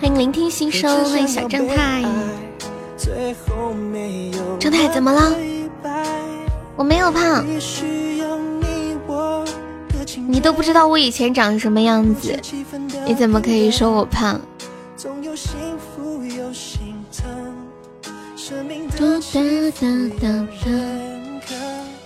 [0.00, 2.02] 欢迎聆听心声，欢迎小正太。
[4.58, 5.36] 正太怎么了？
[6.74, 7.44] 我没有胖。
[10.26, 12.34] 你都不知道我以前长什么样子，
[13.04, 14.40] 你怎么可以说我胖？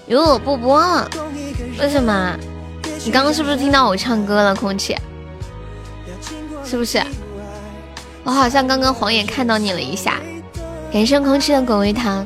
[0.09, 1.09] 因为我不播了，
[1.79, 2.37] 为什么？
[3.05, 4.55] 你刚刚是不是听到我唱歌了？
[4.55, 4.97] 空气，
[6.65, 7.03] 是不是？
[8.25, 10.19] 我好像刚刚晃眼看到你了一下。
[10.91, 12.25] 感谢空气的果味糖。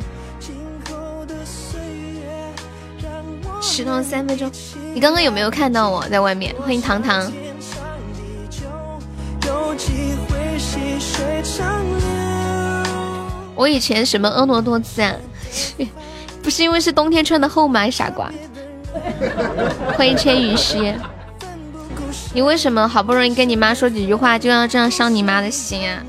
[3.60, 4.50] 迟到三分钟，
[4.94, 6.54] 你刚刚有没有看到我在外面？
[6.62, 7.30] 欢迎糖糖。
[13.56, 15.12] 我以前什么婀娜多姿啊？
[16.40, 17.90] 不是因为是冬天穿的厚吗？
[17.90, 18.30] 傻瓜。
[19.98, 20.94] 欢迎千羽兮。
[22.32, 26.00] 你为什么好不容易跟你妈说几句话，就要这样伤你妈的心啊？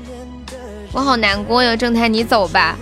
[0.92, 2.76] 我好难过哟，正太，你走吧。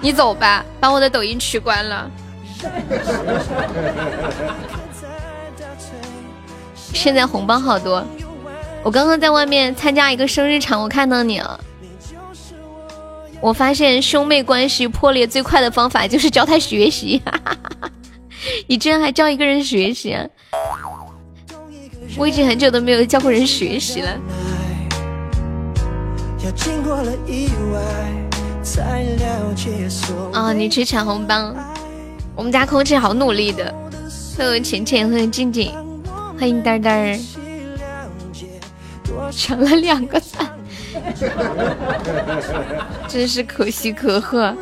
[0.00, 2.10] 你走吧，把我的抖音取关了。
[6.92, 8.04] 现在红包好多，
[8.82, 11.60] 我刚刚在外面参加一个生日场，我看到你了。
[13.40, 17.22] 我发现兄妹关系破裂最快的方法就是教他学习。
[18.66, 20.12] 你居然还教一个人学习？
[20.12, 20.26] 啊？
[22.16, 24.18] 我已经很久都没有教过人学习了。
[30.32, 30.52] 啊！
[30.52, 31.54] 你去抢红包，
[32.34, 33.74] 我们家空气好努力的。
[34.36, 35.72] 欢迎浅浅，欢迎静静，
[36.38, 37.18] 欢迎呆呆，
[39.32, 40.55] 抢了两个赞，
[43.08, 44.54] 真是可喜可贺。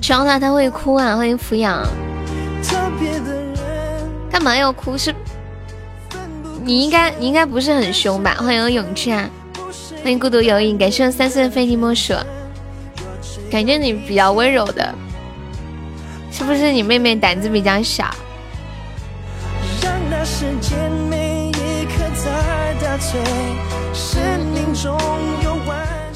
[0.00, 1.16] 抢他他会哭啊！
[1.16, 1.82] 欢迎抚养，
[4.30, 4.98] 干嘛要哭？
[4.98, 5.14] 是，
[6.62, 8.34] 你应该你应该不是很凶吧？
[8.34, 9.26] 欢迎勇气啊！
[10.02, 12.12] 欢迎孤独有影，感谢三岁的飞机莫属，
[13.50, 14.94] 感觉你比较温柔的，
[16.30, 18.04] 是不是你妹妹胆子比较小？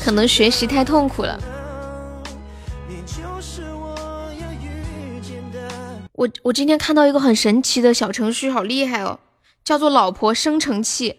[0.04, 1.38] 可能学习太痛苦了。
[6.12, 9.18] 我我今天看到一个很神奇的小程序，好厉害哦，
[9.62, 11.16] 叫做老婆生成器。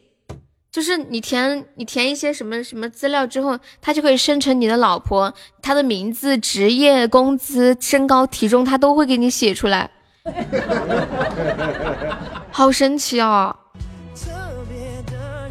[0.71, 9.89] 就是你填你填一些什么什么资料之后，它就可以生成你的老婆，她的名字、职业、工资、身高、体重，它都会给你写出来，
[12.51, 13.55] 好神奇哦！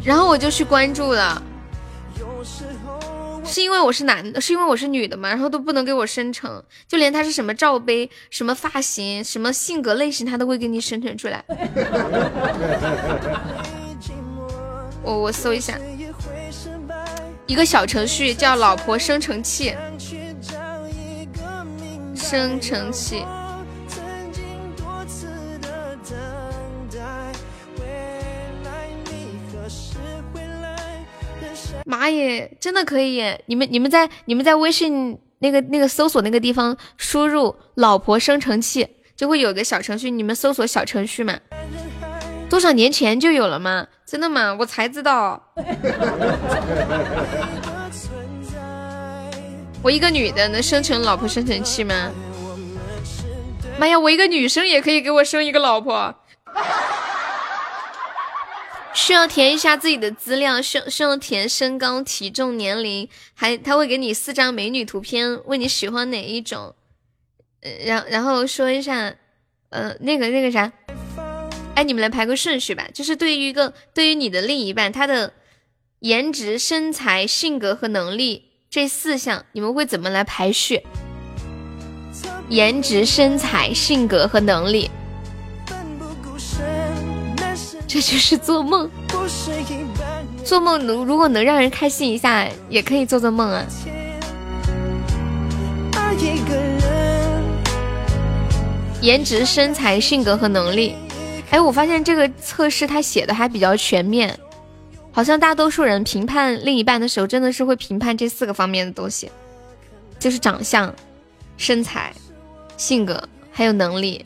[0.03, 1.41] 然后我就去关注了，
[3.45, 11.43] 是因为我是男的，是因为我是女的嘛，然后都不能给我生成，就连他是什么罩杯、什么发型、什么性格类型，他都会给你生成出来。
[15.01, 15.77] 我我搜一下，
[17.47, 19.75] 一个小程序叫“老婆生成器”，
[22.13, 23.23] 生成器。
[31.89, 33.23] 妈耶，真的可以！
[33.47, 40.11] 你们你们在你们在微信那个那个搜索那个地方输入“老婆生成器”，就会有个小程序。
[40.11, 41.39] 你们搜索小程序嘛？
[42.47, 43.87] 多少年前就有了吗？
[44.05, 44.55] 真的吗？
[44.59, 45.41] 我才知道。
[49.81, 52.11] 我一个女的能生成老婆生成器吗？
[53.79, 56.13] 妈呀，我一个女生也可以给我生一个老婆。
[58.99, 66.75] 需要填一下自己的资料，需需要填身高、体重、年龄，还他会给你四张美女图片，问你喜欢哪一种，
[67.85, 69.15] 然然后说一下，
[69.69, 70.71] 呃，那个那个啥。
[71.75, 72.87] 哎，你们来排个顺序吧。
[72.93, 75.31] 就是对于一个对于你的另一半，他的
[75.99, 80.83] 颜值、身材、性格和能力这四项，你们会怎么来排序？
[82.49, 84.91] 颜值、身材、性格和能力，
[87.89, 88.87] 这就是做梦。
[90.45, 93.65] 做梦能如果能让人开心一下，也可以做做梦啊。
[99.01, 100.93] 颜值、身材、性格和能力。
[101.49, 104.37] 哎，我发现这个测试它写的还比较全面，
[105.11, 109.31] 好像大多数人评判另一半的时候，真的是会评判这四个方面的东西，
[110.19, 110.93] 就是长相、
[111.57, 112.13] 身材、
[112.77, 114.23] 性格还有能力。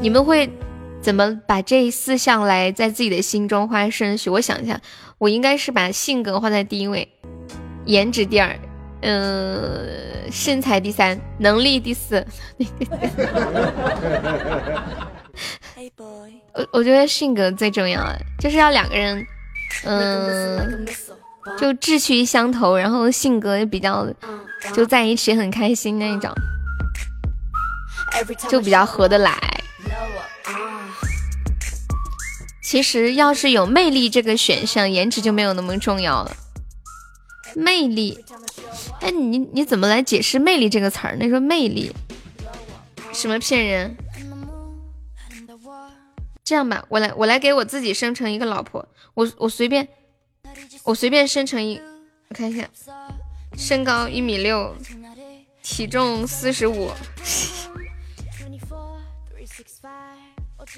[0.00, 0.48] 你们会
[1.02, 4.30] 怎么把这四项来在自己的心中画顺序？
[4.30, 4.80] 我想一下，
[5.18, 7.08] 我应该是把性格放在第一位，
[7.84, 8.56] 颜值第二，
[9.02, 12.24] 嗯，身材第三，能力第四。
[16.54, 18.04] 我我觉得性格最重要，
[18.38, 19.26] 就是要两个人，
[19.84, 20.86] 嗯，
[21.58, 24.06] 就志趣相投，然后性格也比较，
[24.74, 26.32] 就在一起很开心那种，
[28.48, 29.32] 就比较合得来。
[32.68, 36.36] 其实要是有魅力这个选项，颜值就没有那么重要了。
[37.56, 38.22] 魅力，
[39.00, 41.16] 哎，你你怎么来解释魅力这个词儿？
[41.18, 41.90] 那说魅力，
[43.14, 43.96] 什么骗人？
[46.44, 49.88] 这样吧，我来我来给我自己生成一个老婆，我我随便，
[50.82, 51.80] 我随便生成一，
[52.28, 52.68] 我看一下，
[53.56, 54.76] 身高一米六，
[55.62, 56.90] 体重四十五，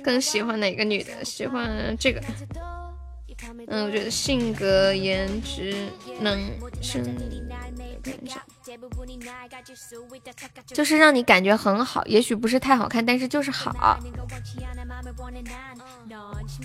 [0.01, 1.25] 更喜欢哪个女的？
[1.25, 2.21] 喜欢这个。
[3.69, 5.89] 嗯，我觉得性格、颜值、
[6.21, 6.39] 能
[6.83, 7.03] 生，
[10.67, 12.05] 就是让你感觉很好。
[12.05, 13.99] 也许不是太好看，但是就是好。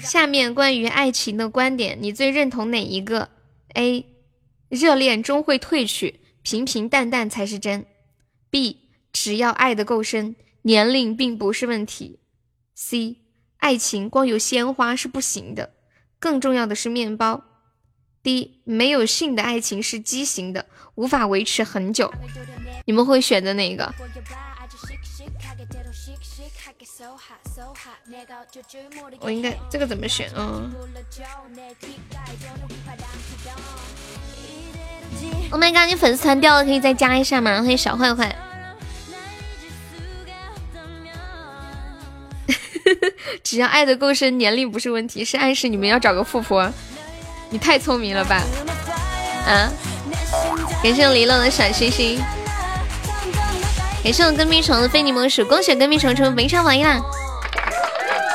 [0.02, 3.30] 下面关于爱情的观点，你最认同哪一个
[3.76, 4.06] ？A.
[4.68, 7.86] 热恋终会褪去，平平淡淡才是真。
[8.50, 8.90] B.
[9.14, 12.20] 只要爱得够深，年龄并不是问题。
[12.74, 13.16] C.
[13.66, 15.72] 爱情光有鲜花是不行的。
[16.20, 17.44] 更重要的是面包。
[18.22, 22.14] 第一，没有性的爱情是畸形的，无法维持很久。
[22.86, 23.92] 你们会选择哪个？
[29.20, 30.72] 我应该这个怎么选啊
[35.50, 35.88] ？Oh my god！
[35.88, 37.58] 你粉丝团掉了，可以再加一下吗？
[37.58, 38.36] 欢迎小坏坏。
[43.44, 46.72] 只要爱的够深，年龄不是问题，是暗示你们要找个富婆。
[47.50, 48.42] 你太聪明了吧？
[49.48, 49.70] 啊！
[50.84, 52.22] 感谢离乐的小星星，
[54.04, 57.00] 感谢我跟屁虫的非你莫属，恭喜跟屁虫成为本场榜一啦！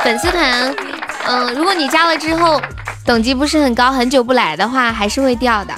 [0.02, 0.74] 粉丝团，
[1.26, 2.60] 嗯，如果你加了之后
[3.04, 5.74] 等级不是很高，很久不来的话，还是会掉的。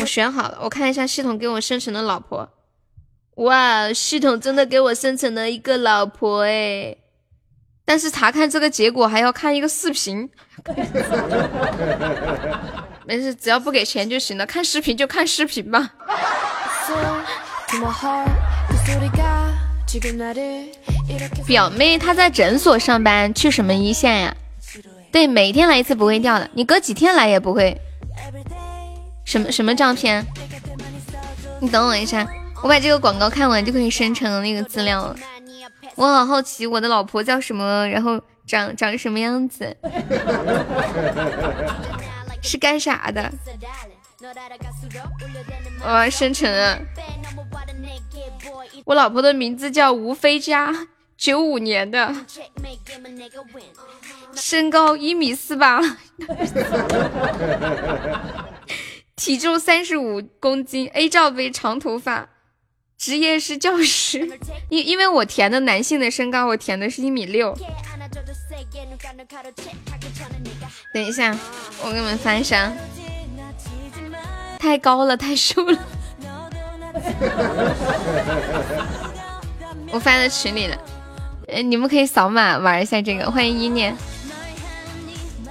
[0.00, 2.48] 我选好了，我看一下系统给我生成的老婆。
[3.36, 6.96] 哇，系统真的给我生成了一个老婆哎！
[7.84, 10.28] 但是查看这个结果还要看一个视频。
[13.06, 14.44] 没事，只要不给钱就行了。
[14.44, 15.92] 看视频就看视频吧。
[21.46, 24.36] 表妹她在诊所上班，去什么一线呀？
[25.10, 27.76] 对，每天来一次不会掉的，你隔几天来也不会。
[29.24, 30.24] 什么什么照片？
[31.60, 32.26] 你等我一下，
[32.62, 35.16] 我把这个广告看完就可以生成那个资料了。
[35.96, 39.76] 我好好奇我的老婆叫什么，然后长长什么样子，
[42.40, 43.32] 是干啥的？
[45.84, 46.78] 我要生成啊，
[48.84, 50.72] 我老婆的名字叫吴飞佳。
[51.18, 52.14] 九五年的，
[54.36, 55.80] 身高一米四八，
[59.16, 62.28] 体重三十五公斤，A 罩杯，长头发，
[62.96, 64.38] 职业是教师。
[64.70, 67.58] 因因为我填的男性的身高，我填的是一米六。
[70.94, 71.36] 等一下，
[71.82, 72.72] 我给你们翻一下，
[74.60, 75.78] 太高了，太瘦了。
[79.90, 80.78] 我发在群里了。
[81.48, 83.30] 呃，你们可以扫码玩一下这个。
[83.30, 83.96] 欢迎一念，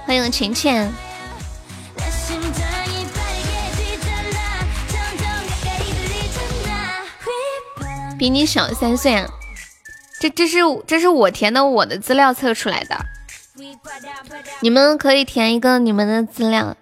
[0.06, 0.88] 欢迎晴晴，
[8.16, 9.28] 比你小三岁啊！
[10.20, 12.96] 这这是这是我填的我的资料测出来的，
[14.60, 16.76] 你们可以填一个你们的资料。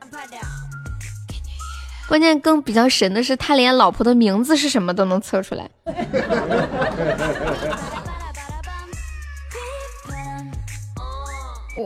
[2.07, 5.71] 关键更比较神的是，他连老婆的名字是什么都能测出来。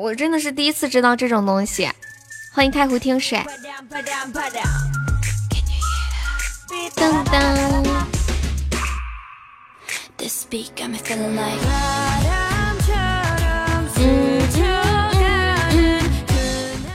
[0.00, 1.87] 我真的是第一次知道这种东西，
[2.54, 3.38] 欢迎太湖听水。
[6.97, 7.85] 噔噔。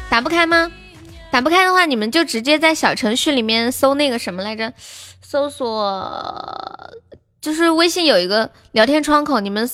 [0.10, 0.72] 打不开吗？
[1.30, 4.74] 打不开的话，你们就直接在小程序里面搜那个什么来着？
[5.22, 6.92] 搜索
[7.40, 9.70] 就是微信有一个聊天窗口，你们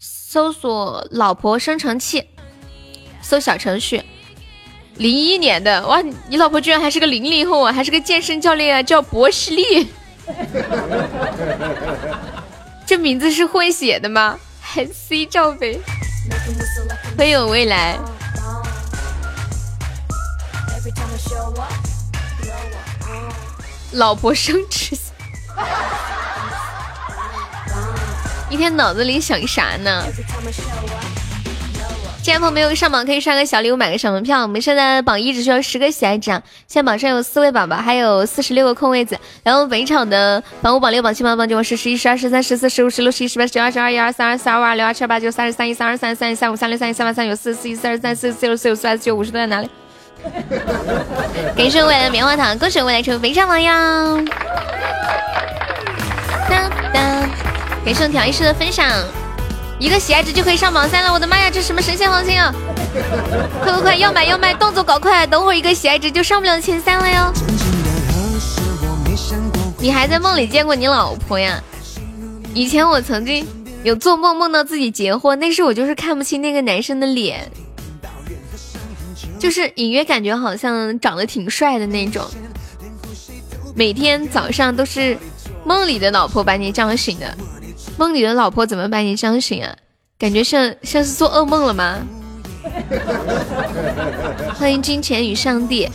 [0.00, 2.30] 搜索“老婆生成器”。
[3.22, 4.02] 搜小程序，
[4.96, 9.88] 零一年的哇，你老婆居然还是个零零后啊，还是个健身教练啊，叫博士利。
[12.84, 14.38] 这名字是混血的吗？
[14.60, 15.80] 还 C 罩杯，
[17.16, 17.98] 很有未来。
[23.92, 24.96] 老婆生吃，
[28.48, 30.04] 一天脑子里想啥呢？
[32.22, 34.42] 进来朋友没有上榜可以刷个小礼物，买个小门票。
[34.42, 36.30] 我们现在榜一只需要十个喜爱值，
[36.68, 39.18] 现在榜上有四位宝宝，还有四十六个空位子。
[39.42, 49.68] 然后本一场的榜五、榜六、榜七、榜八、榜九、十、十一、十二、十三、十四、十五、十六、十七、十八、十九、二十、二一、二三、二四、二五、二六、二七、二八、九、三十三、一、三二、三三、一、三五、三六、三七、三八、三九、四四、一、四二、三四、四六、四五、四六、四九、五十都在哪里？
[51.56, 54.24] 感谢未来的棉花糖，恭喜未来成为本场榜样。
[56.48, 57.28] 当当，
[57.84, 58.86] 感谢调音师的分享。
[59.82, 62.54] 一个喜爱值就可以上榜三了，我的妈呀，这什么神仙行情啊！
[63.60, 67.32] 快快快，要买要卖，动作搞快，等会儿一个喜爱值就上不了前三了哟。
[69.80, 71.60] 你还在梦里见过你老婆呀？
[72.54, 73.44] 以前我曾经
[73.82, 77.50] 有做梦梦到自己结婚，那时我就是看不清那个男生的脸，
[79.40, 82.24] 就是隐约感觉好像长得挺帅的那种。
[83.74, 85.18] 每天早上都是
[85.64, 87.36] 梦里的老婆把你叫醒的。
[87.96, 89.74] 梦里的老婆怎么把你叫醒啊？
[90.18, 91.98] 感觉像像是做噩梦了吗？
[94.54, 95.88] 欢迎金钱与上帝，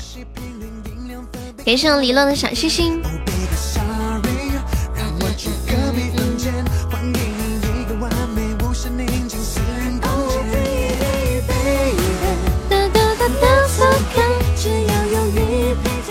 [1.63, 3.01] 给上离乐的小星星。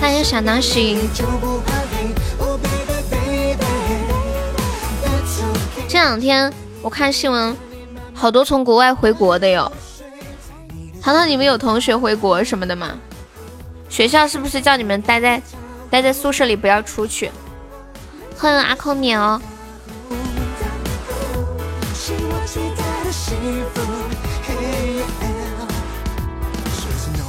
[0.01, 0.99] 欢迎小脑心。
[5.97, 7.57] 这两天我看新闻，
[8.13, 9.73] 好多从国外回国的哟。
[11.01, 12.99] 糖糖，你们有同学回国什么的吗？
[13.89, 15.41] 学校是不是叫你们待在
[15.89, 17.31] 待在宿舍里不要出去？
[18.37, 19.41] 欢迎阿空鸟。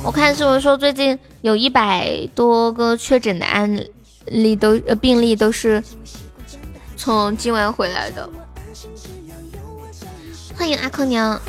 [0.04, 3.82] 我看新闻说最近有一百多个确诊的案
[4.26, 5.82] 例都呃病例都是
[6.98, 8.30] 从境外回来的。
[10.58, 11.40] 欢迎阿空娘，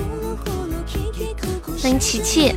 [1.81, 2.55] 欢迎琪琪，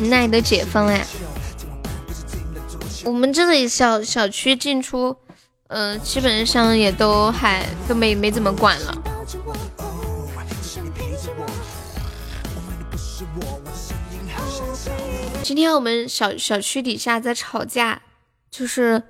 [0.00, 1.06] 那你的解封哎？
[3.04, 5.14] 我们这里小小区进出，
[5.68, 9.02] 呃，基本上也都还都没没怎么管了。
[15.42, 18.00] 今天我们小小区底下在吵架，
[18.50, 19.02] 就是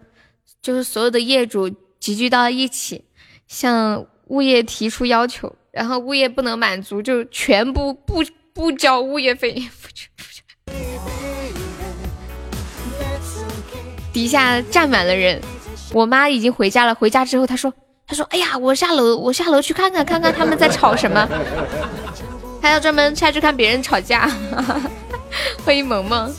[0.61, 3.05] 就是所有的业主集聚到一起。
[3.53, 9.63] 向物业提出要求，然后物业不能满足，就全部不不交物业费。
[14.11, 15.39] 底下站满了人，
[15.93, 16.95] 我妈已经回家了。
[16.95, 17.71] 回家之后，她说
[18.09, 21.29] ：“她说，哎呀，我下楼，我下楼去看看，看看他们在吵什么。
[22.63, 24.31] 她要专门下去看别人吵架。
[25.63, 26.35] ”欢迎萌萌。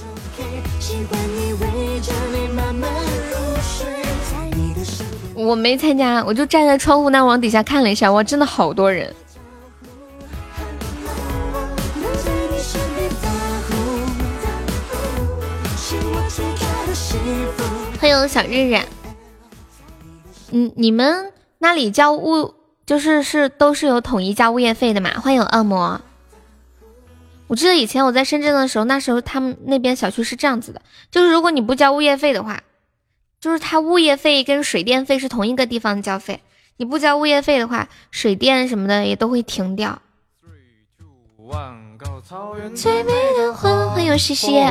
[5.43, 9.13] 我没参加，我就站在窗户那往底下看了一下，哇，真的好多人。
[17.99, 18.79] 欢迎小日日。
[20.51, 22.53] 嗯，你们那里交物
[22.85, 25.09] 就是是都是有统一交物业费的嘛？
[25.19, 25.99] 欢迎恶魔。
[27.47, 30.81] 我记得以前我在深圳的时候，那时候他们那边小区是这样子的，
[31.11, 32.61] 就是如果你不交物业费的话。
[33.43, 36.39] 就是它物业费跟水电费是同一个地方交费，
[36.77, 40.01] 你不交物业费的话，水电什么的也都会停掉。
[42.73, 44.63] 最美的花，欢迎西西。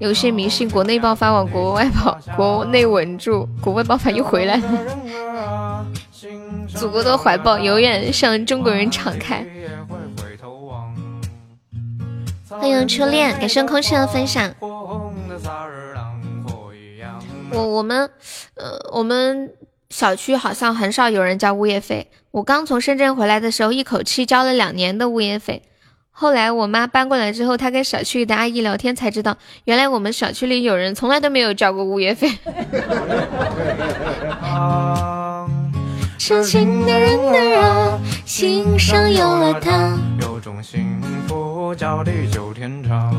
[0.00, 5.86] 有些迷信国内爆发往国外跑，国内稳住，国外爆发又回来了。
[6.66, 9.46] 祖国的怀抱永远向中国人敞开。
[12.48, 14.52] 欢迎初恋，感谢空气的分享。
[17.52, 18.10] 我我们，
[18.54, 19.52] 呃，我们
[19.90, 22.10] 小区好像很少有人交物业费。
[22.30, 25.62] 我刚从深圳回来的时候，一口气交了两年的物业费。
[26.10, 32.30] 后来我妈搬过来之后，她跟小区里的阿姨聊天才知道，原来我们小区里有人从来都没有交过物业费。
[36.18, 39.98] 痴情的人儿啊，心上有了他。
[40.20, 43.12] 有种幸福叫地久天长。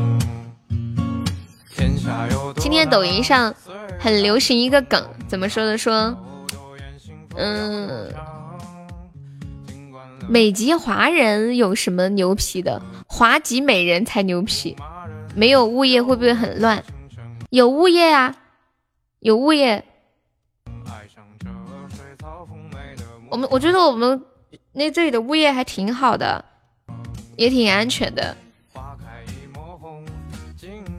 [2.56, 3.54] 今天抖音上
[3.98, 5.76] 很流行一个梗，怎么说的？
[5.76, 6.16] 说，
[7.36, 8.12] 嗯，
[10.28, 12.80] 美籍华人有什么牛皮的？
[13.06, 14.76] 华籍美人才牛皮。
[15.36, 16.82] 没有物业会不会很乱？
[17.50, 18.36] 有物业啊，
[19.18, 19.84] 有物业。
[23.28, 24.22] 我们我觉得我们
[24.72, 26.44] 那这里的物业还挺好的，
[27.36, 28.36] 也挺安全的。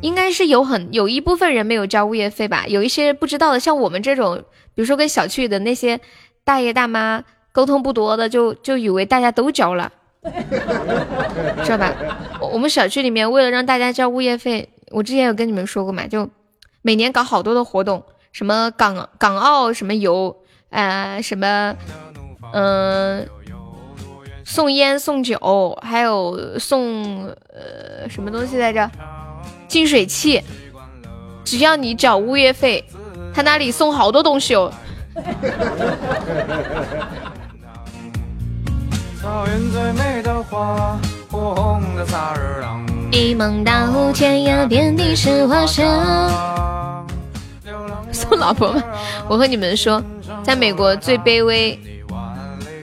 [0.06, 4.38] 应该是有很有一部分人没有交物业费吧，有一些不知道的，像我们这种，
[4.76, 6.00] 比如说跟小区的那些
[6.44, 9.92] 大爷大妈沟通不多的，就就以为大家都交了，
[11.66, 11.92] 知道吧？
[12.40, 16.30] 我我们小区里面为了让大家交物业费，我之前有跟你们说过嘛，就
[16.84, 20.38] 每年搞好多的活动，什么港港澳什么游，
[20.70, 21.76] 呃，什么
[22.54, 23.28] 嗯，
[24.46, 28.92] 送烟送酒，还有送呃什么东西来着？
[29.68, 30.42] 净水器，
[31.44, 32.84] 只要你缴物业费，
[33.34, 34.72] 他那里送好多东西哦。
[43.12, 45.86] 一梦到天涯，遍地是花香。
[48.12, 48.84] 送老婆吧？
[49.28, 50.02] 我和你们说，
[50.44, 51.78] 在美国最卑微、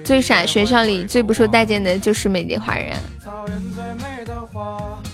[0.04, 2.96] 最傻，学校里最不受待见的就是美丽华人。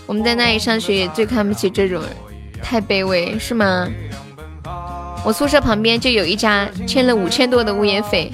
[0.09, 2.11] 我们在那里上学也最看不起这种人，
[2.62, 3.87] 太卑微是吗？
[5.23, 8.33] 我宿舍旁边就有一家欠了五千多的物业费。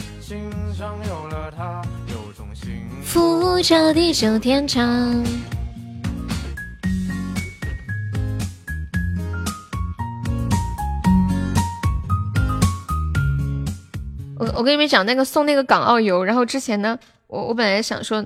[3.02, 4.84] 扶着地久天长。
[14.38, 18.24] 我我跟你们讲那个送那个港澳游，然后之前呢，我我本来想说，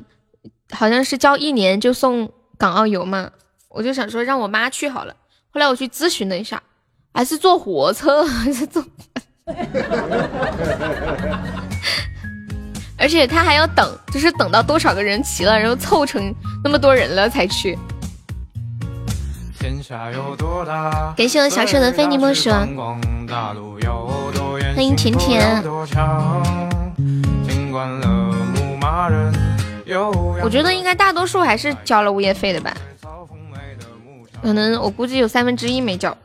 [0.70, 2.30] 好像是交一年就送。
[2.58, 3.30] 港澳游嘛，
[3.68, 5.14] 我就想说让我妈去好了。
[5.50, 6.60] 后来我去咨询了一下，
[7.14, 8.84] 还是坐火车，还是坐，
[12.98, 16.34] 而且他还要等，就是等到多少个人齐了，然后凑成
[16.64, 17.78] 那么多人了才去。
[21.16, 22.50] 感谢我小舍的非你莫属，
[24.74, 25.62] 欢迎甜甜。
[30.42, 32.76] 我觉得应该大多数还是交了物业费的吧，
[34.42, 36.16] 可能我估计有三分之一没交。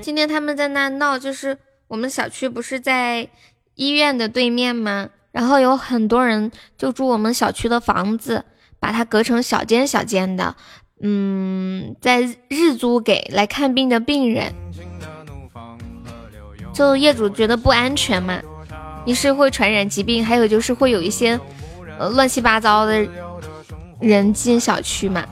[0.00, 1.56] 今天他们在那闹，就是
[1.88, 3.28] 我们小区不是在
[3.74, 5.08] 医院的对面吗？
[5.32, 8.44] 然后有很多人就住我们小区的房子，
[8.80, 10.56] 把它隔成小间小间的，
[11.00, 14.52] 嗯，在日租给来看病的病人，
[16.72, 18.40] 就业主觉得不安全嘛。
[19.06, 21.40] 一是会传染疾病，还有就是会有一些
[21.98, 23.06] 呃乱七八糟的
[24.00, 25.24] 人进小区嘛。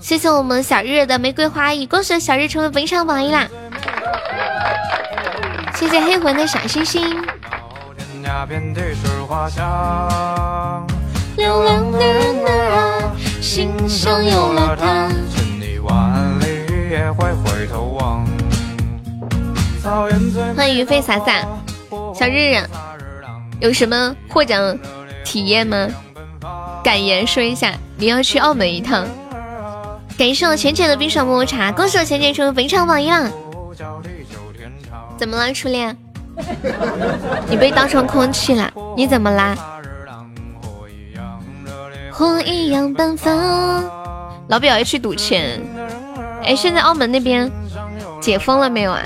[0.00, 3.46] 谢谢我们小日的玫瑰花语，恭喜小日成为本场榜一啦！
[5.74, 7.02] 谢谢黑魂的小星星。
[11.36, 15.10] 流浪的人儿啊，心上有了他。
[20.56, 21.46] 欢迎云飞洒洒，
[22.14, 22.58] 小日日。
[23.60, 24.78] 有什么获奖
[25.24, 25.88] 体验吗？
[26.82, 27.74] 感言说一下。
[27.96, 29.06] 你要去澳门一趟。
[30.16, 33.30] 感谢我浅浅的冰爽抹茶，恭喜我浅浅成为本场榜一啦！
[35.18, 35.94] 怎么了，初恋？
[37.46, 38.72] 你被当成空气了？
[38.96, 39.54] 你怎么啦？
[42.10, 43.84] 火一样奔放。
[44.48, 45.60] 老表要去赌钱。
[46.42, 47.50] 哎，现在澳门那边
[48.18, 49.02] 解封了没有啊？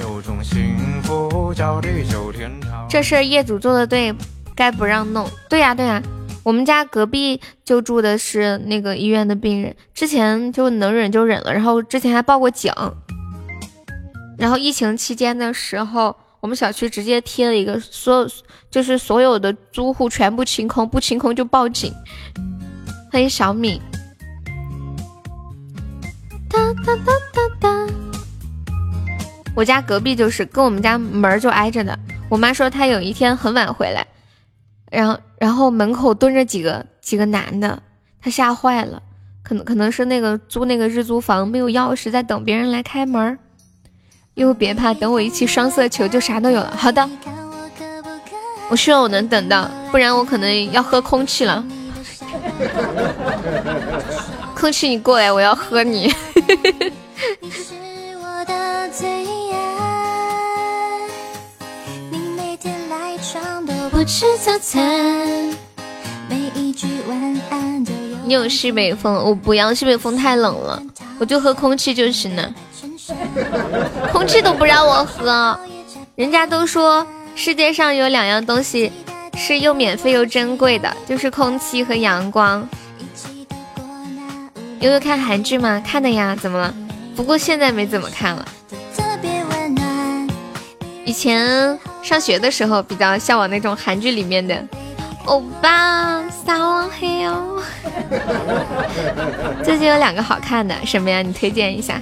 [2.89, 4.15] 这事业主做的对。
[4.57, 6.03] 该不让弄，对呀对呀，
[6.43, 12.73] 我们家隔壁就住的是那个医院的病人，之前就能忍就忍了，然后之前还报过警，
[14.39, 18.29] 然后疫情期间的时候，我们小区直接贴了一个，所有
[18.71, 21.93] 就是所有的租户全部清空，不清空就报警。
[23.11, 23.81] 欢迎小米。
[26.49, 27.87] 哒哒哒哒哒。
[29.57, 34.05] 我家隔壁就是跟我们家门就挨着的，我妈说她有一天很晚回来。
[34.95, 37.83] 然后，然后门口蹲着几个几个男的，
[38.23, 39.03] 他吓坏了，
[39.43, 43.39] 可能可能是那个租那个日租房没有钥匙，在等别人来开门。
[44.35, 46.75] 又别怕，等我一起双色球就啥都有了。
[46.77, 47.09] 好的，
[48.69, 51.65] 我希望我能等到，不然我可能要喝空气了。
[54.57, 56.13] 空气，你过来，我要喝你。
[57.41, 57.51] 你
[68.29, 70.83] 有西北风，我不要西北风太冷了，
[71.19, 72.55] 我就喝空气就行了。
[74.13, 75.59] 空气都不让我喝，
[76.17, 78.93] 人家都说世界上有两样东西
[79.37, 82.69] 是又免费又珍贵的，就是空气和阳光。
[84.81, 85.83] 悠悠看韩剧吗？
[85.87, 86.75] 看的呀，怎么了？
[87.17, 88.47] 不过现在没怎么看了。
[91.07, 91.79] 以前。
[92.05, 94.63] 上学的时候比较向往那种韩剧里面的
[95.25, 97.63] 欧巴撒浪嘿哦。
[99.65, 101.23] 最近有两个好看的，什么呀？
[101.23, 101.99] 你推荐一下。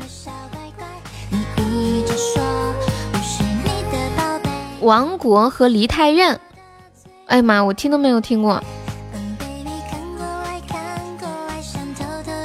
[4.80, 6.38] 王国和梨泰院。
[7.26, 8.60] 哎呀妈，我听都没有听过。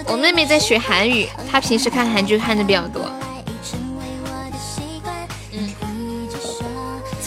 [0.06, 3.02] 我妹妹在学韩语，她平时看韩剧看的比较多。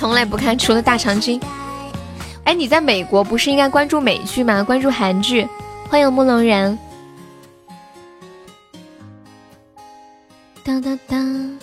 [0.01, 1.39] 从来不看，除了大长今。
[2.45, 4.65] 哎，你在美国不是应该关注美剧吗？
[4.65, 5.47] 关注韩剧。
[5.91, 6.79] 欢迎木龙人。
[10.65, 11.59] 当当当。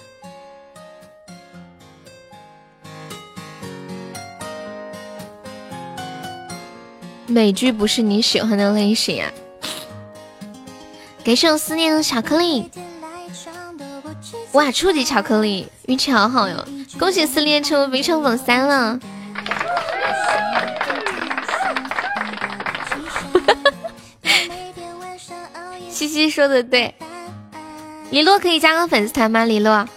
[7.25, 9.31] 美剧不是你喜欢的类型啊。
[11.23, 12.69] 给我思念的巧克力，
[14.51, 16.63] 哇，初级巧克力，运气好好哟！
[16.99, 18.99] 恭喜思念成为围城榜三了。
[25.89, 26.95] 西西说的对，
[28.09, 29.45] 李洛可以加个粉丝团吗？
[29.45, 29.87] 李洛。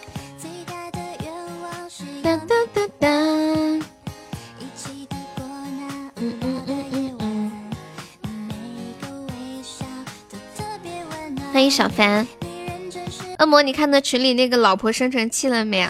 [11.53, 12.27] 欢迎小凡，
[13.39, 15.89] 恶魔，你看到群里那个老婆生成器了没有？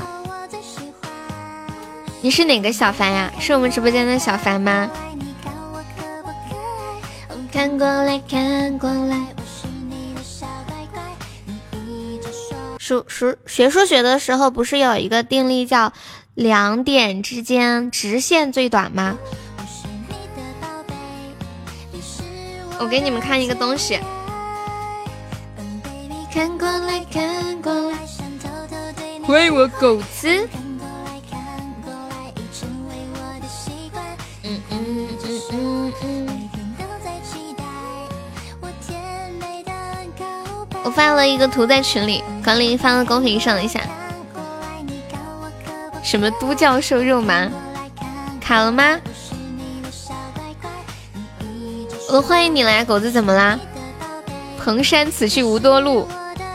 [2.23, 3.33] 你是哪个小凡呀？
[3.41, 4.91] 是我们直播间的小凡吗？
[7.51, 9.17] 看过来看过来，
[12.79, 15.93] 数数学数学的时候，不是有一个定律叫
[16.35, 19.17] 两点之间直线最短吗？
[22.79, 23.99] 我给你们看一个东西。
[26.33, 27.99] 看过来看过来，
[29.25, 30.49] 欢迎我狗子。
[40.83, 43.81] 我发了一个图在群里，管理发到公屏上一下。
[46.03, 47.49] 什么都教授肉麻？
[48.41, 48.99] 卡了吗？
[52.11, 53.59] 我欢迎你来，狗子怎么啦？
[54.59, 56.09] 蓬山此去无多路。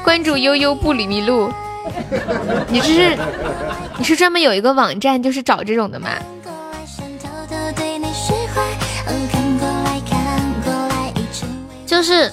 [0.04, 1.52] 关注悠悠不迷路，
[2.68, 3.18] 你这是
[3.98, 6.10] 你是专门有一个网站就是找这种的吗？
[11.88, 12.32] 就是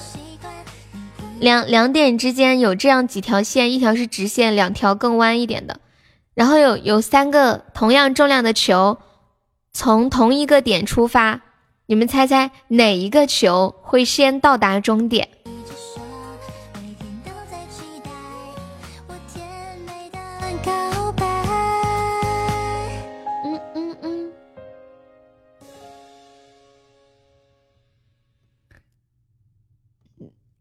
[1.43, 5.81] 两两点之间有这样几条线，一条是直线，两条更弯一点的，
[6.33, 8.97] 然后有有三个同样重量的球
[9.73, 11.41] 从同一个点出发，
[11.87, 15.27] 你们猜猜哪一个球会先到达终点？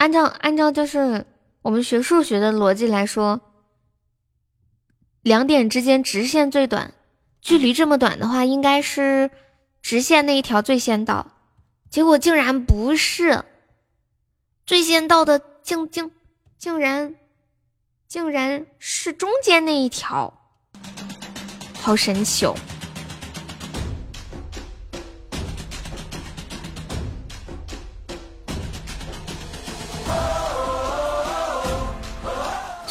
[0.03, 1.25] 按照按照就是
[1.63, 3.41] 我们学数学的逻辑来说，
[5.23, 6.93] 两点之间直线最短，
[7.41, 9.31] 距离这么短的话，应该是
[9.81, 11.31] 直线那一条最先到，
[11.89, 13.45] 结果竟然不是，
[14.67, 16.11] 最先到的竟竟
[16.59, 17.15] 竟然
[18.09, 20.37] 竟然是中间那一条，
[21.81, 22.57] 好神奇哦！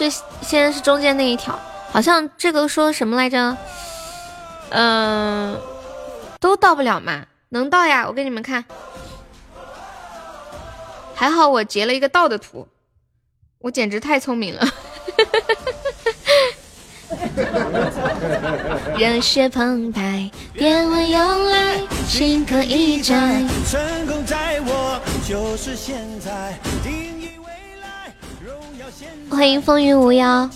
[0.02, 1.60] 最现在是中间那一条，
[1.92, 3.56] 好像这个说什么来着？
[4.72, 5.62] 嗯，
[6.40, 7.28] 都到不了嘛？
[7.50, 8.08] 能到呀！
[8.08, 8.66] 我给你们看，
[11.14, 12.68] 还好我截了一个到的图，
[13.60, 14.68] 我简直太聪明了。
[18.98, 21.78] 热血澎湃，电蚊涌来，
[22.10, 23.44] 顷刻一摘。
[23.70, 26.58] 成功在我，就是现在。
[29.32, 30.50] 欢迎风云无妖。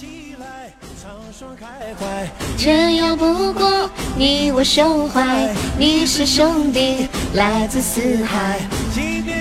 [2.57, 8.59] 这要不过你我胸怀，你是兄弟，来自四海。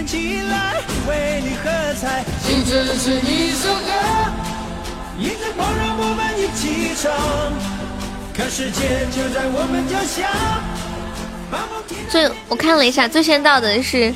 [0.06, 0.76] 起来
[1.08, 3.90] 为你喝彩，是一首歌，
[5.18, 7.10] 迎着我们一起唱。
[8.36, 10.30] 可世界就在我们脚下。
[12.08, 14.14] 最我看了一下，最先到的是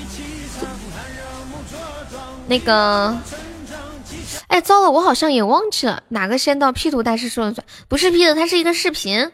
[2.46, 3.16] 那个。
[4.46, 9.30] 哎，糟了，我好像也忘记了哪个先到 P 图大师说了算，不是 P 的，它是一个视频。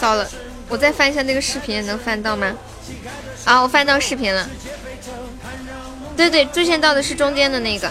[0.00, 0.26] 糟了，
[0.68, 2.56] 我再翻一下那个视频，能翻到吗？
[3.44, 4.48] 啊，我翻到视频了。
[6.16, 7.90] 对对，最先到的是中间的那个。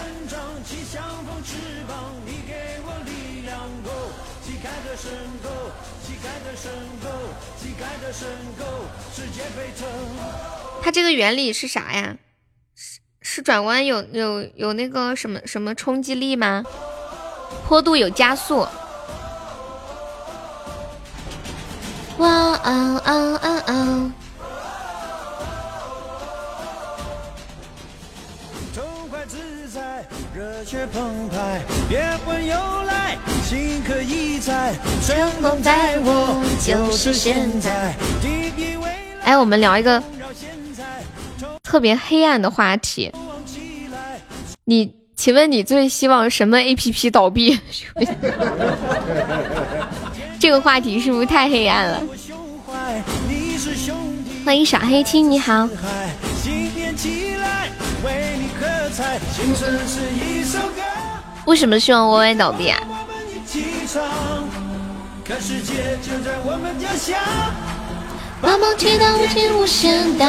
[10.82, 12.16] 它这个原理是啥呀？
[13.30, 16.64] 是是转弯有有有那个什么什么冲击力吗？
[17.64, 18.66] 坡度有加速。
[22.18, 24.12] 哇啊啊啊啊！
[39.22, 40.02] 哎，我们聊一个
[41.70, 43.12] 特别黑暗的话题。
[44.64, 47.56] 你，请问你最希望什么 APP 倒闭？
[50.40, 52.02] 这个话题是不是太黑暗了？
[54.44, 55.68] 欢迎小黑青，你好。
[61.44, 62.80] 为什么希望 YY 倒闭啊？
[68.40, 70.26] 把梦听到无尽无限大，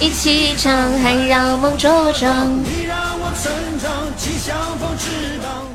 [0.00, 2.64] 一起唱，还让梦茁壮。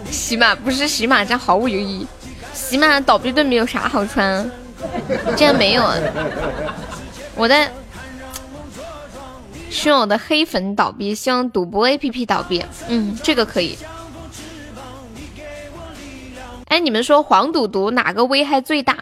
[0.10, 2.08] 喜马不是喜马，这样毫无意义。
[2.54, 4.46] 起码倒闭对没有啥好穿啊，
[5.36, 5.96] 竟然没有啊！
[7.36, 7.70] 我的
[9.70, 13.78] 希望我的黑粉倒闭，希望赌博 APP 倒闭，嗯，这个可以。
[16.70, 18.98] 哎，你们说黄赌毒哪个危害最大？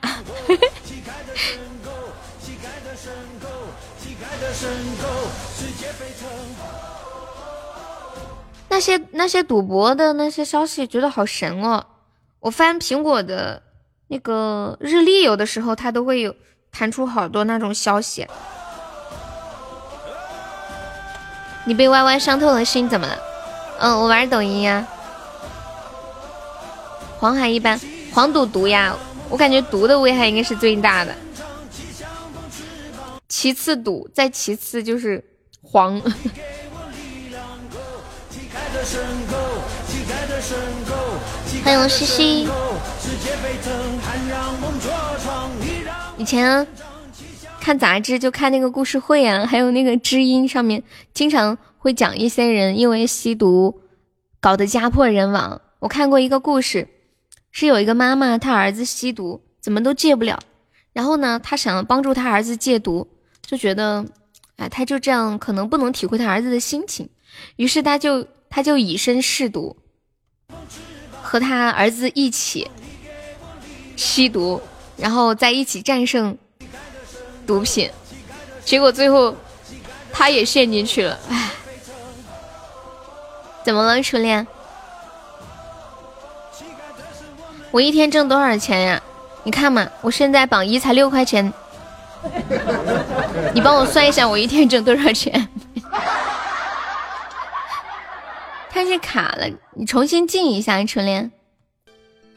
[8.67, 11.85] 那些那些赌博的那些消息，觉得好神哦。
[12.41, 13.61] 我翻苹果的
[14.07, 16.35] 那个日历，有的时候它都会有
[16.71, 18.27] 弹出好多那种消息。
[21.63, 23.17] 你被歪歪伤透了心，怎么了？
[23.79, 24.85] 嗯，我玩抖音呀。
[27.17, 27.79] 黄海一般，
[28.13, 28.93] 黄赌毒呀，
[29.29, 31.15] 我感觉毒的危害应该是最大的，
[33.37, 35.21] 其次赌，再其次就是
[35.61, 35.99] 黄。
[41.61, 42.47] 欢迎西西。
[46.15, 46.65] 以前
[47.59, 50.81] 看杂志就看那个故事会啊，还有那个知音上面
[51.13, 53.81] 经常会讲一些人因为吸毒
[54.39, 55.61] 搞得家破人亡。
[55.79, 56.87] 我看过一个故事，
[57.51, 60.39] 是有一个妈妈，她儿子吸毒怎么都戒不了，
[60.93, 63.09] 然后呢，她想要帮助她儿子戒毒，
[63.45, 64.05] 就觉得，
[64.57, 67.09] 哎，他就这样可能不能体会他儿子的心情，
[67.55, 69.75] 于是他就他就以身试毒。
[71.21, 72.69] 和他儿子一起
[73.95, 74.61] 吸毒，
[74.95, 76.37] 然后在一起战胜
[77.47, 77.89] 毒品，
[78.63, 79.35] 结果最后
[80.13, 81.19] 他也陷进去了。
[81.27, 81.51] 唉，
[83.63, 84.45] 怎么了，初恋？
[87.71, 89.01] 我一天挣多少钱呀？
[89.43, 91.51] 你看嘛，我现在榜一才六块钱，
[93.53, 95.47] 你帮我算一下，我一天挣多少钱？
[98.69, 101.31] 它是卡了，你重新进一下，初恋。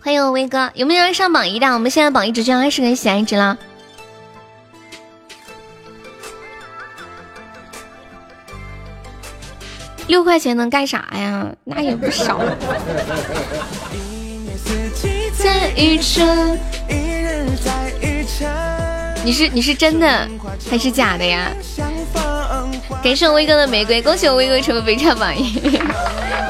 [0.00, 1.66] 欢迎我威哥，有没有人上榜一的？
[1.74, 3.58] 我们现在榜一只剩二十个喜爱值了。
[10.06, 11.46] 六块钱能干啥呀？
[11.64, 12.40] 那也不少。
[19.24, 20.28] 你是你是真的
[20.70, 21.50] 还是假的呀？
[23.02, 25.78] 感谢我威哥的玫瑰，恭喜我威哥成为非常榜一，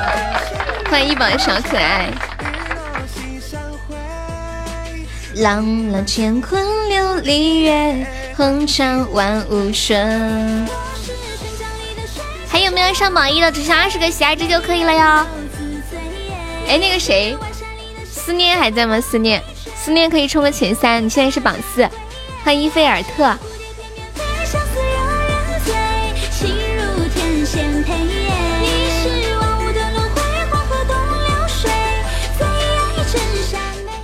[0.91, 2.09] 欢迎一榜小可爱。
[5.37, 10.67] 浪浪乾坤琉璃月，红尘万物顺。
[12.49, 13.53] 还有没有上榜一的？
[13.53, 15.27] 只剩二十个喜爱值就可以了哟。
[16.67, 17.37] 哎，那个谁，
[18.11, 19.01] 思念还在吗？
[19.01, 19.43] 思念，
[19.77, 21.89] 思念可以冲个前三，你现在是榜四。
[22.45, 23.37] 欢迎伊菲尔特。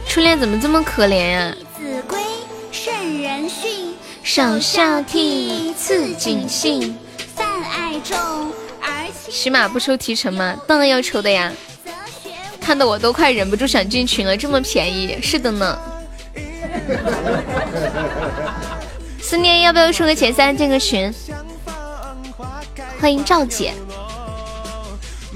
[0.07, 1.41] 初恋怎么这么可怜呀？
[1.41, 1.55] 啊？
[1.77, 2.19] 子规
[2.71, 6.97] 圣人训，首孝悌，次谨信，
[7.35, 8.17] 泛爱众
[8.81, 10.57] 而，起码不抽提成吗？
[10.69, 11.53] 当然要抽的呀！
[12.61, 15.77] 看得我都快忍不住想进群了，这么便宜，是的呢。
[19.21, 21.13] 思念要不要抽个前三进个群？
[23.01, 23.73] 欢迎赵姐。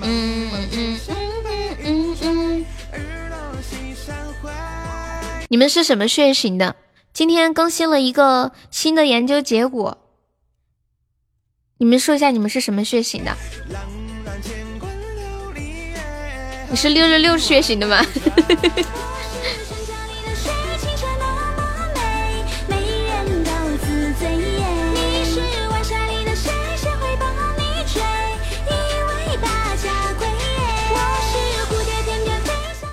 [0.01, 1.01] 嗯嗯嗯
[1.85, 2.65] 嗯嗯。
[5.49, 6.77] 你们是什么血型的？
[7.13, 9.99] 今天更新了一个新的研究结果，
[11.79, 13.37] 你们说一下你们是什么血型的？
[16.71, 18.05] 你是六六六血型的吗？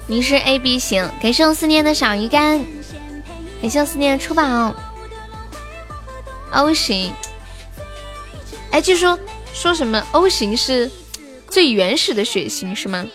[0.08, 2.64] 你是 A B 型，感谢我思念的小鱼干，
[3.60, 4.76] 感谢我思念的初宝。
[6.52, 7.12] O 型，
[8.70, 9.20] 哎，据说
[9.52, 10.92] 说什么 O 型是
[11.50, 13.08] 最原始的血型是吗？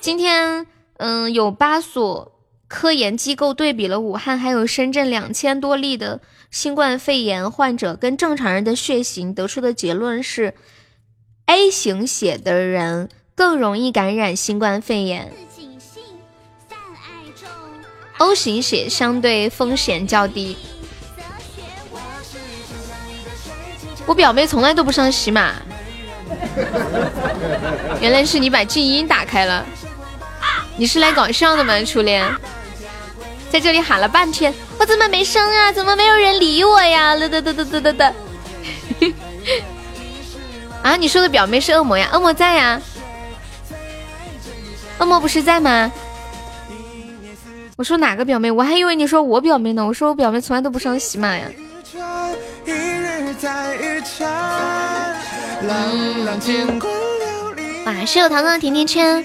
[0.00, 0.66] 今天，
[0.96, 2.32] 嗯，有八所
[2.66, 10.54] 科研机构对比了武汉还有深圳两千多例的新冠肺炎患者跟正常人的血型，得出的结论是
[11.46, 15.32] ，A 型血的人更容易感染新冠肺炎
[18.18, 20.56] ，O 型血相对风险较低。
[24.06, 25.54] 我表妹从来都不上喜马，
[28.00, 29.64] 原来是你把静音打开了。
[30.76, 32.28] 你是来搞笑的吗，初恋？
[33.50, 35.70] 在这里喊了半天，我怎么没声啊？
[35.72, 37.14] 怎么没有人理我呀？
[37.16, 38.12] 哒哒哒哒哒哒哒！
[40.82, 42.08] 啊，你说的表妹是恶魔呀？
[42.12, 42.80] 恶魔在呀？
[45.02, 45.90] 恶魔不是在吗？
[47.76, 48.48] 我说哪个表妹？
[48.48, 49.84] 我还以为你说我表妹呢。
[49.84, 51.44] 我说我表妹从来都不上喜马呀。
[57.84, 59.24] 哇，是有糖糖的甜甜圈。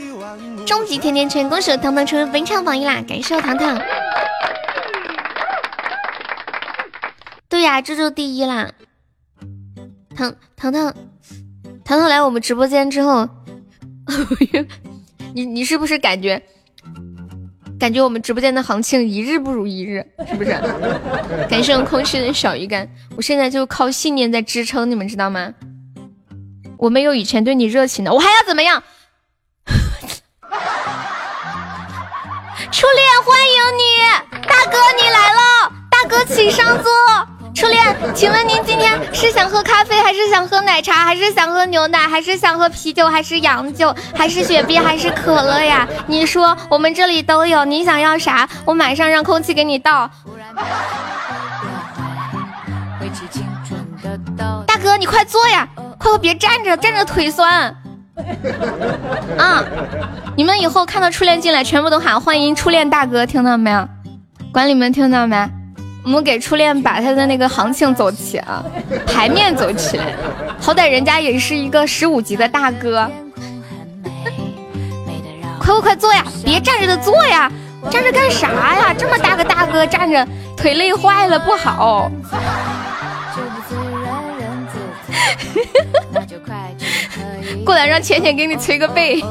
[0.66, 3.00] 终极甜甜圈，恭喜我糖糖成为本场榜一啦！
[3.08, 3.80] 感谢我糖糖。
[7.48, 8.72] 对呀，这就第一啦。
[10.16, 10.92] 糖糖糖
[11.86, 13.30] 糖糖来我们直播间之后，
[15.38, 16.42] 你你是不是感觉
[17.80, 20.50] 感觉我们直播间的行情一日不如一日，是不是？
[21.48, 25.54] 感谢我空虚的小鱼干，我现在就靠信念在支撑，你们知道吗？
[26.80, 28.82] 我没有以前对你热情的，我还要怎么样？
[32.72, 33.84] 初恋，欢迎你，
[34.48, 36.92] 大哥你来了，大哥请上座。
[37.58, 45.88] 初恋，请问您今天是想喝咖啡，还是想喝奶茶，还是想喝牛奶，还是想喝啤酒，还是洋酒，还是雪碧，还是可乐呀？
[46.06, 48.48] 你说，我们这里都有，你想要啥？
[48.64, 50.08] 我马上让空气给你倒。
[54.68, 55.68] 大哥，你快坐呀，
[55.98, 57.76] 快快别站着，站着腿酸。
[59.40, 59.66] 啊！
[60.36, 63.88] 你们以后看到初恋进来，全部都喊欢迎初恋大哥，听到没有？
[64.54, 65.50] 管理们听到没？
[66.08, 68.64] 我们给初恋把他的那个行情走起啊，
[69.06, 70.06] 牌面走起来。
[70.58, 73.12] 好歹人家也是一个十五级的大哥。
[75.60, 76.24] 快快快坐呀！
[76.46, 77.52] 别站着的坐呀！
[77.92, 78.94] 站着干啥呀？
[78.98, 82.10] 这么大个大哥站着，腿累坏了不好。
[87.66, 89.22] 过来让浅浅给你捶个背。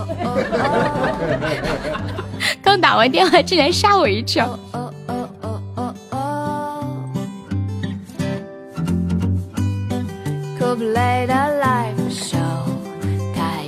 [2.62, 4.46] 刚打完电话，竟然吓我一跳。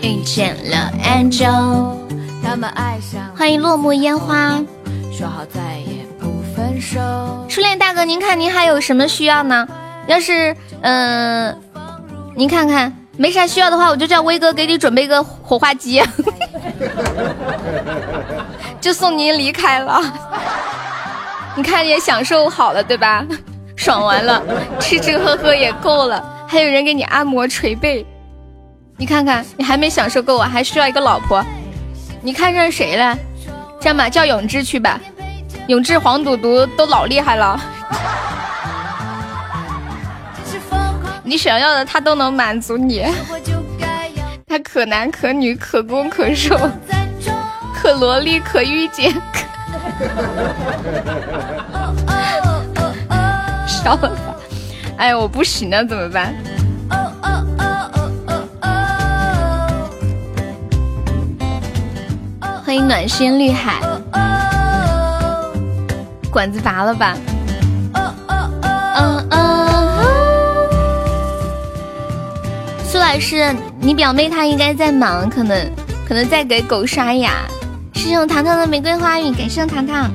[0.02, 1.96] 遇见了 Angel，
[3.34, 4.62] 欢迎落幕烟花。
[5.10, 7.00] 说好再也不分手
[7.48, 9.66] 初恋大哥，您看您还有什么需要呢？
[10.06, 11.56] 要是嗯，
[12.36, 12.94] 您看看。
[13.16, 16.00] 没啥需要的话，我就叫威哥给你准备个火化机，
[18.80, 20.00] 就送您离开了。
[21.56, 23.26] 你看也享受好了对吧？
[23.74, 24.40] 爽完了，
[24.78, 28.06] 吃吃喝喝也够了，还有人给你按摩捶背。
[28.96, 31.44] 你看看，你还没享受够啊，还需要一个老婆。
[32.22, 33.16] 你看上谁了？
[33.78, 34.98] 这样吧，叫永志去吧。
[35.68, 37.60] 永志、黄赌毒都老厉害了。
[41.22, 43.04] 你想要的他都能满足你，
[44.46, 46.58] 他可男可女可攻可受，
[47.74, 49.12] 可萝莉可御姐，
[53.68, 54.27] 笑了吧？
[54.98, 56.34] 哎，我不行了，怎么办？
[62.64, 63.80] 欢迎暖心绿海，
[66.32, 67.16] 管子拔了吧？
[72.84, 75.70] 苏老师，你表妹她应该在忙，可能
[76.08, 77.30] 可能在给狗刷牙。
[77.94, 80.10] 谢谢糖糖的玫瑰花语，感谢我糖糖。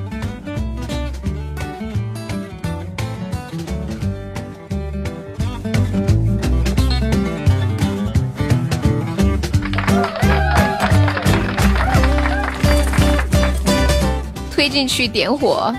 [14.64, 15.76] 推进去点火，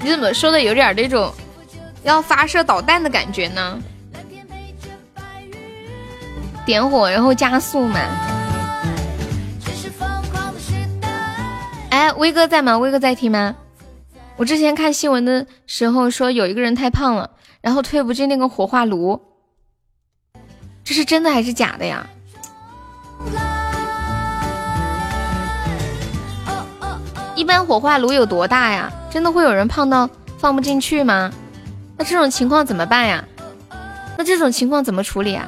[0.00, 1.32] 你怎么说的有点那种
[2.02, 3.80] 要发射导弹的感觉呢？
[6.64, 8.00] 点火，然后加速嘛。
[11.90, 12.76] 哎，威哥在吗？
[12.76, 13.54] 威哥在听吗？
[14.34, 17.30] 我之前看新闻的时候说有一个人太胖了，
[17.60, 19.22] 然后推不进那个火化炉，
[20.82, 22.04] 这是真的还是假的呀？
[27.36, 28.90] 一般火化炉有多大呀？
[29.10, 30.08] 真的会有人胖到
[30.38, 31.30] 放不进去吗？
[31.96, 33.22] 那这种情况怎么办呀？
[34.16, 35.46] 那这种情况怎么处理啊？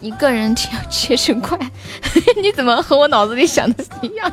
[0.00, 1.58] 一个人跳切成块，
[2.40, 4.32] 你怎么和我脑子里想的一样？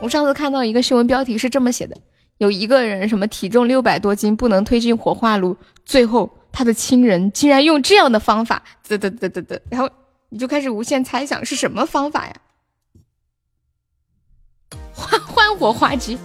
[0.00, 1.96] 我上次看到一个新闻标题是这么写的：
[2.36, 8.62] 有一个人什么体重六百多斤不能推进火化炉，最后他的亲人竟然用这样的方法，
[9.70, 9.88] 然后
[10.34, 12.34] 你就开始无限猜想是什么方法呀？
[14.92, 16.18] 换换火花机，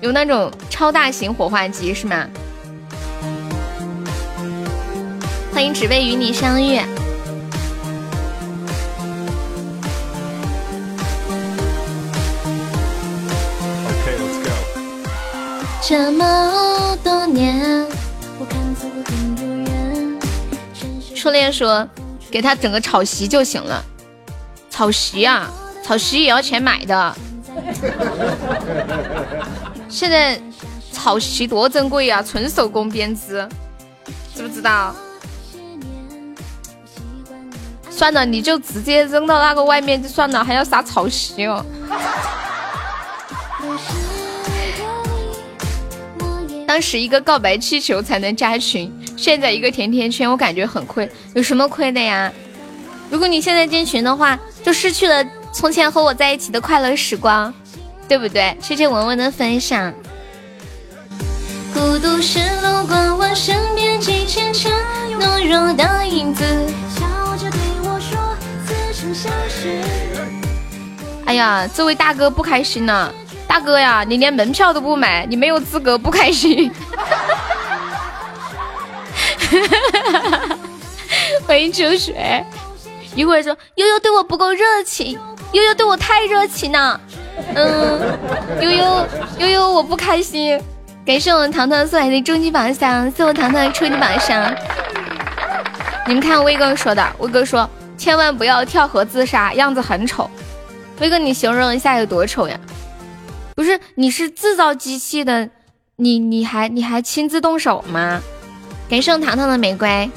[0.00, 2.26] 有那种超大型火花机是吗？
[5.52, 6.80] 欢迎只为与你相遇。
[15.86, 17.86] 这么多年，
[21.14, 21.86] 初恋说
[22.30, 23.82] 给他整个草席就行了。
[24.70, 25.50] 草席啊，
[25.82, 27.16] 草席也要钱买的。
[29.88, 30.38] 现在
[30.92, 33.48] 草席多珍贵啊，纯手工编织，
[34.34, 34.94] 知不知道？
[37.88, 41.64] 算了，你就直接扔到那个外面就算了，还要撒草席哦。
[46.66, 51.10] 当时一个告白气球才能加群，现在一个甜甜圈，我感觉很亏。
[51.34, 52.30] 有什么亏的呀？
[53.10, 57.52] 如果你现在进群的话，就失去了从前和我在一起的快乐时光，
[58.08, 58.56] 对不对？
[58.60, 59.92] 谢谢文文的分享。
[61.72, 64.72] 孤独是路过我身边几千场
[65.20, 66.44] 懦弱的影子。
[66.94, 68.18] 笑着对我说
[68.66, 69.80] 此生相识
[71.26, 73.14] 哎呀，这位大哥不开心了，
[73.46, 76.70] 大哥呀，你连门票都不买，你没有资格不开心。
[81.46, 82.44] 欢迎秋水，
[83.14, 85.18] 一会儿说悠悠对我不够热情，
[85.52, 87.00] 悠悠对我太热情了，
[87.54, 88.00] 嗯，
[88.60, 89.06] 悠悠
[89.38, 90.60] 悠悠我不开心。
[91.04, 94.52] 感谢我们糖糖送来的终极宝箱，谢我糖糖的初级宝箱。
[96.08, 97.68] 你们看威哥说的，威哥说。
[97.98, 100.30] 千万不要跳河自杀，样子很丑。
[101.00, 102.54] 威哥，你形容一下有多丑呀？
[103.54, 105.48] 不是，你是制造机器的，
[105.96, 108.20] 你你还你还亲自动手吗？
[108.88, 110.08] 感谢糖糖的玫瑰。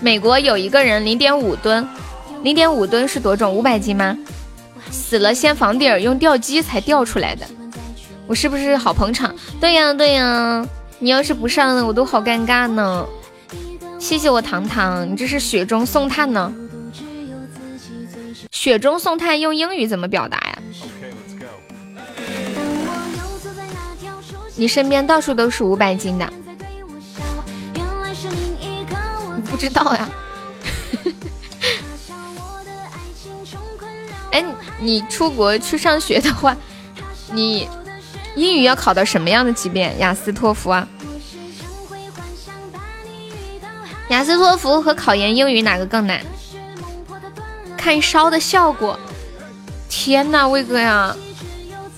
[0.00, 1.86] 美国有一个人零点五吨，
[2.42, 3.52] 零点五吨是多重？
[3.52, 4.16] 五百斤吗？
[4.90, 7.44] 死了掀房顶，用吊机才吊出来的。
[8.26, 9.34] 我是不是好捧场？
[9.60, 10.64] 对呀对呀，
[11.00, 13.04] 你要是不上，我都好尴尬呢。
[13.98, 16.52] 谢谢我糖糖，你这是雪中送炭呢。
[18.52, 20.58] 雪中送炭用英语怎么表达呀？
[24.54, 26.32] 你身边到处都是五百斤的，
[29.54, 30.08] 不知道呀？
[34.32, 34.44] 哎，
[34.80, 36.56] 你出国去上学的话，
[37.30, 37.68] 你
[38.34, 39.94] 英语要考到什么样的级别？
[40.00, 40.88] 雅思、托福啊？
[44.08, 46.20] 雅思托福和考研英语哪个更难？
[47.76, 48.98] 看烧的效果。
[49.88, 51.14] 天呐，魏哥呀，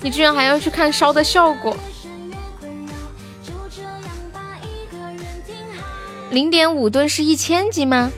[0.01, 1.75] 你居然还要去看烧的效果？
[6.31, 8.11] 零点五吨是一千斤吗？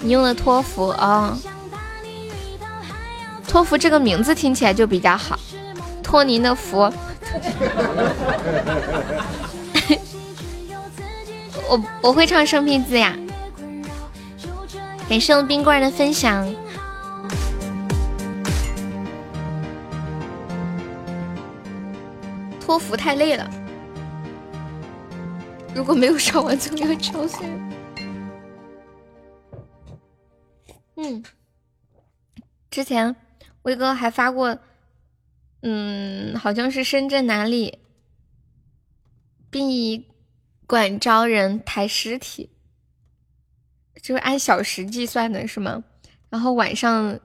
[0.00, 1.38] 你用的托福啊？
[3.46, 5.38] 托福这个名字听起来就比较好，
[6.02, 6.80] 托您的福。
[11.68, 13.16] 我我会唱生僻字呀，
[15.08, 16.46] 感谢我冰棍的分享。
[22.60, 23.48] 托福太累了，
[25.74, 27.70] 如果没有上完就要敲碎了。
[30.96, 31.24] 嗯，
[32.70, 33.14] 之前
[33.62, 34.56] 威哥还发过，
[35.62, 37.80] 嗯，好像是深圳哪里
[39.50, 40.06] 殡仪
[40.66, 42.50] 馆招人抬尸体，
[44.00, 45.82] 就是按小时计算的是吗？
[46.30, 47.18] 然后晚上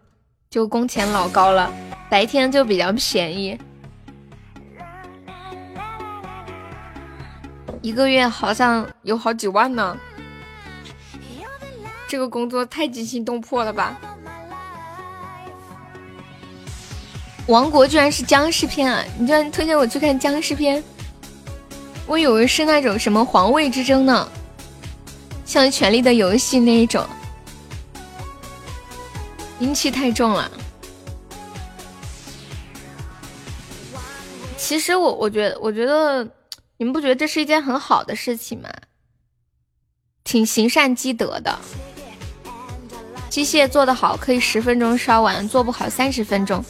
[0.50, 1.72] 就工钱老高了，
[2.10, 3.60] 白天就比较便宜，
[7.82, 9.98] 一个月好像有好几万呢。
[12.08, 13.96] 这个工作太惊心动魄了吧！
[17.48, 19.04] 王国居然是僵尸片啊！
[19.18, 20.84] 你居然推荐我去看僵尸片？
[22.06, 24.28] 我以为是那种什么皇位之争呢，
[25.46, 27.06] 像《权力的游戏》那一种，
[29.60, 30.50] 阴气太重了。
[34.58, 36.28] 其实我我觉得，我觉得
[36.80, 38.70] 你们不觉得这是一件很好的事情吗？
[40.24, 41.60] 挺行善积德的。
[43.30, 46.64] 机械做得好可以十分钟烧完，做不好三十分钟。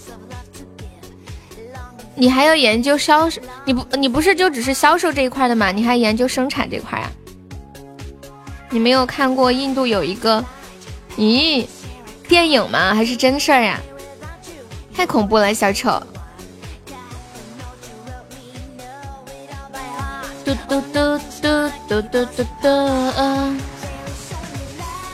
[2.15, 3.39] 你还要研究销售？
[3.63, 5.71] 你不你不是就只是销售这一块的吗？
[5.71, 7.11] 你还研究生产这块呀？
[8.71, 10.43] 你没有看过印度有一个，
[11.17, 11.67] 咦，
[12.27, 12.95] 电影吗？
[12.95, 13.79] 还是真事儿呀？
[14.91, 16.01] 太恐怖了，小丑。
[20.49, 22.67] 嘟嘟嘟嘟嘟嘟嘟嘟，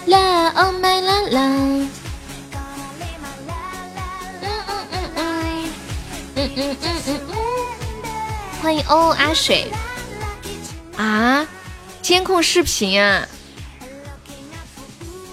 [0.06, 1.42] 啦哦咪啦啦，
[4.42, 5.70] 嗯嗯嗯嗯，
[6.36, 7.20] 嗯嗯嗯嗯，
[8.62, 9.70] 欢迎欧欧阿水
[10.96, 11.46] 啊，
[12.02, 13.28] 监控视频啊，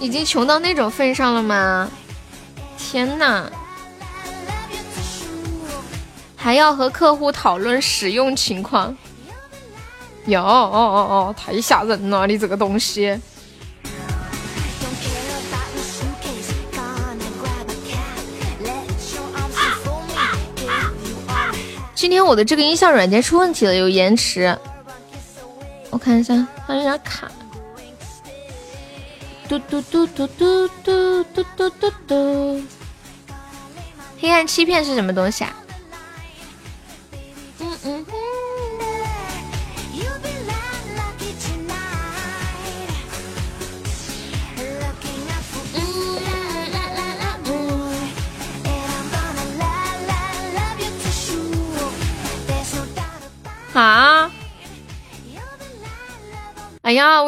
[0.01, 1.89] 已经穷到那种份上了吗？
[2.77, 3.49] 天呐！
[6.35, 8.93] 还要和客户讨论使用情况。
[10.27, 12.25] 哟哦哦哦，太吓人了！
[12.25, 13.19] 你这个东西。
[21.93, 24.57] 今天我的这个音效软件出问题了，有延迟。
[25.89, 27.29] 我看一下，它有点卡。
[29.47, 32.63] 嘟嘟嘟嘟嘟嘟嘟嘟嘟嘟。
[34.19, 35.53] 黑暗欺骗是什么东西啊？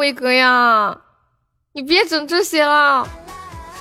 [0.06, 1.00] 哎呀，威哥呀，
[1.72, 3.08] 你别整这些了。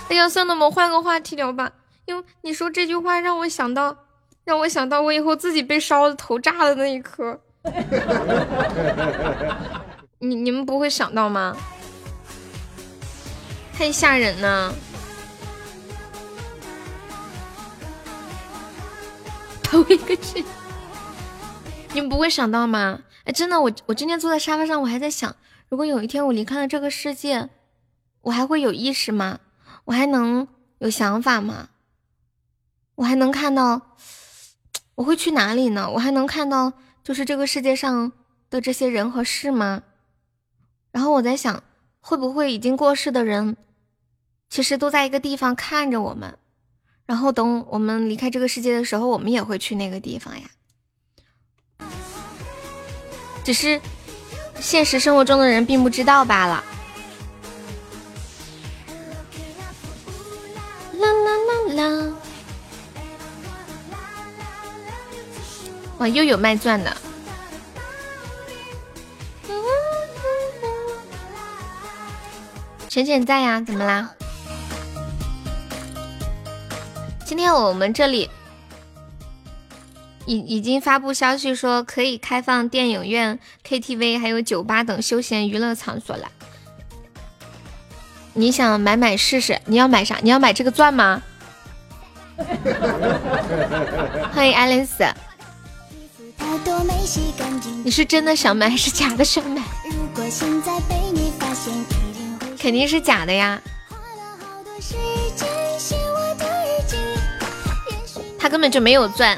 [0.09, 1.71] 哎呀，算了，我们换个话题聊吧。
[2.05, 3.95] 因为你说这句话让我想到，
[4.43, 7.39] 让我想到我以后自己被烧的头炸的那一刻。
[10.17, 11.55] 你你们不会想到吗？
[13.77, 14.73] 太吓人了！
[19.61, 20.43] 头一个去。
[21.93, 22.99] 你们不会想到吗？
[23.25, 25.35] 哎，真的，我我今天坐在沙发上，我还在想，
[25.69, 27.49] 如果有一天我离开了这个世界，
[28.21, 29.39] 我还会有意识吗？
[29.85, 30.47] 我还能
[30.79, 31.69] 有想法吗？
[32.95, 33.95] 我还能看到
[34.95, 35.89] 我会去哪里呢？
[35.91, 38.11] 我还能看到就是这个世界上
[38.49, 39.83] 的这些人和事吗？
[40.91, 41.63] 然后我在想，
[41.99, 43.57] 会不会已经过世的人，
[44.49, 46.37] 其实都在一个地方看着我们，
[47.05, 50.49] 然后等我们离开这个世界的时候，我们也会去那个地方呀？
[53.43, 53.81] 只是
[54.59, 56.63] 现实生活中的人并不知道罢了。
[60.99, 62.13] 啦啦啦啦！
[65.99, 66.95] 哇，又有卖钻的。
[72.89, 73.61] 浅浅在呀？
[73.61, 74.09] 怎么啦？
[77.25, 78.29] 今天我们这里。
[80.25, 86.29] 已已经发布消息说可以开放电影院、KTV 还有酒吧等休闲娱乐场所了。
[88.33, 89.59] 你想买买试试？
[89.65, 90.17] 你要买啥？
[90.21, 91.21] 你要买这个钻吗？
[94.33, 95.05] 欢迎爱丽丝。
[97.83, 99.61] 你是真的想买还是假的想买？
[102.59, 103.61] 肯定是假的呀。
[108.37, 109.37] 他根本就没有钻。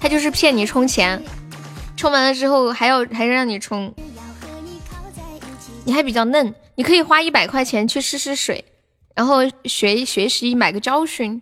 [0.00, 1.22] 他就是骗你充钱，
[1.96, 3.92] 充完了之后还要还是让你充，
[5.84, 8.64] 你还比较嫩，你可以花一百块钱去试试水，
[9.14, 11.40] 然后学学习买个教训，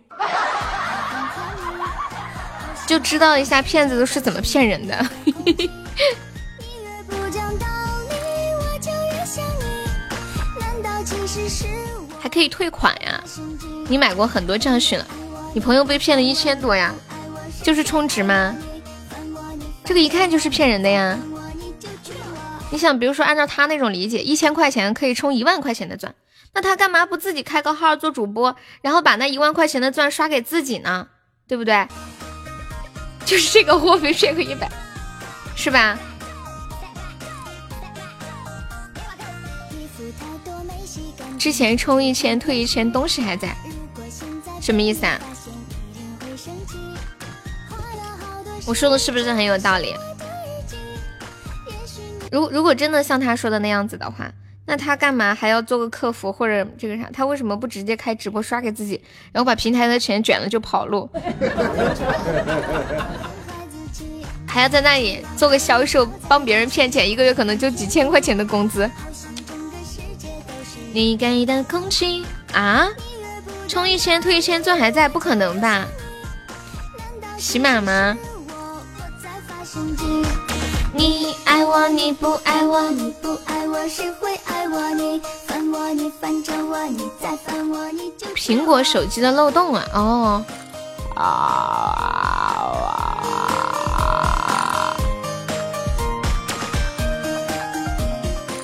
[2.87, 5.05] 就知道一下骗子都是怎么骗人的。
[12.19, 13.23] 还可以退款呀，
[13.87, 15.05] 你买过很多教训了，
[15.53, 16.91] 你朋友被骗了一千多呀。
[17.63, 18.55] 就是充值吗？
[19.83, 21.17] 这个一看就是骗人的呀！
[22.71, 26.13] 你想，比如说按照他那种理解，一千块钱可以充一万块钱的钻，
[26.53, 31.07] 那他干嘛不自己开个号做主播，然后把那一万块钱的钻刷给自己呢？
[31.47, 31.87] 对不对？
[33.25, 34.69] 就是这个货被骗个一百，
[35.55, 35.97] 是吧？
[41.37, 43.55] 之前充一千退一千，东西还在，
[44.59, 45.19] 什么意思啊？
[48.65, 49.95] 我说的是不是很有道理？
[52.31, 54.31] 如如果真的像他说的那样子的话，
[54.65, 57.07] 那他干嘛还要做个客服或者这个啥？
[57.13, 58.99] 他为什么不直接开直播刷给自己，
[59.31, 61.07] 然后把平台的钱卷了就跑路？
[64.47, 68.89] 还要在那里做个销售，帮别人骗钱，一个月可能就几千块钱的工资。
[70.93, 72.87] 你给的空气啊，
[73.67, 75.07] 充一千退一千钻还在？
[75.09, 75.85] 不可能吧？
[77.37, 78.17] 洗马吗？
[80.93, 84.89] 你爱我你不爱我，你不爱我谁会爱我？
[84.91, 89.83] 你烦我你烦着我，你再烦我你就苹果手机的漏洞啊！
[89.93, 90.45] 哦
[91.15, 92.15] 啊！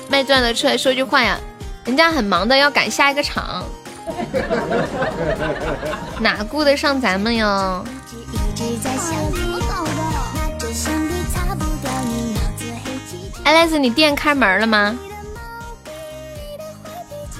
[0.08, 1.38] 卖钻的出来说句话呀，
[1.84, 3.62] 人家很忙的要赶下一个场，
[6.20, 7.84] 哪顾得上咱们呀？
[13.52, 14.98] 爱丽丝，你店开门了吗？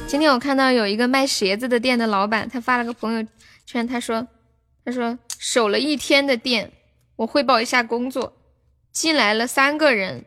[0.07, 3.27] 今天我看到有一个卖鞋子的店的老板，他发了个朋友
[3.65, 4.29] 圈，他说
[4.85, 6.71] ：“他说守了一天的店，
[7.17, 8.37] 我汇报一下工作，
[8.93, 10.27] 进来了三个人，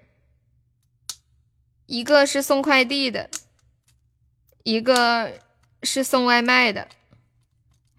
[1.86, 3.29] 一个是送快递的，
[4.63, 5.33] 一个
[5.83, 6.88] 是送外卖的，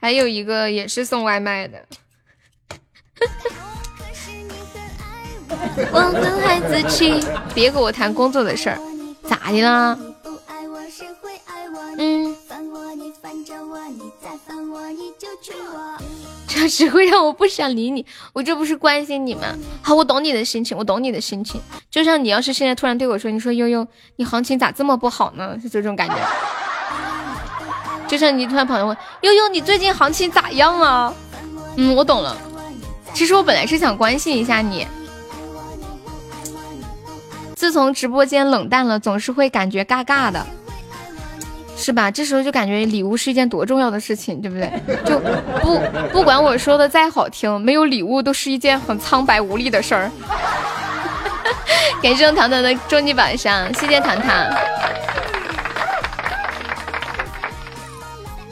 [0.00, 1.86] 还有一个也是送外卖的。
[5.92, 7.22] ”我们孩子气，
[7.54, 8.78] 别跟我谈工作的事儿，
[9.28, 9.98] 咋的啦？
[11.98, 12.34] 嗯，
[16.46, 18.04] 这只会让我不想理你。
[18.32, 19.42] 我这不是关心你吗？
[19.82, 21.60] 好，我懂你的心情，我懂你的心情。
[21.90, 23.86] 就像你要是现在突然对我说，你说悠悠，
[24.16, 25.56] 你行情咋这么不好呢？
[25.60, 26.16] 是这种感觉。
[28.08, 31.14] 就像你突然跑来问悠悠，你最近行情咋样啊？
[31.76, 32.36] 嗯，我懂了。
[33.14, 34.86] 其实我本来是想关心一下你。
[37.56, 40.46] 自从直播间冷淡了，总是会感觉尬尬的，
[41.74, 42.10] 是吧？
[42.10, 44.70] 这时候就感觉礼物是一件多重要的事情，对不对？
[45.06, 45.18] 就
[45.62, 45.80] 不
[46.12, 50.10] 不管我说的再好听，没有礼物都是一件很苍白无力的事儿。
[52.02, 54.54] 感谢糖糖的终极宝箱，谢谢糖糖。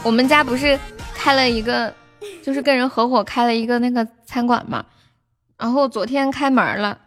[0.03, 0.79] 我们家不是
[1.15, 1.93] 开了一个，
[2.43, 4.83] 就是跟人合伙开了一个那个餐馆嘛，
[5.59, 6.99] 然后昨天开门了。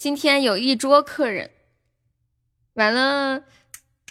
[0.00, 1.50] 今天有一桌客人，
[2.72, 3.44] 完了，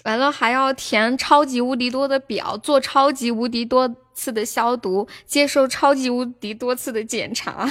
[0.04, 7.68] 完了还要填超级无敌多的表，做超级无敌多次的消毒，接受超级无敌多次的检查。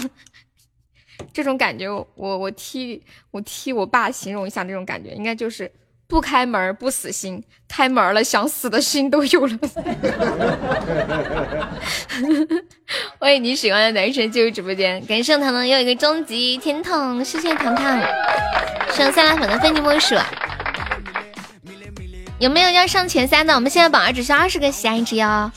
[1.33, 5.71] 这种感觉，我我替我替我爸形容一下，这种感觉应该就是
[6.09, 9.59] 不开门不死心，开门了想死的心都有了。
[13.19, 18.01] 欢迎你喜欢的男神进入直播间，感谢糖糖又一个终极甜筒，谢谢糖糖，
[18.95, 20.15] 上三拉粉的非你莫属。
[22.39, 23.55] 有没有要上前三的？
[23.55, 25.53] 我们现在榜二只需二十个喜爱值哟。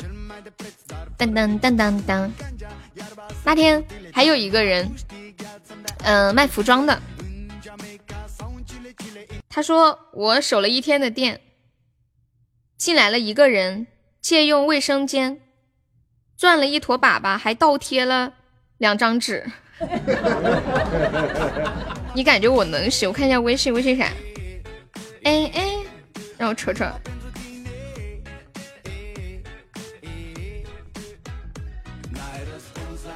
[1.17, 2.29] 噔噔噔噔噔。
[3.45, 3.81] 那天
[4.11, 4.91] 还有一个人，
[6.03, 7.01] 嗯，卖服装的，
[9.53, 11.41] 他说我守了一天的店，
[12.77, 13.87] 进来了一个人
[14.21, 15.41] 借用卫生间。
[16.37, 18.33] 转了一坨粑粑，还倒贴了
[18.77, 19.45] 两张纸。
[22.15, 23.09] 你感觉我能行？
[23.09, 24.05] 我看一下微信，微信啥？
[25.23, 25.75] 哎哎，
[26.37, 26.85] 让我瞅瞅。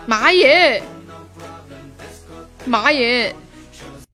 [0.06, 0.84] 妈耶！
[2.66, 3.34] 妈耶！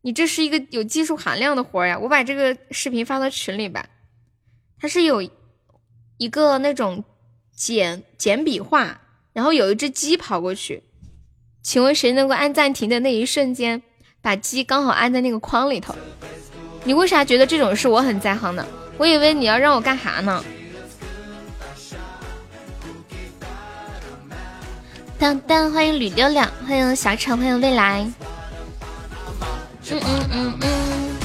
[0.02, 1.98] 你这是一个有技术含量的活呀！
[2.00, 3.86] 我把这个视频发到群里吧。
[4.80, 5.22] 它是有
[6.18, 7.04] 一个那种。
[7.54, 9.02] 简简笔画，
[9.34, 10.82] 然后有一只鸡跑过去，
[11.62, 13.84] 请问谁能够按暂停的那一瞬间，
[14.20, 15.94] 把鸡刚好按在那个框里头？
[16.86, 18.66] 你为啥觉得这种事我很在行呢？
[18.98, 20.44] 我以为你要让我干啥呢？
[25.20, 28.12] 当当，欢迎吕六六，欢迎小丑，欢迎未来。
[29.90, 31.18] 嗯嗯嗯嗯。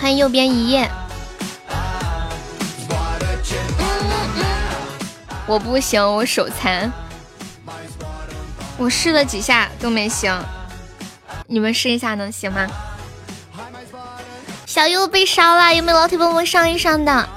[0.00, 0.90] 欢迎右边一页。
[5.46, 6.90] 我不行，我手残，
[8.78, 10.40] 我试了几下都没行，
[11.46, 12.66] 你们试一下能行吗？
[14.64, 17.28] 小优被烧了，有没有老铁帮我上一上的？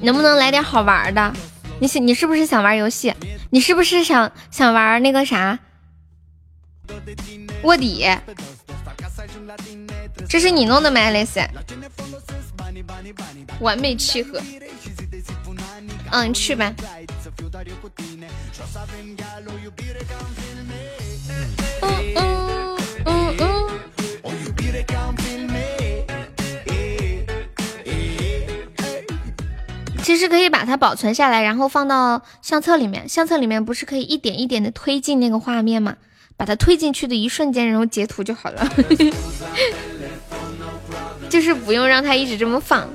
[0.00, 1.32] 能不能来点好玩的？
[1.80, 3.12] 你想你是不是想玩游戏？
[3.54, 5.56] 你是不是想想玩那个啥
[7.62, 8.04] 卧底？
[10.28, 11.38] 这是你弄的吗，蕾丝？
[13.60, 14.42] 完美契合。
[16.10, 16.74] 嗯，去吧。
[21.82, 22.53] 嗯嗯
[30.04, 35.96] 其实可以把它保存下来然后放到相册里面相册里面不是可以一点一点的推进那个画面吗？
[36.36, 38.68] 把它推进去的一瞬间然后截图就好了。
[41.30, 42.88] 就是不用让它一直这么放。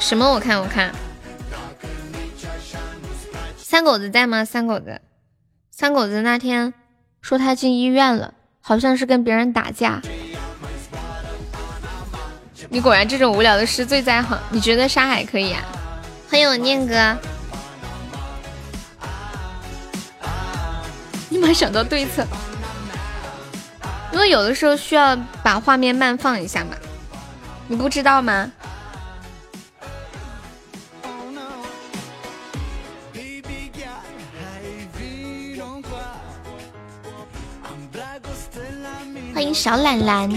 [0.00, 0.32] 什么？
[0.32, 0.92] 我看我看。
[3.56, 4.44] 三狗子在吗？
[4.44, 5.00] 三狗子。
[5.70, 6.74] 三狗子那天
[7.20, 8.34] 说他进医院了。
[8.68, 10.02] 好像是跟别人打架。
[12.68, 14.36] 你果然这种无聊的事最在行。
[14.50, 15.62] 你觉得沙海可以啊？
[16.28, 17.16] 欢迎我念哥。
[21.30, 22.26] 立马想到对策，
[24.10, 26.70] 因为有的时候需要把画面慢放一下嘛，
[27.68, 28.50] 你不知道吗？
[39.36, 40.30] 欢迎小懒懒。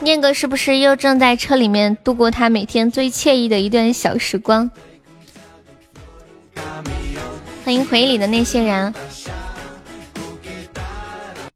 [0.00, 4.70] 念哥是不是又正在车里面度过他每天最惬意的一段小时光？
[7.64, 8.94] 欢迎回礼的那些人。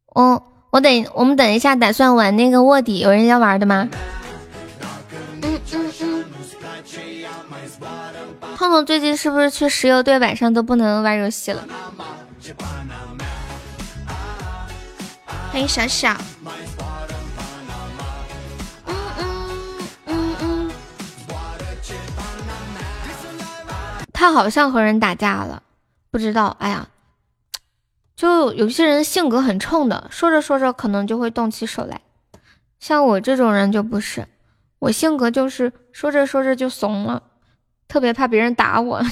[0.07, 3.87] 哦，我等我们等一下，打算玩那个卧底，有人要玩的吗？
[8.63, 11.67] 痛痛最近是不是去石油队晚上都不能玩游戏了？
[15.51, 16.15] 欢迎小小。
[18.85, 20.71] 嗯嗯嗯嗯。
[24.13, 25.61] 他好像和人打架了，
[26.09, 26.55] 不知道。
[26.61, 26.87] 哎呀，
[28.15, 31.99] 就有些人性格很冲的，说着说着可能就会动起手来。
[32.79, 34.25] 像我这种人就不是，
[34.79, 37.23] 我性格就是说着说着就怂了。
[37.87, 39.03] 特别怕别人打我，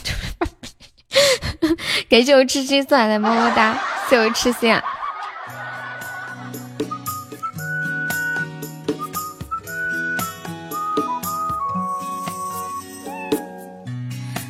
[2.10, 3.78] 感谢我吃鸡送来的么么哒，
[4.10, 4.84] 谢我痴心啊！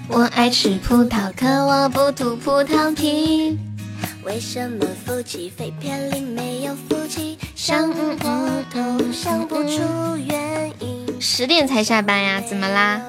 [0.07, 3.57] 我爱吃葡萄，可我不吐葡萄皮。
[4.24, 7.38] 为什么夫妻肺片里没有夫妻？
[7.64, 8.41] 想破
[8.74, 11.22] 头想不出原因。
[11.22, 12.41] 十点才下班呀？
[12.41, 12.99] 怎么啦？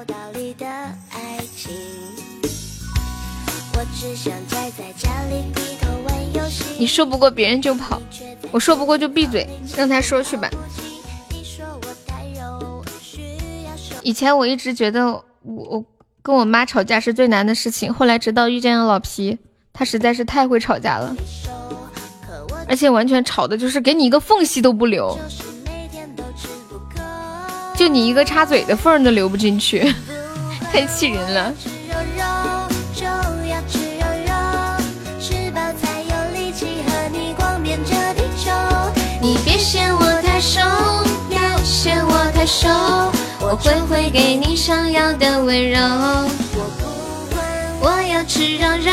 [6.77, 7.99] 你说不过别人就跑，
[8.51, 10.47] 我说不过就闭嘴，让他说去吧。
[14.03, 15.83] 以前我一直觉得我
[16.21, 19.39] 跟我妈吵架是最难的事情，后来直到遇见了老皮，
[19.73, 21.15] 他实在是太会吵架了，
[22.67, 25.17] 而且完全吵的就是给你一个缝隙都不留，
[27.77, 29.93] 就你一个插嘴的缝都留不进去，
[30.71, 31.53] 太气人了。
[39.21, 40.59] 你别嫌我太瘦，
[41.29, 42.67] 要嫌我太瘦，
[43.39, 45.79] 我会会给你想要的温柔。
[45.79, 46.83] 我不
[47.33, 47.41] 管，
[47.79, 48.91] 我要吃肉肉，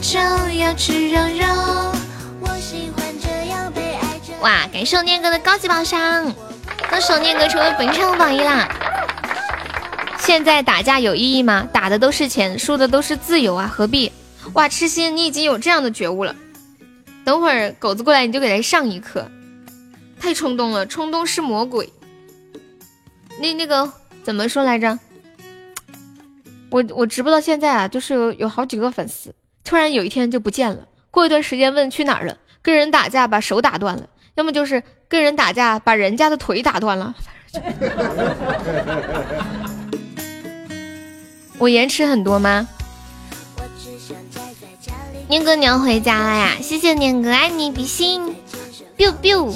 [0.00, 0.18] 就
[0.58, 1.44] 要吃肉肉。
[4.40, 6.24] 哇，感谢我念哥的高级宝箱，
[6.88, 8.68] 恭喜我念哥成为本场榜一啦！
[10.20, 11.68] 现在打架有意义吗？
[11.72, 14.12] 打的都是钱，输的都是自由啊，何必？
[14.52, 16.36] 哇，痴心，你已经有这样的觉悟了。
[17.24, 19.28] 等会儿狗子过来，你就给他上一课。
[20.20, 21.92] 太冲动了，冲动是魔鬼。
[23.40, 24.98] 那那个怎么说来着？
[26.70, 29.34] 我我直播到现在啊，就是有有好几个粉丝，
[29.64, 30.86] 突然有一天就不见了。
[31.10, 34.08] 过一段时间问去哪儿了，跟人打架把手打断了，
[34.38, 37.12] 要么就是跟人打架把人家的腿打断了。
[41.58, 42.68] 我延迟很多吗？
[45.26, 46.52] 念哥，你要回家了呀？
[46.62, 48.36] 谢谢念哥，爱你比心
[48.96, 49.52] ，biu biu。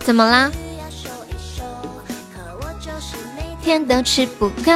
[0.00, 0.50] 怎么啦？
[3.62, 4.72] 天都吃不够。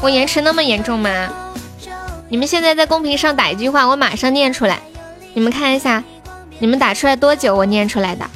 [0.00, 1.47] 我延迟那么严重吗？
[2.30, 4.80] 你们现在在公屏上打一句话，我马上念出来。
[5.32, 6.04] 你们看一下，
[6.58, 7.56] 你们打出来多久？
[7.56, 8.26] 我念出来的。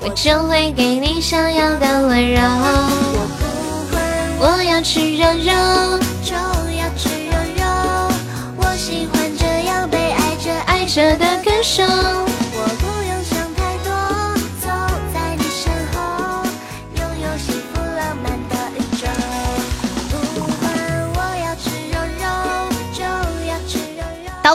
[0.00, 2.40] 我就会给你想要的温柔。
[4.38, 7.64] 我要吃肉肉，就要吃肉肉。
[8.58, 10.84] 我喜欢这样被爱着爱。
[10.84, 11.82] 着的感受。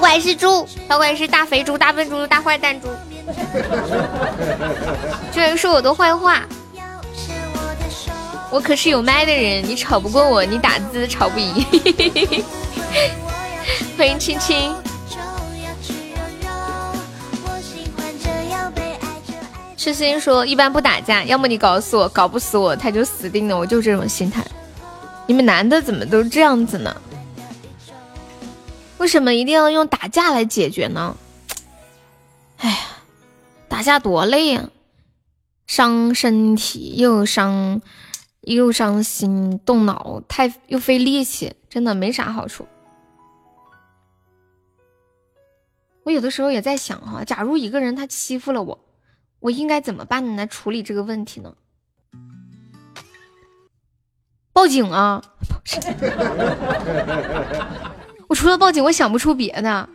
[0.10, 2.88] 拐是猪，导拐是大肥猪、大笨猪、大坏蛋猪。
[5.32, 6.41] 居然说我的坏话，
[8.49, 11.53] 我可是有麦的人，你吵不过我，你打字吵不赢。
[13.95, 14.74] 欢迎青青。
[19.78, 24.43] 痴心说一般不打架，要么你搞死我，搞不死我他就死定了，我就这种心态。
[25.28, 26.95] 你们男的怎么都这样子呢？
[28.99, 31.17] 为什么一定要用打架来解决呢？
[32.57, 32.77] 哎呀，
[33.67, 34.69] 打架多累呀，
[35.65, 37.81] 伤身体又伤
[38.41, 42.67] 又伤心，动脑太又费力气，真的没啥好处。
[46.03, 48.79] 我有的时候也在想哈，假如一个人他欺负了我，
[49.39, 51.55] 我应该怎么办来处理这个问题呢？
[54.51, 55.23] 报警啊！
[58.30, 59.89] 我除了报警，我想不出别的。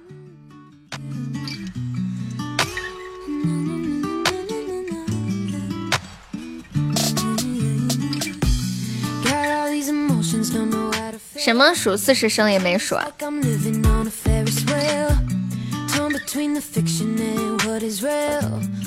[11.36, 12.96] 什么数四十声也没数。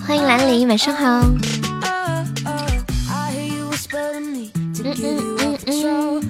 [0.06, 1.22] 欢迎兰陵，晚上好。
[3.94, 4.52] 嗯
[4.84, 6.22] 嗯嗯嗯。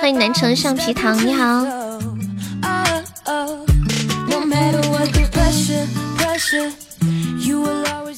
[0.00, 1.64] 欢迎南城橡皮糖，你好。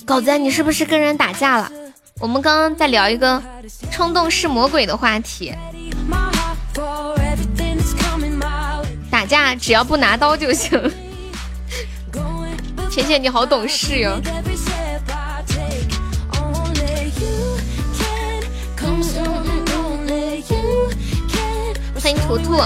[0.04, 1.70] 狗子，你是不是跟人打架了？
[2.18, 3.40] 我们刚刚在聊一个
[3.90, 5.52] 冲动是魔鬼的话题。
[9.10, 10.80] 打架只要不拿刀就行。
[12.90, 14.20] 浅浅你好懂事哟。
[22.02, 22.56] 欢迎图图。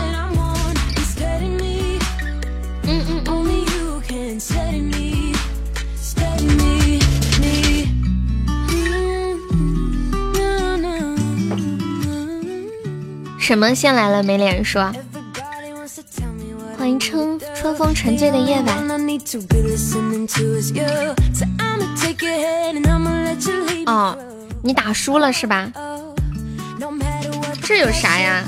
[2.84, 3.36] 嗯嗯嗯。
[13.38, 14.22] 什么先来了？
[14.22, 14.90] 没脸说。
[16.78, 18.88] 欢迎春春风沉醉的夜晚。
[23.86, 24.16] 哦，
[24.62, 25.70] 你打输了是吧？
[27.62, 28.42] 这有啥呀？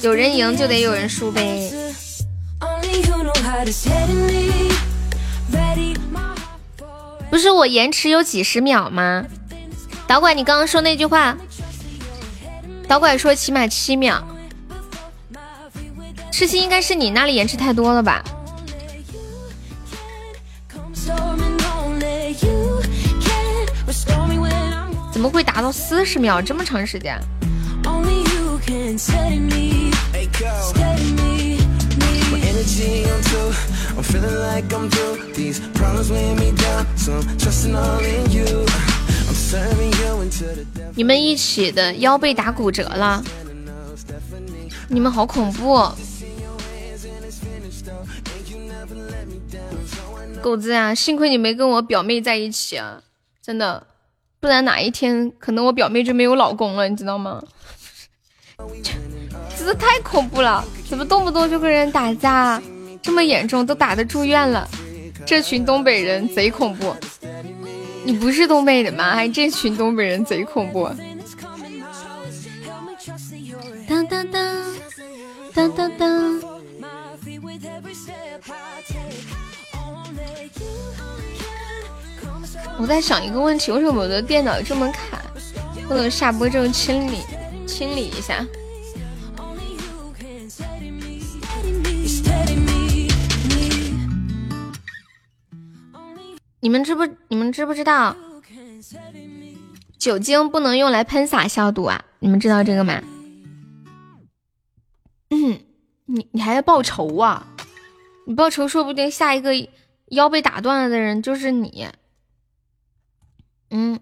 [0.00, 1.70] 有人赢就得有人输呗。
[7.30, 9.24] 不是我延迟有几十秒吗？
[10.06, 11.36] 导管，你刚刚说那句话，
[12.86, 14.22] 导管说起码七秒。
[16.30, 18.22] 痴心应该是你那里延迟太多了吧？
[25.12, 27.18] 怎么会达到四十秒这么长时间？
[40.94, 43.22] 你们一起的腰被打骨折了，
[44.88, 45.90] 你们好恐怖！
[50.40, 53.02] 狗子啊，幸亏你没跟我表妹在一起啊，
[53.42, 53.86] 真的，
[54.40, 57.42] 不然哪一天可能我表妹就没有老公了，你知道吗？
[59.56, 62.60] 真的太恐怖了，怎么动不动就跟人打架，
[63.00, 64.68] 这么严重，都打的住院了。
[65.24, 66.96] 这群东北人贼恐怖，
[68.04, 69.14] 你不是东北人吗？
[69.14, 70.90] 还这群东北人贼恐怖。
[73.88, 74.76] 当当当
[75.54, 76.42] 当当当。
[82.78, 85.22] 我在想一个问题，为什么我的电脑这么卡？
[85.86, 87.18] 不能下播之后清理
[87.72, 88.46] 清理一下。
[96.60, 98.14] 你们知不你们知不知道，
[99.98, 102.04] 酒精不能用来喷洒消毒啊？
[102.20, 103.02] 你们知道这个吗？
[105.30, 105.58] 嗯，
[106.04, 107.48] 你你还要报仇啊？
[108.26, 109.50] 你报仇，说不定下一个
[110.08, 111.88] 腰被打断了的人就是你。
[113.70, 113.98] 嗯，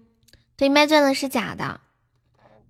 [0.57, 1.79] 对，卖钻的是假的，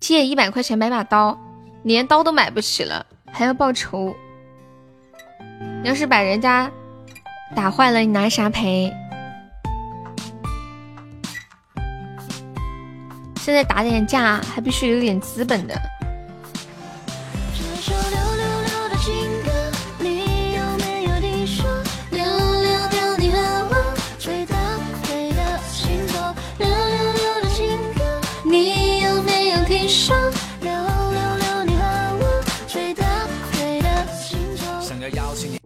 [0.02, 1.38] 借一百块钱买把刀，
[1.84, 4.12] 连刀都买不起了，还要报仇。
[5.84, 6.68] 要是把人家
[7.54, 8.92] 打坏了，你拿啥赔？
[13.36, 15.80] 现在打点架还必须有点资本的。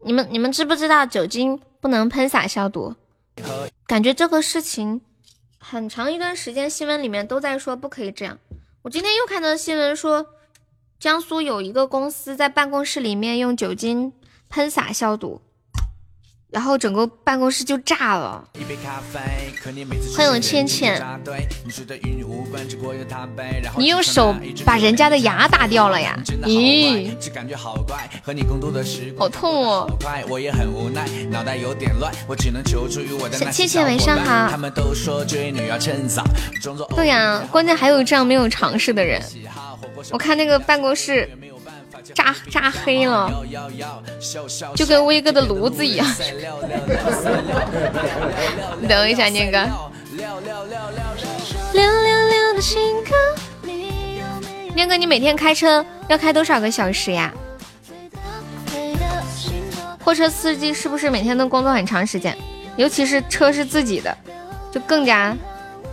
[0.07, 2.95] 你们你们知不知道酒精不能喷洒消毒？
[3.89, 5.01] 感觉这个事情
[5.59, 8.39] 很长一段时间新闻里面都在说不可以这样。
[8.83, 10.25] 我今天又看到新闻说，
[11.01, 14.13] 江苏有一个公司在办公室里面用酒精
[14.49, 15.41] 喷洒消毒，
[16.49, 18.43] 然后整个办公室就炸了。
[20.17, 21.03] 欢迎我倩倩，
[23.77, 24.35] 你用手
[24.65, 26.17] 把人家的牙打掉了呀？
[26.45, 27.11] 咦，
[29.19, 29.91] 好痛哦！
[33.51, 34.49] 倩倩晚上好。
[36.95, 39.21] 对呀，关键还有这样没有尝试的人。
[40.13, 41.29] 我看那个办公室。
[42.15, 43.31] 炸炸黑了，
[44.75, 46.07] 就跟威哥的炉子一样。
[48.81, 49.59] 你 等一下，念哥。
[54.75, 57.33] 念哥，你每天开车要开多少个小时呀？
[60.05, 62.37] 货车司机是不是每天都工作很长时间？
[62.77, 64.17] 尤其是车是自己的，
[64.71, 65.37] 就更加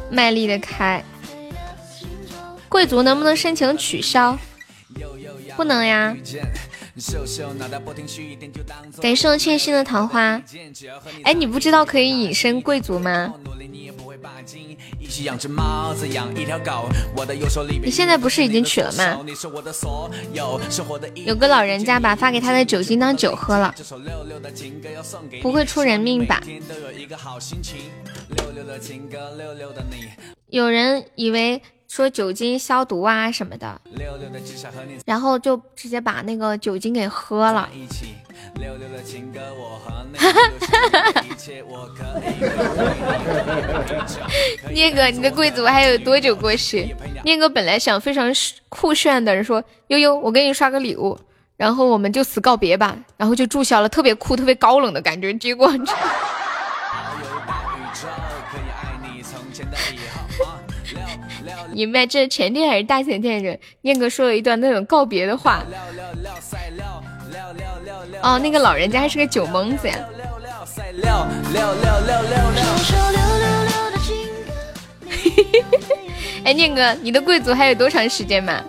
[0.10, 1.04] 卖力的开。
[2.70, 4.38] 贵族能不能申请取消？
[5.56, 6.16] 不能呀！
[9.02, 10.42] 感谢我欠薪的桃花。
[11.24, 13.34] 哎，你不知道可以隐身贵族吗？
[17.82, 19.20] 你现在不是已经娶了吗？
[21.26, 23.74] 有个老人家把发给他的酒精当酒喝了，
[25.42, 26.42] 不会出人命吧？
[30.50, 31.62] 有人以为。
[31.86, 33.80] 说酒精消毒啊什么的，
[35.06, 37.70] 然后就直接把那个酒精给喝了。
[44.72, 46.84] 念哥，你的贵族还有多久过世？
[47.24, 48.34] 念哥本来想非常
[48.70, 51.16] 酷炫的说悠悠，我给你刷个礼物，
[51.56, 55.32] 然后我们就此告别吧，然后就注销了，特别酷、特别高冷的感觉。
[55.36, 55.72] 结果。
[61.74, 65.64] 明白，这前天还是大前天人，念哥说了一段那种告别的话。
[68.22, 69.96] 哦，那个老人家还是个酒蒙子呀。
[76.46, 78.62] 哎，念哥，你的贵族还有多长时间吗？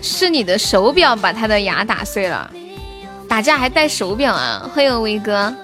[0.00, 2.50] 是你的手表把他的牙打碎了，
[3.28, 4.68] 打架还戴手表啊？
[4.74, 5.54] 欢迎威哥，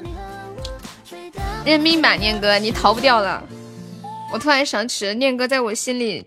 [1.69, 3.45] 认命吧，念哥，你逃不掉了。
[4.33, 6.25] 我突然想起念哥在我心里，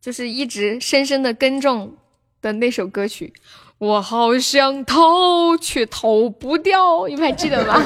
[0.00, 1.94] 就是一直深深的耕种
[2.40, 3.34] 的那首歌曲，
[3.76, 7.84] 我好想逃却逃不掉，你们还记得吗？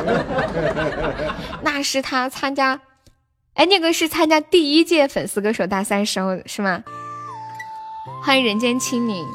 [1.62, 2.80] 那是他参加，
[3.54, 6.84] 哎，念哥是参加第一届粉丝歌手大赛时候是吗？
[8.22, 9.26] 欢迎人间清明，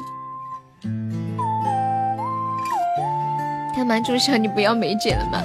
[3.76, 4.38] 干嘛注销？
[4.38, 5.42] 你不要梅姐了吗？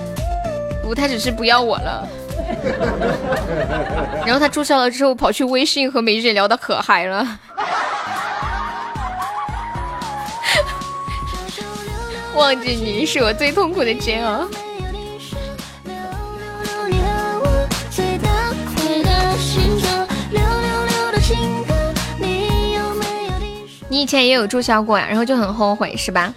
[0.88, 2.08] 不，他只是不要我了。
[4.26, 7.28] 然后他注销了之后，跑去微信和梅姐聊的可嗨了。
[12.36, 14.48] 忘记你是我最痛苦的煎熬。
[23.90, 26.34] 你以前也有注销过呀，然后就很后悔是吧？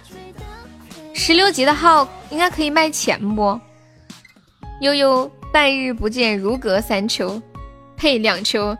[1.13, 3.57] 十六级的号应该可以卖钱不？
[4.81, 5.31] 悠悠。
[5.53, 7.41] 半日不见，如隔三秋。
[7.97, 8.77] 呸，两秋。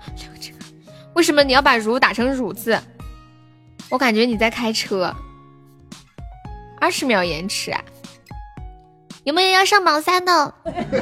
[1.13, 2.79] 为什么你要把“如”打成“汝”字？
[3.89, 5.13] 我感觉你在开车。
[6.79, 7.83] 二十秒延迟啊！
[9.25, 10.53] 有没有要上榜三的？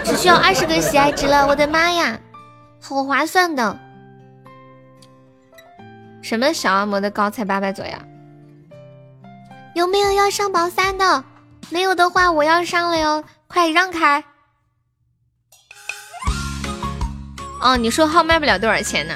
[0.04, 2.20] 只需要二十个喜爱值了，我的妈呀，
[2.82, 3.80] 好划算的！
[6.24, 7.91] 什么小恶魔的高才八百左右？
[9.76, 11.24] 有没有要上榜三的？
[11.70, 14.24] 没有的话，我要上了哟，快让开！
[17.62, 19.14] 哦，你说号卖不了多少钱呢？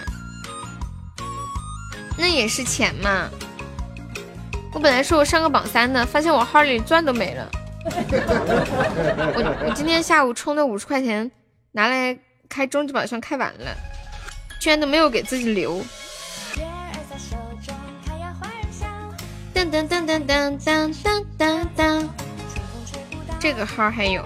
[2.17, 3.29] 那也是钱嘛。
[4.73, 7.49] 我本来说我上个榜三的，发现我号里钻都没了。
[7.85, 11.31] 我我今天下午充的五十块钱
[11.71, 12.17] 拿来
[12.49, 13.75] 开终极宝箱开完了，
[14.59, 15.83] 居然都没有给自己留。
[19.53, 22.07] 噔噔噔噔噔噔噔噔噔，
[23.39, 24.23] 这个号还有。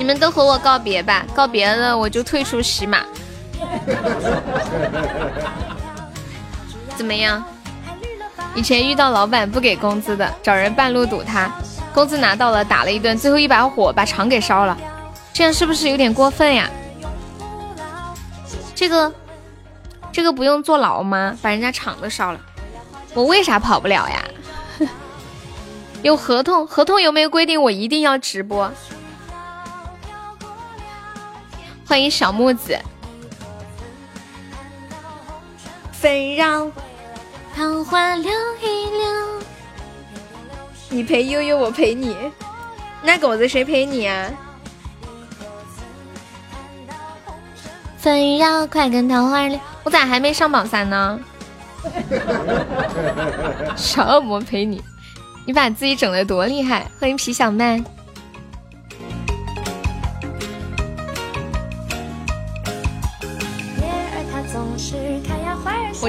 [0.00, 3.00] 你们都和我告别吧，告别了我就退出喜马。
[6.96, 7.44] 怎么样？
[8.54, 11.52] 以前遇到老板不给工资的，找人半路堵他，
[11.92, 14.74] 工资拿到了，打了一顿，最后一把火把厂给烧了，
[15.34, 16.70] 这样是不是有点过分呀？
[18.74, 19.12] 这个，
[20.10, 21.36] 这个不用坐牢吗？
[21.42, 22.40] 把人家厂都烧了，
[23.12, 24.24] 我为啥跑不了呀？
[26.00, 28.72] 有合同，合同有没有规定我一定要直播？
[31.90, 32.78] 欢迎小木子，
[35.90, 36.70] 纷扰，
[37.52, 38.30] 桃花流
[38.62, 39.42] 一流。
[40.88, 42.16] 你陪悠悠，我陪你。
[43.02, 44.30] 那狗子谁陪你啊？
[47.98, 51.18] 纷扰快跟桃花聊，我咋还没上榜三呢？
[53.74, 54.80] 小恶魔陪你，
[55.44, 56.88] 你把自己整的多厉害！
[57.00, 57.84] 欢迎皮小曼。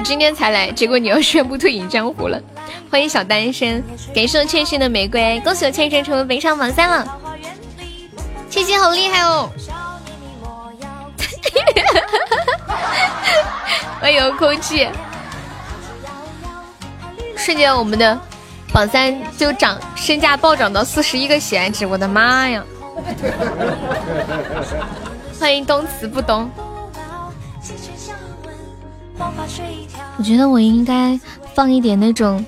[0.03, 2.39] 今天才来，结果你要宣布退隐江湖了。
[2.89, 3.83] 欢迎小单身，
[4.13, 7.17] 感谢我倩倩的玫瑰，恭喜我倩倩成为北上榜三了。
[8.49, 9.49] 倩倩好厉害哦！
[14.01, 14.89] 欢迎空气，
[17.37, 18.19] 瞬间我们的
[18.73, 22.63] 榜三就涨，身价暴涨到四十一个喜爱值，我的妈呀！
[25.39, 26.49] 欢迎东词不东。
[30.21, 31.19] 我觉得我应该
[31.55, 32.45] 放一点那种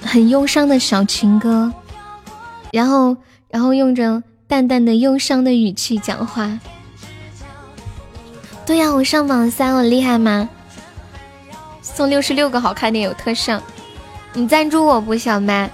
[0.00, 1.70] 很忧伤的小情歌，
[2.72, 3.14] 然后
[3.50, 6.58] 然后用着淡淡的忧伤的语气讲话。
[8.64, 10.48] 对呀，我上榜三，我厉害吗？
[11.82, 13.60] 送六十六个好看点有特效，
[14.32, 15.70] 你赞助我不，小麦？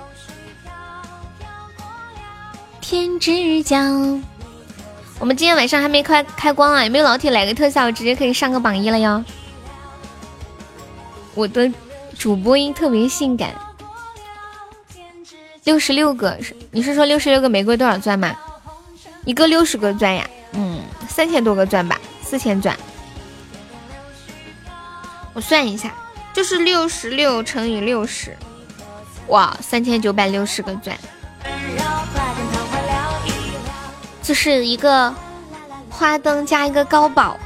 [2.81, 3.31] 天之
[3.63, 4.21] 骄，
[5.21, 9.25] 我们今天晚上还没开开光啊，有没有老铁来个特效，我直接可以上个榜一了哟？
[11.35, 11.71] 我的
[12.19, 13.55] 主播音特别性感，
[15.65, 18.37] 六十六个是，你是说六十六个玫瑰多少钻吗？
[19.25, 22.77] 一个六十个钻呀，嗯，三千多个钻吧，四千钻。
[25.33, 25.95] 我算一下，
[26.35, 28.37] 就是六十六乘以六十，
[29.29, 30.97] 哇，三千九百六十个钻。
[34.23, 35.15] 这是一个
[35.89, 37.39] 花灯加一个高保，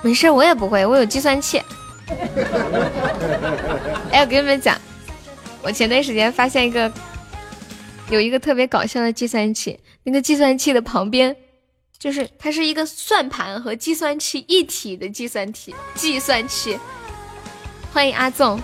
[0.00, 1.62] 没事，我也不会，我有计算器。
[4.12, 4.78] 哎，我跟你们讲，
[5.62, 6.92] 我前段时间发现一个，
[8.10, 11.34] 有一个特别搞笑的计算器，那个计算器的旁边，
[11.98, 15.74] 就是它是一个算盘和计算器一体的计算器。
[15.94, 16.78] 计算器，
[17.92, 18.60] 欢迎阿纵。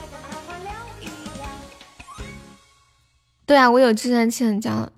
[3.46, 4.92] 对啊，我有计算器很强。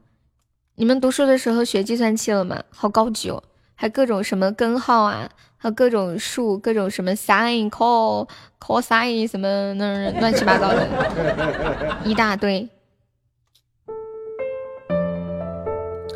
[0.75, 2.63] 你们读书的时候学计算器了吗？
[2.71, 3.43] 好高级哦，
[3.75, 5.31] 还各种什么根号啊。
[5.63, 12.69] 还有各种数，各种什么 sin、cos、cosine 什么那乱七八糟的，一大堆。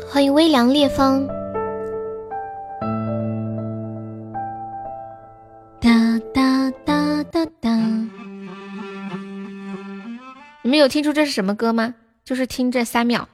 [0.09, 1.25] 欢迎微凉烈风。
[5.79, 7.69] 哒哒哒哒哒。
[10.61, 11.95] 你们有听出这是什么歌吗？
[12.25, 13.29] 就是听这三秒。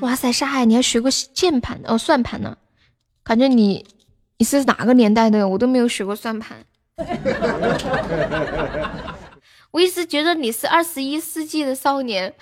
[0.00, 2.56] 哇塞，沙海，你还学过键盘哦，算盘呢？
[3.24, 3.84] 感觉你。
[4.42, 5.48] 你是哪个年代的？
[5.48, 6.58] 我都没有学过算盘。
[9.70, 12.34] 我一直觉得你是二十一世纪的少年。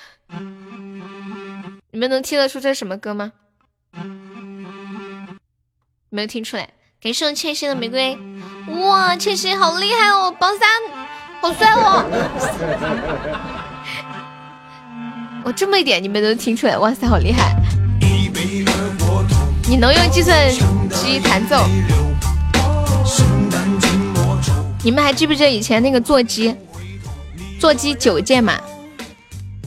[1.91, 3.33] 你们能听得出这是什么歌吗？
[6.09, 6.71] 没有听出来。
[7.03, 8.17] 感谢我倩倩的玫瑰。
[8.83, 10.67] 哇，倩倩好厉害哦，榜三，
[11.43, 12.03] 好帅哦！
[15.45, 17.55] 我这么一点你们都听出来，哇塞，好厉害！
[19.71, 20.51] 你能用计算
[20.91, 21.65] 机弹奏？
[24.83, 26.53] 你们还记不记得以前那个座机？
[27.61, 28.61] 座机九键嘛，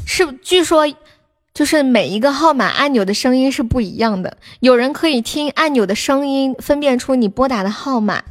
[0.05, 0.83] 是据说
[1.53, 8.21] 就是每一个号码按钮的声音是不一样的，有人可以听按钮的声音分辨出你拨打的号码。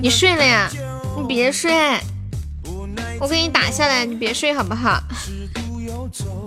[0.00, 0.70] 你睡了呀？
[1.18, 1.70] 你别睡，
[3.20, 5.02] 我给你打下来，你别睡好不好？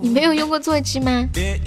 [0.01, 1.27] 你没有用过座机吗？
[1.33, 1.59] 嗯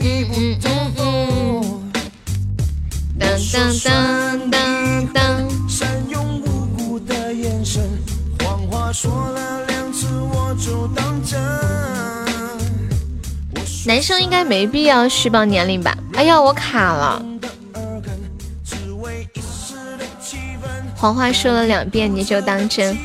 [0.00, 1.92] 嗯嗯嗯。
[3.18, 5.22] 当当当当当。
[13.84, 15.96] 男生应该没必要虚报年龄吧？
[16.14, 17.20] 哎呀，我卡了。
[20.94, 22.96] 谎话说了两遍，你就当真。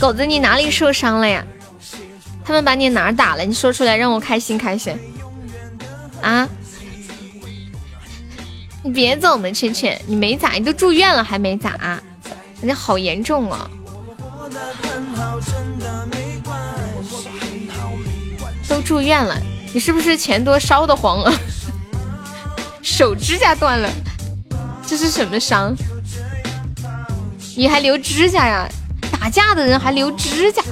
[0.00, 1.44] 狗子，你哪里受伤了呀？
[2.42, 3.44] 他们把你哪儿打了？
[3.44, 4.98] 你说出来让我开心开心。
[6.22, 6.48] 啊！
[8.82, 12.00] 你别走嘛，倩倩，你没咋，你都住院了还没咋？
[12.62, 13.70] 人家好严重啊！
[18.66, 19.36] 都住院了，
[19.74, 21.32] 你是不是钱多烧的慌啊？
[22.80, 23.90] 手指甲断了，
[24.86, 25.76] 这是什么伤？
[27.54, 28.66] 你还留指甲呀？
[29.20, 30.62] 打架的人还留指甲，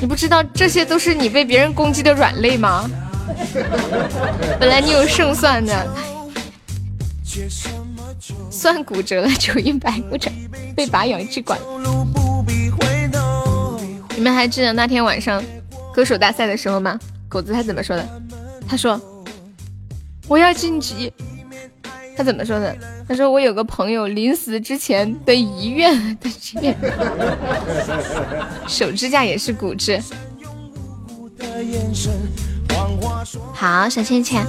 [0.00, 2.88] 你不知道这些都是你被别人攻击的软肋吗？
[4.60, 5.88] 本来你有胜算的，
[8.50, 10.30] 算骨折了就一百骨折，
[10.76, 11.58] 被拔氧气管。
[14.14, 15.42] 你们还记得那天晚上
[15.92, 16.98] 歌手大赛的时候吗？
[17.28, 18.22] 狗子他怎么说的？
[18.68, 19.00] 他说
[20.28, 21.10] 我要晋级。
[22.14, 22.76] 他怎么说的？
[23.12, 26.74] 他说我有个朋友临死之前的遗愿的志
[28.66, 30.00] 手指甲也是骨质。
[33.52, 34.46] 好，小倩倩。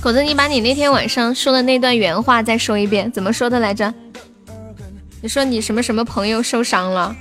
[0.00, 3.94] 狗子，你把你那天晚上说的那段原话再说一遍，怎么说的来着？
[5.22, 7.14] 你说你什么什么朋友受伤了，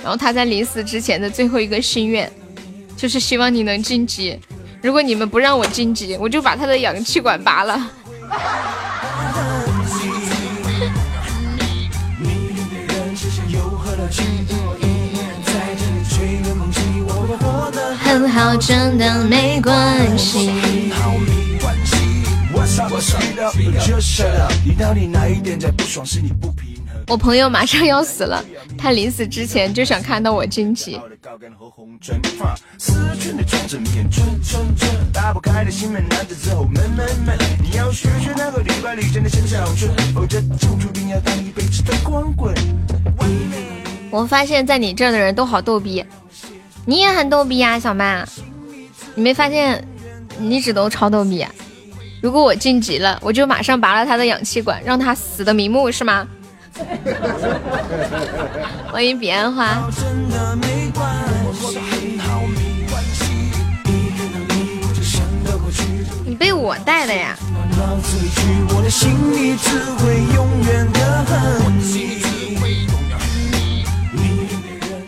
[0.00, 2.30] 然后他在临死之前的最后一个心愿，
[2.96, 4.38] 就是希望你能晋级。
[4.82, 7.80] 如果你们不让我晋级，我就把他的氧气管拔了。
[18.00, 20.50] 很好，真的没关系。
[22.54, 22.66] 我
[27.12, 28.42] 我朋友马上要死了，
[28.78, 30.98] 他临死之前就想看到我晋级。
[44.10, 46.02] 我发现，在你这儿的人都好逗逼。
[46.86, 48.26] 你也很逗逼呀，小曼，
[49.14, 49.86] 你没发现
[50.38, 51.46] 你一直都超逗逼？
[52.22, 56.26] 如果我晋级了，我就马上拔了他的氧气管，让他死的瞑目，是吗？
[58.90, 59.88] 欢迎彼岸花。
[66.24, 67.36] 你被我带的呀？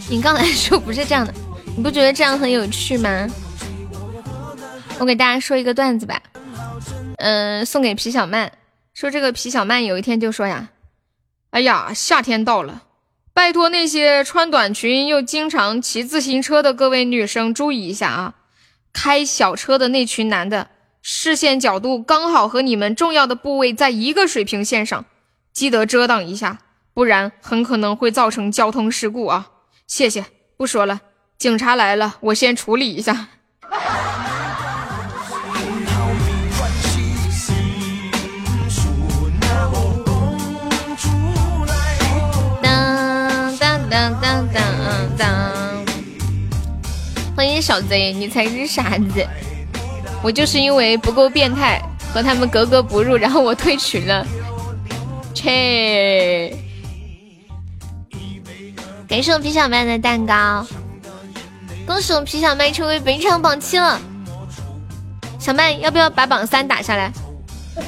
[0.08, 1.34] 你刚才说不是这样的。
[1.76, 3.28] 你不觉得这样很有趣吗？
[5.00, 6.22] 我给大家说一个段子吧，
[7.16, 8.52] 嗯，送给皮小曼，
[8.94, 10.68] 说这个皮小曼有一天就说呀，
[11.54, 12.82] 哎呀，夏天到了，
[13.32, 18.34] 拜托那些穿短裙又经常骑自行车的各位女生注意一下啊，
[18.92, 20.70] 开小车的那群男的
[21.00, 25.04] 视线角度刚好和你们重要的部位在一个水平线上，
[25.52, 26.58] 记得遮挡一下，
[26.92, 29.50] 不然很可能会造成交通事故啊！
[29.86, 30.24] 谢谢，
[30.56, 31.02] 不说了。
[31.38, 33.28] 警察来了，我先处理一下。
[47.36, 49.26] 欢迎小贼，你才是傻子！
[50.22, 51.82] 我就是因为不够变态，
[52.12, 54.24] 和他们格格不入，然后我退群了。
[55.34, 56.56] 切！
[59.08, 60.64] 感谢我皮小曼的蛋糕。
[61.86, 64.00] 恭喜我皮小麦成为本场榜七了，
[65.38, 67.12] 小麦要不要把榜三打下来？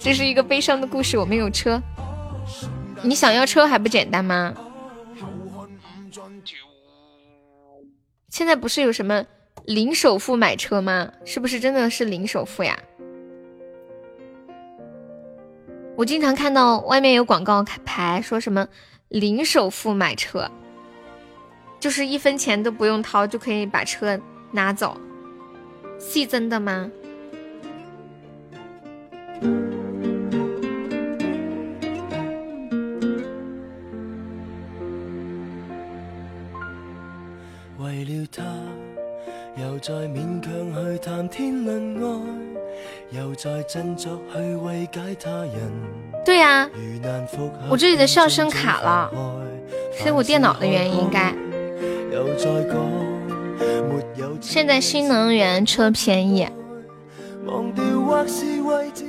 [0.00, 1.80] 这是一个悲伤的故事，我没有车。
[3.02, 4.52] 你想要车还不简单吗？
[8.34, 9.24] 现在不是有什么
[9.64, 11.08] 零首付买车吗？
[11.24, 12.76] 是不是真的是零首付呀？
[15.94, 18.66] 我经常看到外面有广告牌，说什么
[19.06, 20.50] 零首付买车。
[21.78, 24.18] 就是一分钱都不用掏就可以把车
[24.50, 25.00] 拿走，
[26.00, 26.90] 是真的吗？
[37.94, 38.42] 为了他，
[39.54, 45.54] 又再勉强去谈天论爱，又再振作去慰解他人。
[46.24, 46.68] 对呀，
[47.70, 49.08] 我这里的笑声卡了，
[49.96, 51.32] 是我电脑的原因，应该。
[54.40, 56.48] 现在新能源车便宜，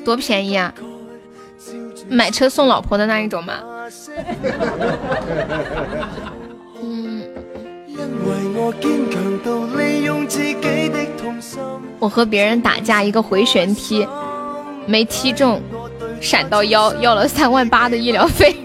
[0.06, 0.72] 多便宜啊！
[2.08, 3.64] 买车送老婆的那一种吗？
[8.26, 8.56] 嗯。
[12.00, 14.08] 我和别人打架，一个回旋踢
[14.86, 15.62] 没踢中，
[16.22, 18.56] 闪到腰，要了 三万八的医疗费。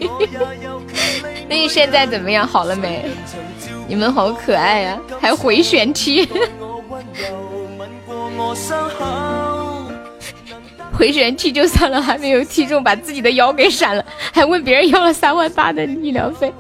[1.49, 2.47] 那你现在怎么样？
[2.47, 3.05] 好了没？
[3.89, 6.29] 你们好可爱呀，还回旋踢，
[10.93, 16.53] 回旋踢就算了，还没有踢中，把自己的腰给闪了，还问别人要了三万八的医疗费，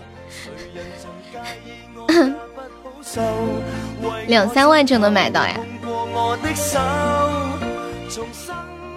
[4.26, 5.54] 两三万就能买到呀。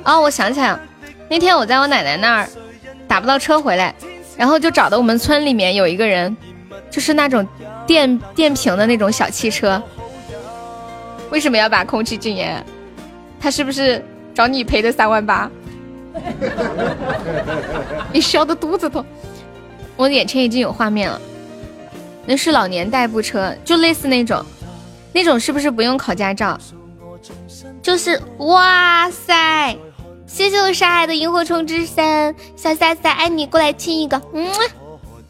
[0.03, 0.79] 哦，我想起来了，
[1.29, 2.47] 那天我在我奶奶那儿
[3.07, 3.95] 打不到车回来，
[4.37, 6.35] 然后就找到我们村里面有一个人。
[6.89, 7.45] 就是那种
[7.87, 9.81] 电电瓶的那种小汽车。
[11.31, 12.63] 为什么要把空气禁言？
[13.39, 15.49] 他是不是找你赔的三万八？
[18.13, 19.03] 你笑的肚子痛。
[19.95, 21.19] 我眼前已经有画面了，
[22.25, 24.43] 那是老年代步车，就类似那种，
[25.11, 26.57] 那种是不是不用考驾照？
[27.81, 29.75] 就是哇塞！
[30.25, 34.47] 谢谢我沙海的萤火虫之森，小夏夏爱你，过来亲一个，嗯。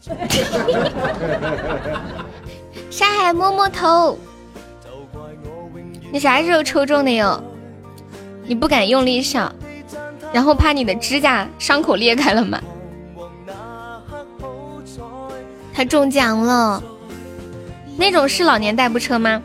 [2.90, 4.16] 沙海摸摸头，
[6.12, 7.42] 你啥时候抽中的哟？
[8.46, 9.52] 你不敢用力上，
[10.32, 12.60] 然后怕你的指甲伤口裂开了吗？
[15.74, 16.80] 他中奖了，
[17.98, 19.42] 那种是老年代步车吗？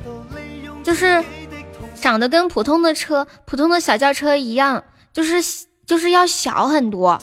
[0.84, 1.24] 就是
[2.00, 7.20] 长得跟普通的车、普通的小轿车一样，就是就是要小很多，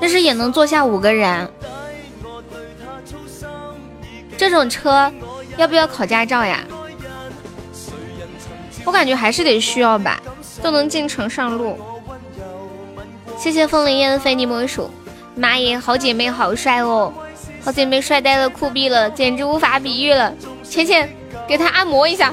[0.00, 1.50] 但是也能坐下五个人。
[4.36, 5.10] 这种车
[5.56, 6.60] 要不要考驾照呀？
[8.84, 10.22] 我感觉还是得需要吧，
[10.62, 11.78] 都能进城上路。
[13.38, 14.90] 谢谢风铃烟的非你莫属。
[15.38, 17.12] 妈耶，好姐妹好帅哦，
[17.62, 20.34] 好姐妹帅呆了，酷毙了，简直无法比喻了。
[20.64, 21.08] 浅浅，
[21.46, 22.32] 给他按摩一下。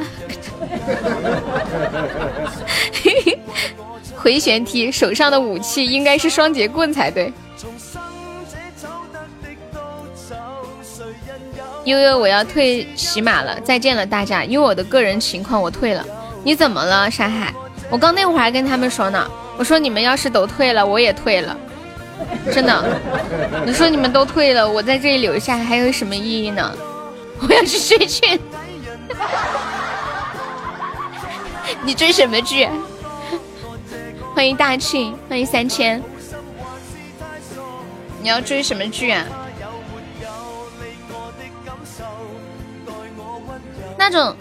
[3.04, 3.40] 嘿 嘿
[4.16, 7.32] 回旋踢，手上的武器应该是双节棍才对。
[11.84, 16.04] 悠悠，我要退喜马了，再见了大家，因为我的个人情况我退了。
[16.44, 17.54] 你怎么了，山海？
[17.92, 21.56] 我刚那会儿还跟他们说呢，我说你们要是都退了，我也退了。
[22.54, 23.00] 真的，
[23.66, 26.72] 你说你们都退了，我在这里留下还有什么意义呢？
[27.42, 28.40] 我要去追剧。
[31.84, 32.68] 你追什么剧？
[34.34, 36.02] 欢迎大庆，欢迎三千。
[38.22, 39.24] 你要追什么剧啊？
[43.98, 44.36] 那种、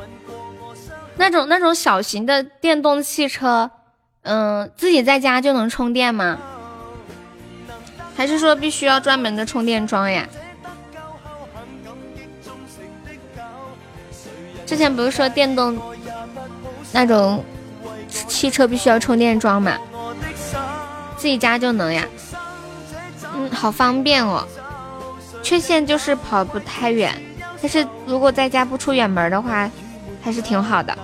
[1.16, 3.70] 那种、那种小型的电动汽车，
[4.22, 6.38] 嗯，自己在家就能充电吗？
[8.16, 10.26] 还是说必须要专门的充电桩呀？
[14.64, 15.78] 之前不是说电动
[16.92, 17.44] 那种
[18.08, 19.76] 汽车必须要充电桩嘛？
[21.16, 22.06] 自己家就能呀？
[23.34, 24.46] 嗯，好方便哦。
[25.42, 27.12] 缺陷就是跑不太远，
[27.60, 29.70] 但是如果在家不出远门的话，
[30.22, 30.96] 还是挺好的。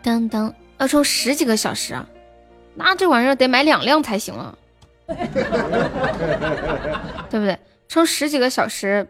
[0.00, 2.06] 当当，要充十几个小时啊！
[2.78, 4.56] 那这玩意儿得买两辆才行啊，
[7.28, 7.58] 对不对？
[7.88, 9.08] 充十几个小时，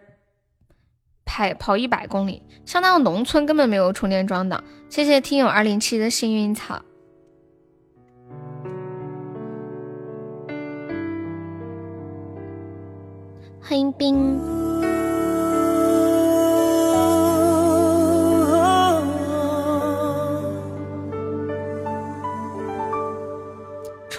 [1.24, 4.64] 跑跑一百公里，相当于农村根本没有充电桩的。
[4.88, 6.80] 谢谢听友二零七的幸运草，
[13.60, 14.67] 欢迎冰。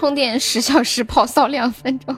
[0.00, 2.16] 充电十小时，跑骚两分钟。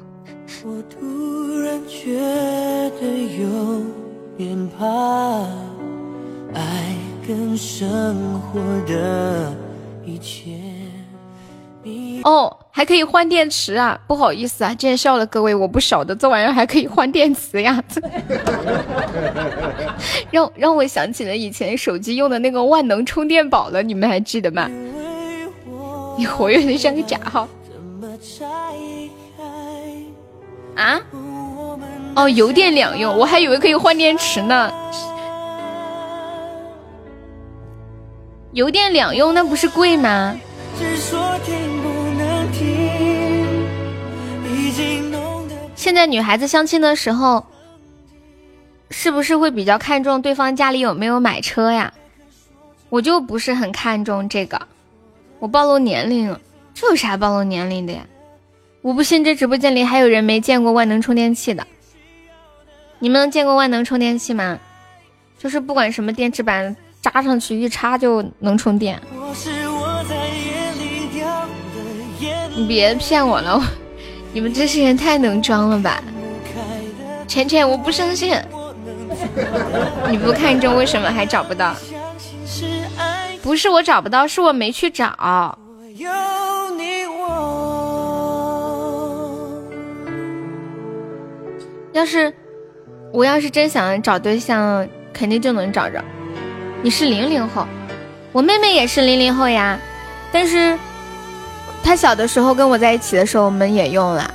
[12.23, 13.99] 哦，还可以换电池啊！
[14.07, 17.83] 不好意思啊，见笑了各位，我不晓得这玩意儿还可以换电池呀。
[20.31, 24.71] 让让我想起了以前手机用的那个万能充电宝了，你们还记得吗？
[26.17, 27.49] 你活跃的像个假号。
[30.77, 31.01] 啊？
[32.15, 34.73] 哦，油电两用，我还以为可以换电池呢。
[38.53, 40.36] 油电两用，那不是贵吗？
[45.74, 47.44] 现在女孩子相亲的时候，
[48.90, 51.93] 是不是会比较看重对方家里有没有买车呀？
[52.89, 54.61] 我就不是很看重这个，
[55.39, 56.39] 我暴露年龄了，
[56.74, 58.07] 这有啥暴露年龄的呀？
[58.83, 61.65] 我不信这直播间里还有人没见过万能充电器的。
[62.99, 64.59] 你们能见过万能充电器吗？
[65.39, 69.01] 就是不管什么电池板扎上去一插就能充电。
[72.55, 73.63] 你别骗我了，
[74.33, 76.03] 你们这些人太能装了吧？
[77.29, 78.37] 浅浅，我不相信。
[80.11, 81.75] 你不看中为什么还找不到？
[83.43, 85.59] 不是我找不到，是我没去找。
[91.93, 92.32] 要是
[93.12, 96.02] 我要是真想找对象，肯定就能找着。
[96.82, 97.66] 你是零零后，
[98.32, 99.78] 我妹妹也是零零后呀。
[100.32, 100.78] 但是
[101.85, 104.32] 她小的时候跟我在一起的时候，我们也用了。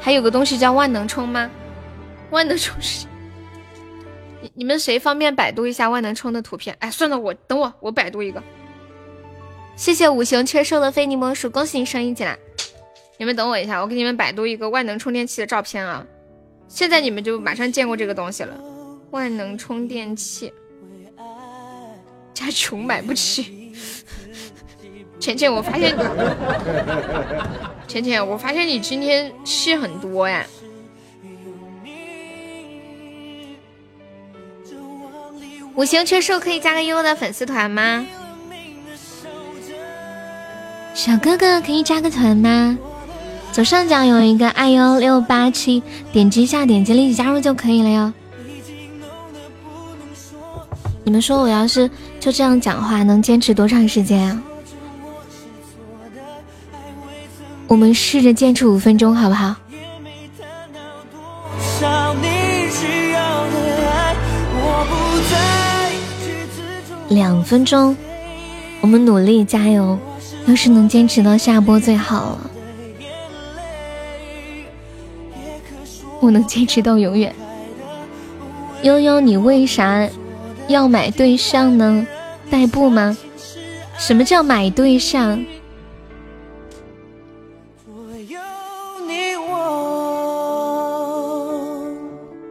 [0.00, 1.50] 还有个东西叫万能充吗？
[2.30, 3.06] 万能充是？
[4.40, 6.76] 你你们谁方便百度一下万能充的图片？
[6.78, 8.40] 哎，算了，我等我我百度一个。
[9.74, 12.36] 谢谢五行缺兽的非你莫属，恭喜你升一级啦！
[13.16, 16.04] 你们等我一下，我给你们百度一个万能充电器的照片啊！
[16.66, 18.54] 现在你们就马上见过这个东西了。
[19.10, 20.52] 万能充电器，
[22.32, 23.72] 家穷买不起。
[25.20, 25.96] 浅浅，我发现，
[27.86, 30.44] 浅浅，我发现你今天戏很多呀。
[35.76, 38.04] 五行缺兽可以加个悠悠的粉丝团吗？
[40.92, 42.76] 小哥哥可以加个团吗？
[43.54, 48.12] 左上角有一个爱优六八七，点击一下，点击立即加入就可以了哟。
[51.04, 54.42] 你们说我要是就这样讲话，能坚持多长时间啊？
[57.68, 59.54] 我们试着坚持五分钟，好不好？
[67.08, 67.96] 两分钟，
[68.80, 69.96] 我们努力加油。
[70.46, 72.50] 要是能坚持到下播最好了。
[76.24, 77.34] 我能坚持到永远。
[78.82, 80.08] 悠悠，你为啥
[80.68, 82.06] 要买对象呢？
[82.50, 83.16] 代步吗？
[83.98, 85.44] 什么叫买对象？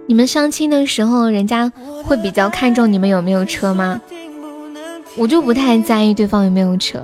[0.05, 1.71] 你们相亲的时候，人家
[2.03, 3.99] 会比较看重你们有没有车吗？
[5.17, 7.03] 我就不太在意对方有没有车。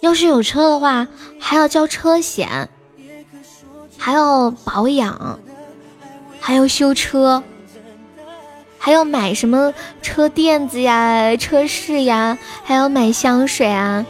[0.00, 1.06] 要是有车的话，
[1.38, 2.68] 还要交车险。
[4.02, 5.38] 还要保养，
[6.40, 7.42] 还要修车，
[8.78, 14.06] 还要买什么车垫子呀、车饰呀，还要买香水啊，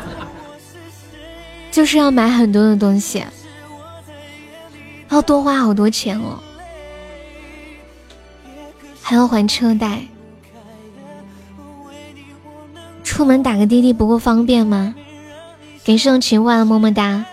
[1.70, 3.22] 就是要买很多的东西，
[5.10, 6.38] 要多花好多钱哦，
[9.02, 10.06] 还要还车贷，
[13.04, 14.94] 出门打个滴滴不够方便吗？
[15.84, 17.26] 给盛情话么么哒。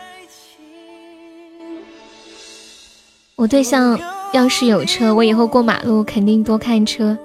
[3.41, 3.99] 我对象
[4.33, 7.17] 要是有车，我以后过马路肯定多看车。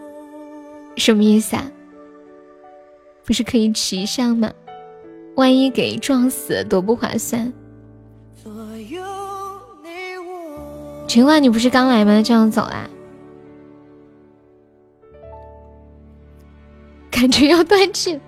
[0.97, 1.71] 什么意思啊？
[3.23, 4.51] 不是可以骑上吗？
[5.35, 7.53] 万一给撞死多不划算。
[11.07, 12.23] 情话，你不是刚来吗？
[12.25, 12.89] 这样走啊？
[17.11, 18.19] 感觉要断气。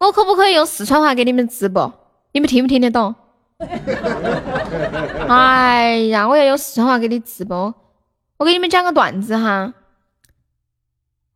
[0.00, 1.90] 我可不可以用四川话给你们直播？
[2.32, 3.14] 你们听不听得懂？
[5.28, 7.74] 哎呀，我要用四川话给你直播。
[8.36, 9.74] 我给你们讲个段子哈。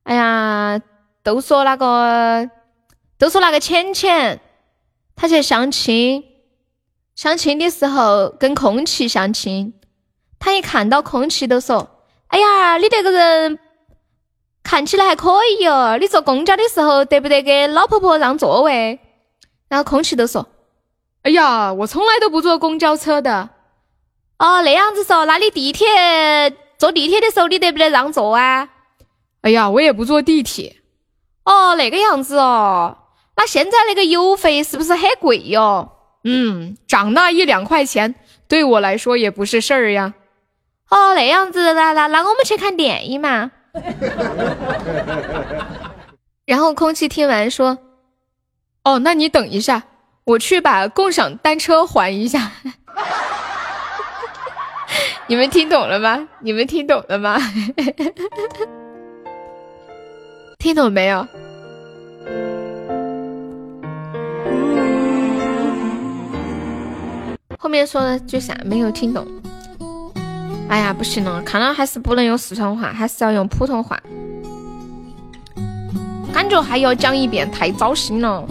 [0.04, 0.80] 哎呀，
[1.22, 2.48] 都说那个，
[3.18, 4.40] 都说那个浅浅，
[5.16, 6.24] 他去相亲，
[7.16, 9.74] 相亲的时候跟空气相亲，
[10.38, 13.58] 他一看到空气都说：“哎呀，你这个人
[14.62, 19.00] 看起来还可以哟，你坐公交的时候得不得给老婆婆让座位？”
[19.68, 20.46] 然后空气都说。
[21.22, 23.50] 哎呀，我从来都不坐公交车的。
[24.38, 25.86] 哦，那样子说，那你地铁
[26.76, 28.68] 坐地铁的时候，你得不得让座啊？
[29.42, 30.78] 哎呀，我也不坐地铁。
[31.44, 32.98] 哦，那个样子哦。
[33.36, 35.92] 那现在那个油费是不是很贵哟？
[36.24, 38.14] 嗯，涨那一两块钱，
[38.48, 40.14] 对我来说也不是事儿呀。
[40.90, 43.52] 哦，那样子，那那那我们去看电影嘛。
[46.44, 47.78] 然后空气听完说
[48.84, 49.84] ：“哦，那你等一下。”
[50.24, 52.52] 我去把共享单车还一下，
[55.26, 56.28] 你们听懂了吗？
[56.40, 57.36] 你们听懂了吗？
[60.58, 61.26] 听懂没有？
[67.58, 68.56] 后面说的句啥？
[68.64, 69.26] 没有听懂。
[70.68, 74.00] 哎呀，不行了，看来还是不能用四川话，还是要用普通话。
[76.32, 78.46] 感觉还要讲一遍，太糟心了。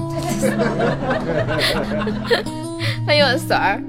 [3.05, 3.81] 欢迎四儿。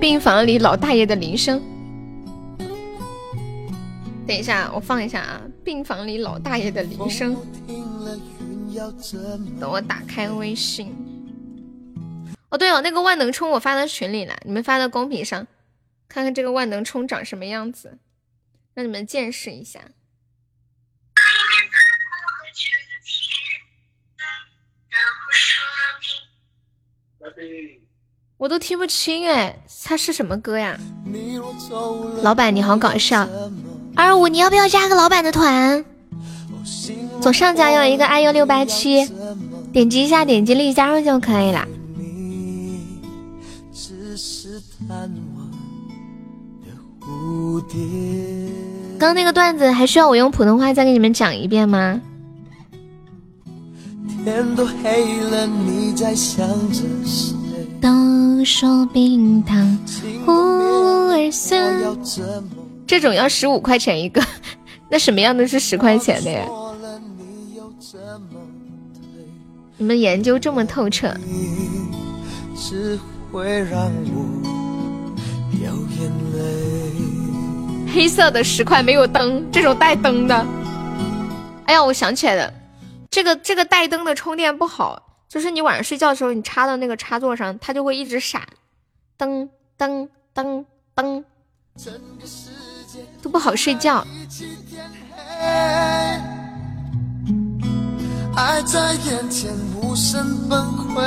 [0.00, 1.62] 病房里老大爷的铃声。
[4.26, 5.40] 等一下，我放一下啊！
[5.64, 7.36] 病房里老大爷的铃声。
[9.60, 10.94] 等我打开微信。
[12.48, 15.46] 哦，对哦，那个万能充我发到群里了，你们发到公屏上，
[16.08, 17.98] 看看这个万能充长什么样子。
[18.74, 19.80] 让你们见识一下，
[28.38, 30.78] 我都听不清哎，它是什么歌呀？
[32.22, 33.28] 老板你好搞笑，
[33.94, 35.84] 二五你要不要加个老板的团？
[37.20, 39.06] 左上角有一个 iu 六八七，
[39.72, 41.68] 点击一下，点击立即加入就可以了。
[44.88, 45.12] 刚
[49.02, 52.00] 刚那个段子还需要我用普通话再给你们讲一遍吗？
[57.80, 59.76] 都说冰糖
[60.24, 61.82] 葫芦儿酸，
[62.86, 64.22] 这种要十五块钱一个，
[64.88, 66.46] 那什么样的是十块钱的呀？
[69.78, 71.12] 你们研究这么透彻。
[77.92, 80.46] 黑色的十块没有灯，这种带灯的。
[81.66, 82.52] 哎呀，我想起来了，
[83.10, 88.42] 这个这个带灯的充电不好，就是你晚上睡觉的时候，你插到那个插座上，它就会一直闪，
[89.16, 90.64] 灯灯灯
[90.94, 91.24] 灯，
[93.22, 94.06] 都不好睡觉。
[98.34, 101.02] 爱在眼前无声崩溃，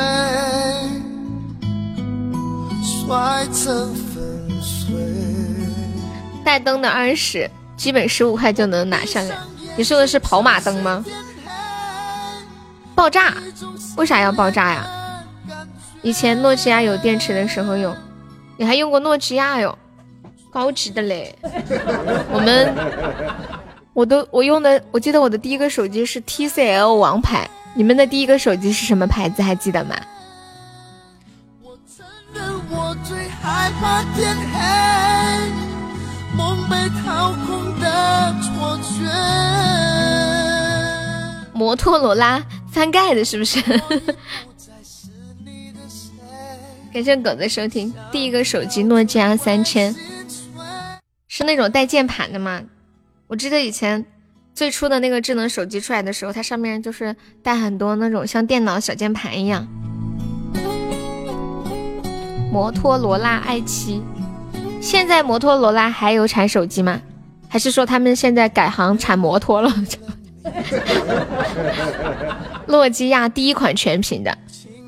[2.84, 4.96] 摔成粉碎。
[6.46, 9.36] 带灯的二十，基本十五块就能拿下来。
[9.76, 11.04] 你说的是跑马灯吗？
[12.94, 13.34] 爆炸？
[13.98, 14.88] 为啥要爆炸呀？
[16.04, 17.94] 以前诺基亚有电池的时候用，
[18.58, 19.76] 你还用过诺基亚哟？
[20.52, 21.36] 高级的嘞。
[22.32, 22.74] 我们。
[23.94, 27.50] 我都我用的，我记得我的第一个手机是 TCL 王牌。
[27.74, 29.42] 你们的第一个手机是什么牌子？
[29.42, 29.96] 还记得吗？
[41.54, 43.62] 摩托罗拉翻盖的，是不是？
[46.94, 47.94] 感谢狗子收听。
[48.12, 49.94] 第一个手机诺基亚三千，
[51.28, 52.62] 是那种带键盘的吗？
[53.28, 54.06] 我记得以前
[54.54, 59.68] 最初的那个智能手机出来的时候，它上面就是带很多那种像电脑小键盘一样。
[62.52, 64.02] 摩托罗拉 i 七，
[64.86, 67.02] 现在摩托罗拉还有产手机吗？
[67.50, 69.74] 还是说他们现在改行产摩托了？
[72.68, 74.38] 诺基亚第一款全屏的，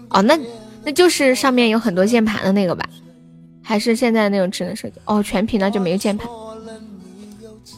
[0.10, 0.38] 哦，那
[0.84, 2.88] 那就是上面有很多键盘的那个吧？
[3.64, 5.02] 还是现在那种智能手机？
[5.06, 6.30] 哦，全屏的就没有键盘。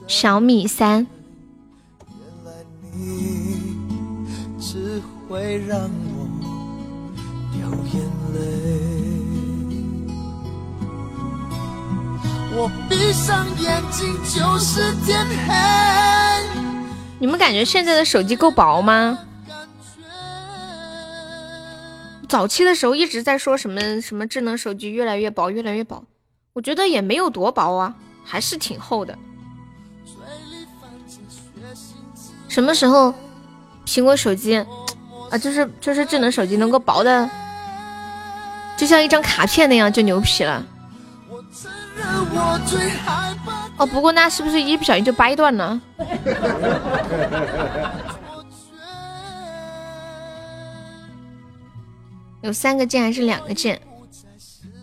[0.08, 1.08] 小米三。
[12.62, 15.54] 我闭上眼睛就是天黑
[17.18, 19.18] 你们感觉现在的手机够薄吗？
[22.28, 26.04] 早期的时候一直在说什么什么智能手机越来越薄，越来越薄，
[26.52, 27.96] 我觉得也没有多薄啊，
[28.26, 29.18] 还是挺厚的。
[32.50, 33.14] 什么时候
[33.86, 34.58] 苹果手机
[35.32, 37.30] 啊，就是就是智能手机能够薄的，
[38.76, 40.62] 就像一张卡片那样就牛皮了。
[43.78, 45.82] 哦，不过那是不是一不小心就掰断了？
[52.42, 53.82] 有三个键还是两个键？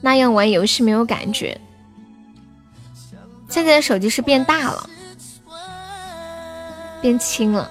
[0.01, 1.61] 那样玩游戏没有感觉。
[3.49, 4.91] 现在的手机是变大了。
[7.01, 7.71] 变轻了，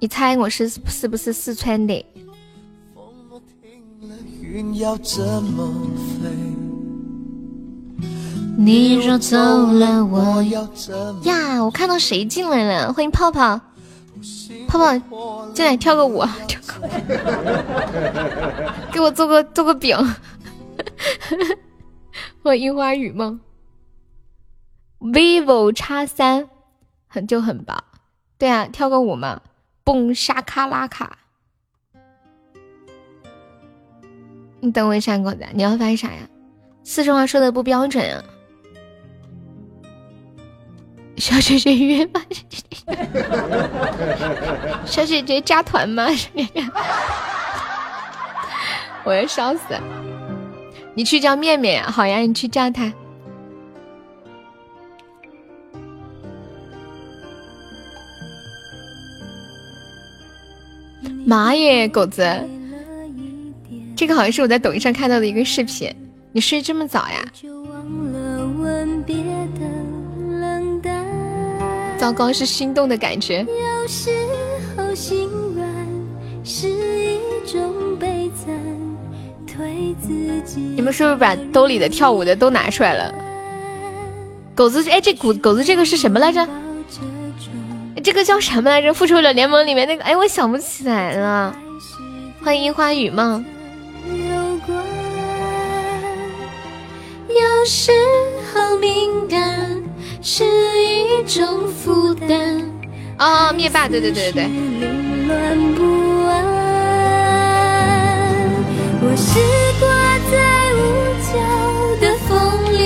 [0.00, 2.04] 你猜我是是不是四川的？
[8.58, 12.90] 你若走了，我要怎么呀，我看到谁进来了？
[12.92, 13.60] 欢迎泡泡，
[14.66, 14.98] 泡泡
[15.52, 16.88] 进来跳个舞， 跳个舞，
[18.90, 19.94] 给我做个做个饼。
[22.42, 23.38] 欢迎樱花雨梦
[25.00, 26.48] ，vivo 叉三。
[27.08, 27.82] 很就很棒，
[28.36, 29.40] 对啊，跳个舞嘛，
[29.84, 31.16] 蹦沙卡拉卡。
[34.60, 36.28] 你等我一下，狗子，你要翻啥呀？
[36.84, 38.22] 四川话说的不标准啊。
[41.16, 42.22] 小姐姐约吗？
[44.86, 46.06] 小姐姐加团吗？
[49.04, 49.60] 我要笑死！
[50.94, 52.92] 你去叫面面，好呀，你去叫他。
[61.24, 62.22] 妈耶，狗子，
[63.96, 65.92] 这个好像是我在抖音上看到的一个视频。
[66.32, 67.24] 你睡这么早呀？
[72.06, 73.44] 糟糕，是心动的感觉。
[80.76, 83.12] 你们是不是把兜里的跳舞的都拿出来了？
[84.54, 86.48] 狗子，哎，这狗狗子这个是什么来着？
[88.04, 88.94] 这个叫什么来着？
[88.94, 91.56] 复仇者联盟里面那个，哎，我想不起来了。
[92.40, 93.44] 欢迎樱花雨梦。
[97.28, 97.90] 有时
[98.54, 99.82] 候敏感
[100.28, 102.60] 是一种负担。
[103.16, 104.50] 哦，灭霸，对对对对对。
[109.00, 109.38] 我是
[109.78, 109.86] 挂
[110.28, 110.34] 在
[110.74, 110.76] 屋
[111.22, 111.30] 角
[112.00, 112.34] 的风
[112.72, 112.82] 铃，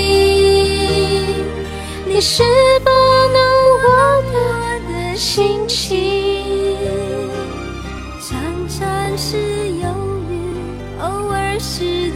[2.05, 2.43] 你是
[2.85, 2.91] 否
[3.33, 3.41] 能
[3.81, 3.89] 获
[4.31, 6.77] 得我的心情？
[8.21, 8.29] 常
[8.69, 9.35] 常是
[9.81, 9.87] 忧
[10.29, 10.31] 郁，
[11.01, 12.11] 偶尔是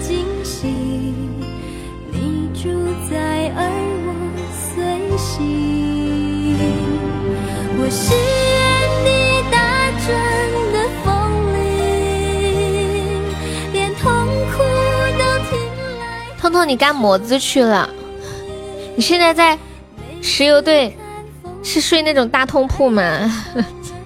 [16.63, 17.89] 你干么子去了？
[18.95, 19.57] 你现在在
[20.21, 20.95] 石油队，
[21.63, 23.03] 是睡那种大通铺吗？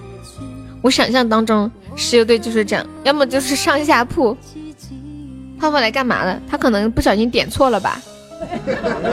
[0.82, 4.36] 我想象当中石油队就是这样，要么就是上下铺。
[5.60, 6.42] 泡泡来干嘛了？
[6.50, 8.02] 他可能不小心点错了吧？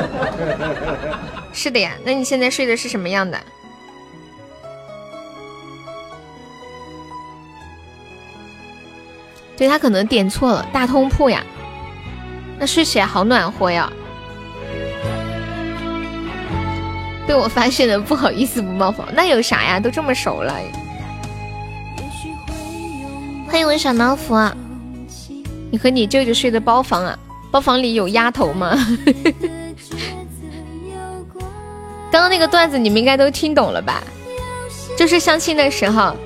[1.52, 3.38] 是的呀，那你现在睡的是什么样的？
[9.56, 11.42] 对他可能点错了，大通铺呀，
[12.58, 13.92] 那睡起来好暖和呀。
[17.26, 19.80] 被我发现了，不好意思不冒泡，那有啥呀？
[19.80, 20.54] 都这么熟了。
[23.48, 24.34] 欢迎我小老虎，
[25.70, 27.18] 你和你舅舅睡的包房啊？
[27.50, 28.76] 包房里有丫头吗？
[32.12, 34.02] 刚刚那个段子你们应该都听懂了吧？
[34.96, 36.16] 就是相亲的时候，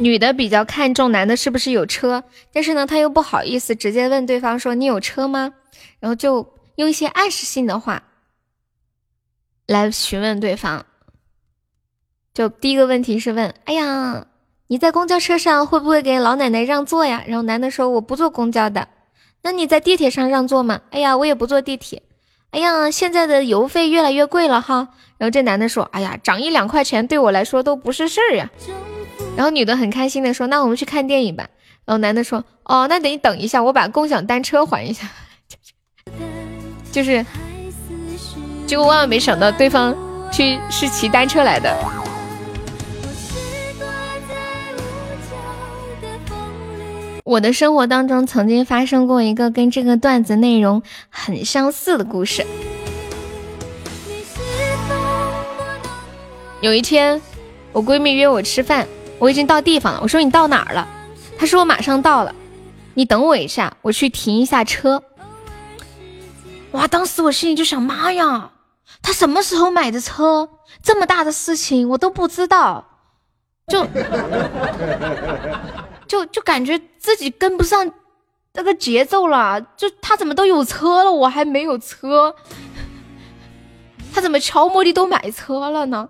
[0.00, 5.54] 女的比较看重男的是不是有车，但是呢，她又不好意思直接问对方说你有车吗？
[6.00, 8.02] 然后就用一些暗示性的话。
[9.66, 10.84] 来询问对方，
[12.34, 14.26] 就第一个问题是问：哎呀，
[14.66, 17.24] 你在公交车上会不会给老奶奶让座呀？
[17.26, 18.88] 然后男的说：我不坐公交的。
[19.42, 20.82] 那你在地铁上让座吗？
[20.90, 22.02] 哎呀，我也不坐地铁。
[22.50, 24.88] 哎呀，现在的油费越来越贵了哈。
[25.16, 28.50] 然后这男的说：哎呀，涨一两块钱对我来说都不是事儿呀。
[29.36, 31.48] 然后女的很开心的说：那我们去看电影吧。
[31.84, 35.08] 然后男的说：哦，那得你等一下，我把共享单车还一下。
[36.92, 37.24] 就是。
[38.66, 39.94] 结果万万没想到，对方
[40.32, 41.76] 去是骑单车来的。
[47.24, 52.44] 我的生活当中曾经发生过一个跟这个段子内容很相似的故事。
[56.62, 57.20] 有一天，
[57.72, 58.88] 我闺蜜约我吃饭，
[59.18, 60.00] 我已经到地方了。
[60.02, 60.86] 我说你到哪儿了？
[61.38, 62.34] 他说我马上到了，
[62.94, 65.02] 你等我一下，我去停一下车。
[66.72, 66.86] 哇！
[66.88, 68.50] 当时我心里就想，妈呀！
[69.00, 70.48] 他什么时候买的车？
[70.82, 72.84] 这么大的事情我都不知道，
[73.68, 73.86] 就
[76.08, 77.92] 就就感觉自己跟不上
[78.54, 79.60] 那个节奏了。
[79.76, 82.34] 就他怎么都有车了，我还没有车。
[84.12, 86.08] 他怎么悄摸的都买车了呢？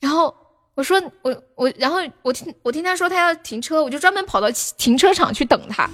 [0.00, 0.34] 然后
[0.76, 5.88] 我说我我，然后我听我听他说他要停车，我就专门跑到停车场去等他。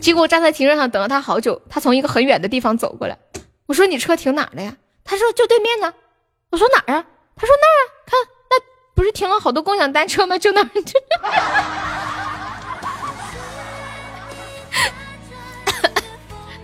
[0.00, 3.18] 结果我站在停车场等了他好久，他从一个很远的地方走过来。
[3.66, 5.92] 我说：“你车停哪了呀？”他说：“就对面呢。”
[6.50, 7.04] 我说：“哪儿啊？”
[7.36, 8.18] 他说：“那儿啊，看
[8.48, 8.56] 那
[8.94, 10.38] 不是停了好多共享单车吗？
[10.38, 10.70] 就那儿。”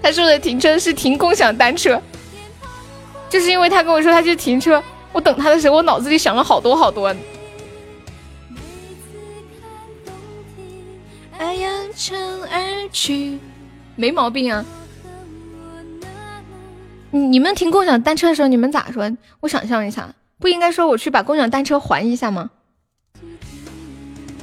[0.03, 2.01] 他说的停车是停共享单车，
[3.33, 7.17] 就是因为他跟我说他去停车，我等他的时候，我脑子里想了好多好多。
[13.97, 14.63] 没毛病啊！
[17.11, 19.11] 你们停共享单车的时候，你们咋说？
[19.41, 22.51] 我想象一下，不应该说我去把共享单车还一下吗？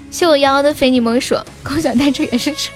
[0.09, 2.71] 谢我幺幺的非你莫属，共享单车也是车。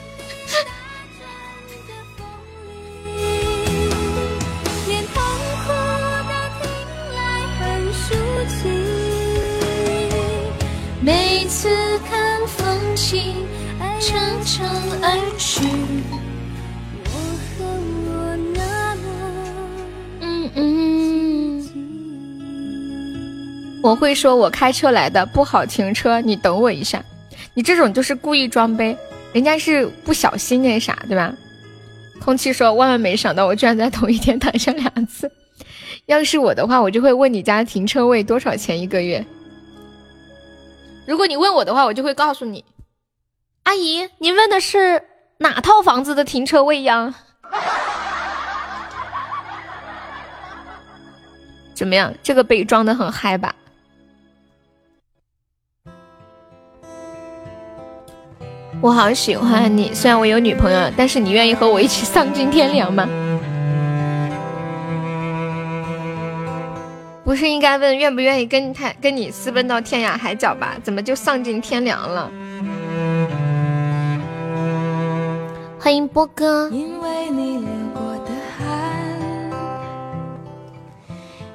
[11.03, 11.67] 每次
[12.09, 13.35] 看风景。
[13.99, 14.67] 乘长
[15.01, 15.63] 而去。
[20.19, 21.63] 嗯嗯，
[23.81, 27.01] 我会说，我开车来的，不好停车，你等我一下。
[27.53, 28.97] 你这种就是故意装呗，
[29.31, 31.33] 人家是不小心那啥，对吧？
[32.19, 35.31] 空气说，万万没想到，我居然在同一天躺下两次。
[36.07, 39.25] 要是我的话，我就会问你家停车位多少钱一个月。
[41.05, 42.63] 如果你问我的话我就会告诉你。
[43.63, 45.03] 阿姨您问的是
[45.37, 47.13] 哪套房子的停车位呀？
[51.73, 52.13] 怎么样？
[52.21, 53.55] 这个被装的很嗨吧？
[58.81, 63.07] 我好喜欢你虽然我有女朋友但是你愿意和我一起丧尽天良吗？
[67.23, 70.75] 不是应该问愿不愿意跟他跟你私奔到天涯海角吧？
[70.83, 72.29] 怎么就丧尽天良了？
[75.79, 76.69] 欢迎波哥。
[76.69, 78.67] 因为你流过的汗，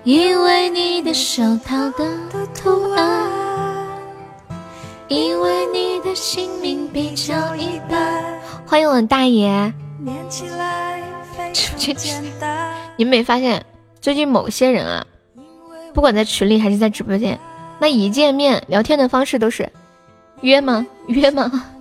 [0.05, 2.07] 因为你的手套的
[2.55, 3.29] 图案，
[5.09, 8.25] 因为你的姓名比较一般。
[8.67, 9.73] 欢迎我大爷。
[12.97, 13.65] 你们没发现
[14.01, 15.07] 最近某些人啊？
[15.99, 17.37] 不管在群里还是在直播间，
[17.81, 19.69] 那一见面聊天的方式都是
[20.43, 20.87] 约吗？
[21.09, 21.51] 约吗？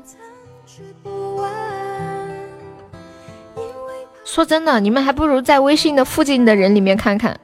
[4.26, 7.40] 说真的，你们还不如在微信的附近的人里面看看，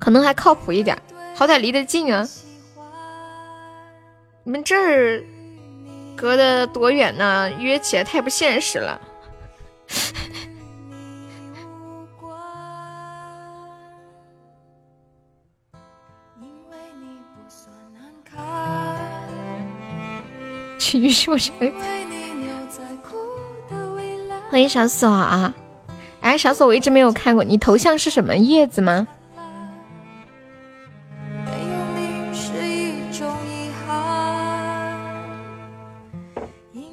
[0.00, 0.98] 可能还靠谱一点，
[1.36, 2.26] 好歹离得近啊。
[4.42, 5.22] 你们这儿
[6.16, 7.48] 隔得多远呢？
[7.60, 9.00] 约起来太不现实了。
[20.90, 21.38] 情绪我
[24.50, 25.54] 欢迎小锁啊！
[26.20, 29.06] 哎，小锁，我一直没有看过你头像是什么叶子吗？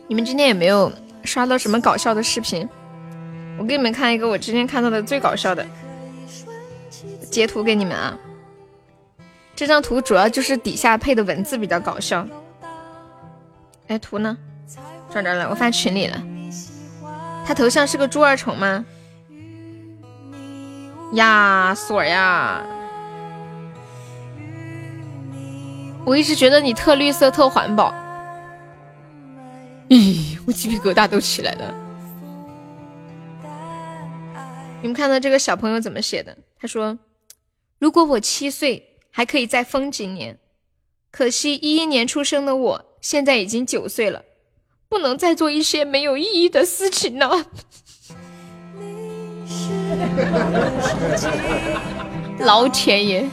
[0.07, 0.91] 你们今天有没有
[1.23, 2.69] 刷到什么搞笑的视频？
[3.57, 5.65] 我给你们看一个我之前看到的最搞笑的
[7.31, 8.15] 截图给你们啊！
[9.55, 12.27] 这张图主要就是底下配的文字比较搞笑。
[13.87, 14.37] 哎，图呢？
[15.09, 16.21] 找着了，我发群里了。
[17.45, 18.85] 他头像是个猪儿虫吗？
[21.13, 22.65] 呀，锁呀！
[26.05, 27.93] 我一直觉得你特绿色、特环保。
[29.87, 31.73] 咦，我鸡皮疙瘩都起来了。
[34.81, 36.37] 你们看到这个小朋友怎么写的？
[36.59, 36.99] 他说
[37.79, 40.37] ：“如果我七岁，还可以再疯几年。
[41.09, 44.23] 可惜一一年出生的我。”现在已经九岁了，
[44.89, 47.45] 不能再做一些没有意义的事情了。
[52.39, 53.25] 老天爷，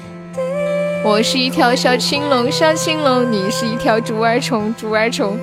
[1.05, 5.39] 我是一条小青龙，小青龙，你是一条竹儿虫，竹儿虫。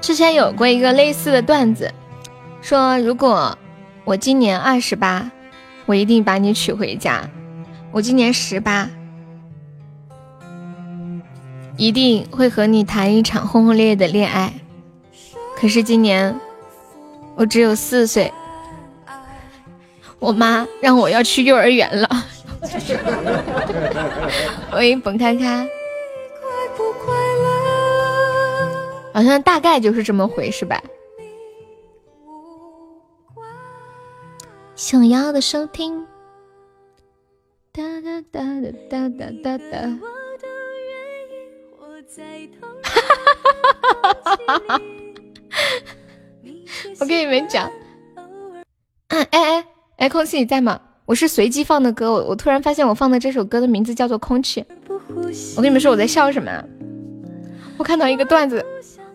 [0.00, 1.92] 之前有过一个类似的段子，
[2.60, 3.56] 说如果。
[4.06, 5.32] 我今年二十八，
[5.84, 7.28] 我一定把你娶回家。
[7.90, 8.88] 我今年十八，
[11.76, 14.52] 一定会和你谈一场轰轰烈烈的恋爱。
[15.56, 16.38] 可是今年
[17.34, 18.32] 我只有四岁，
[20.20, 22.08] 我妈让我要去幼儿园了。
[24.70, 25.66] 欢迎本开开，
[29.12, 30.80] 好像大概就是这么回事吧。
[34.76, 36.04] 想要的收听，
[37.72, 38.42] 哒哒哒
[38.90, 39.64] 哒哒哒哒。
[47.00, 47.72] 我跟你们讲，
[49.08, 49.64] 哎哎
[49.96, 50.78] 哎，空气你在吗？
[51.06, 54.62] 我是随机放的歌，我我突然发现我放的这首歌的名字叫做《空气》。
[55.56, 56.62] 我跟你们说我在笑什么啊？
[57.78, 58.62] 我看到一个段子，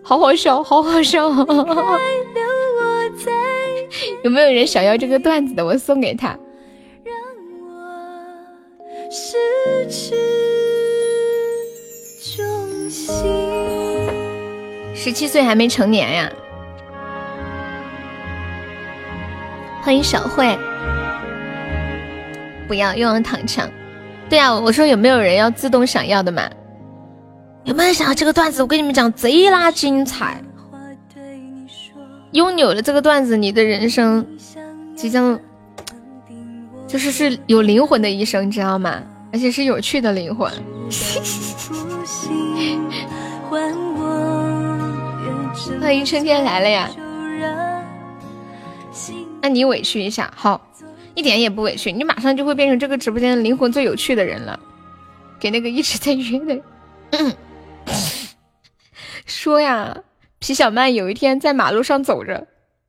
[0.01, 1.29] 好好笑，好好笑。
[4.23, 5.65] 有没有人想要这个段子的？
[5.65, 6.37] 我送给他。
[14.95, 16.31] 十七岁还没成年呀！
[19.81, 20.57] 欢迎小慧。
[22.67, 23.69] 不要又要躺枪。
[24.29, 26.49] 对啊，我说有没有人要自动想要的嘛？
[27.65, 28.61] 有没有人想要这个段子？
[28.61, 30.41] 我跟你们讲，贼拉精彩。
[32.31, 34.25] 拥有了这个段子，你的人生
[34.95, 35.39] 即将
[36.87, 39.03] 就是是有灵魂的一生，知道吗？
[39.33, 40.51] 而且是有趣的灵魂。
[45.81, 46.89] 欢迎春天来了呀！
[49.41, 50.61] 那你委屈一下，好，
[51.15, 54.57] 一点也不委屈，你马上就会变成这个直播间灵魂最有趣的人了。
[55.39, 56.61] 给那个一直在约的，
[59.25, 59.97] 说呀。
[60.41, 62.47] 皮小曼有一天在马路上走着，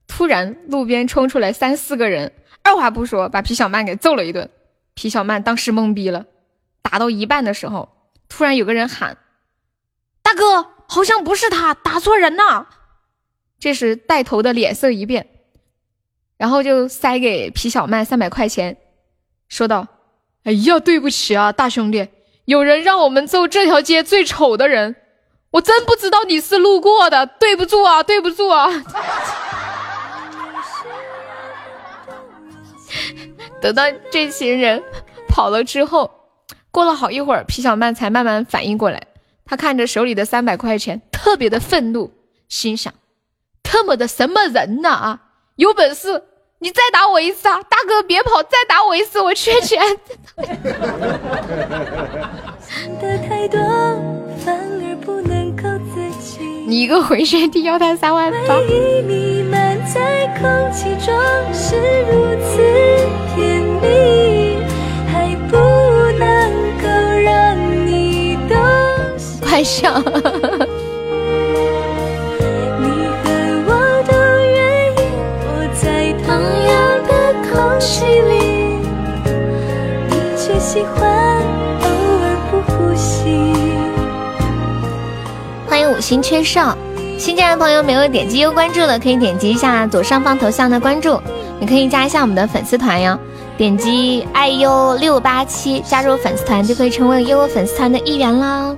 [0.08, 4.48] 突然路边冲出来三四个人，二话不说把皮小曼给揍了一顿。
[4.94, 6.24] 皮小曼当时懵逼了，
[6.80, 7.90] 打到一半的时候，
[8.26, 9.18] 突然有个人喊
[10.24, 12.70] ：“大哥，好像不是他，打错人了。”
[13.60, 15.28] 这时带头的脸色一变，
[16.38, 18.78] 然后就塞给皮小曼三百块钱，
[19.46, 19.86] 说道
[20.44, 22.08] ：“哎呀，对不起啊，大兄弟，
[22.46, 24.96] 有人让我们揍这条街最丑的人，
[25.52, 28.68] 我真不知道你是路过的，对不住啊，对不住啊。
[33.62, 34.82] ”等到这群人
[35.28, 36.10] 跑了之后，
[36.72, 39.00] 过了好一会儿，皮小曼才慢慢反应过来。
[39.44, 42.12] 他看着手里的三百块钱，特别的愤怒，
[42.48, 42.92] 心想：
[43.62, 45.20] 特么的什么人呐啊！
[45.56, 46.24] 有本事
[46.60, 47.60] 你再打我一次啊！
[47.68, 49.80] 大哥别跑，再打我一次，我缺钱。
[56.66, 58.56] 你一个回旋踢要他三万八。
[69.40, 70.02] 快笑！
[80.84, 81.21] 欢
[86.02, 86.76] 迎五星缺少，
[87.16, 91.22] 新进来的朋友没有点击又关注的，可以点击一下左上方头像的关注，
[91.60, 93.16] 你可以加一下我们的粉丝团哟。
[93.56, 98.76] 点击爱优六八七加入粉丝团，就可以成为优优粉丝团的一员啦。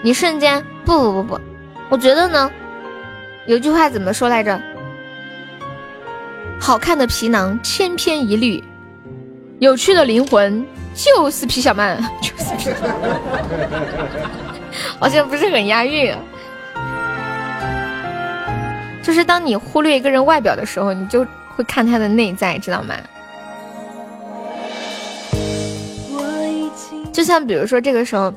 [0.00, 1.40] 你瞬间不不不不，
[1.88, 2.48] 我觉得呢，
[3.48, 4.60] 有句话怎么说来着？
[6.60, 8.62] 好看的皮囊千篇一律，
[9.58, 10.64] 有趣的灵魂
[10.98, 13.20] 就是皮小曼，就是皮小曼。
[14.98, 16.12] 好像不是很押韵。
[19.00, 22.94] 就是当你忽略一个人外表的时候，你就会看他的内在，知道吗？
[27.12, 28.32] 就像比如说这个时候，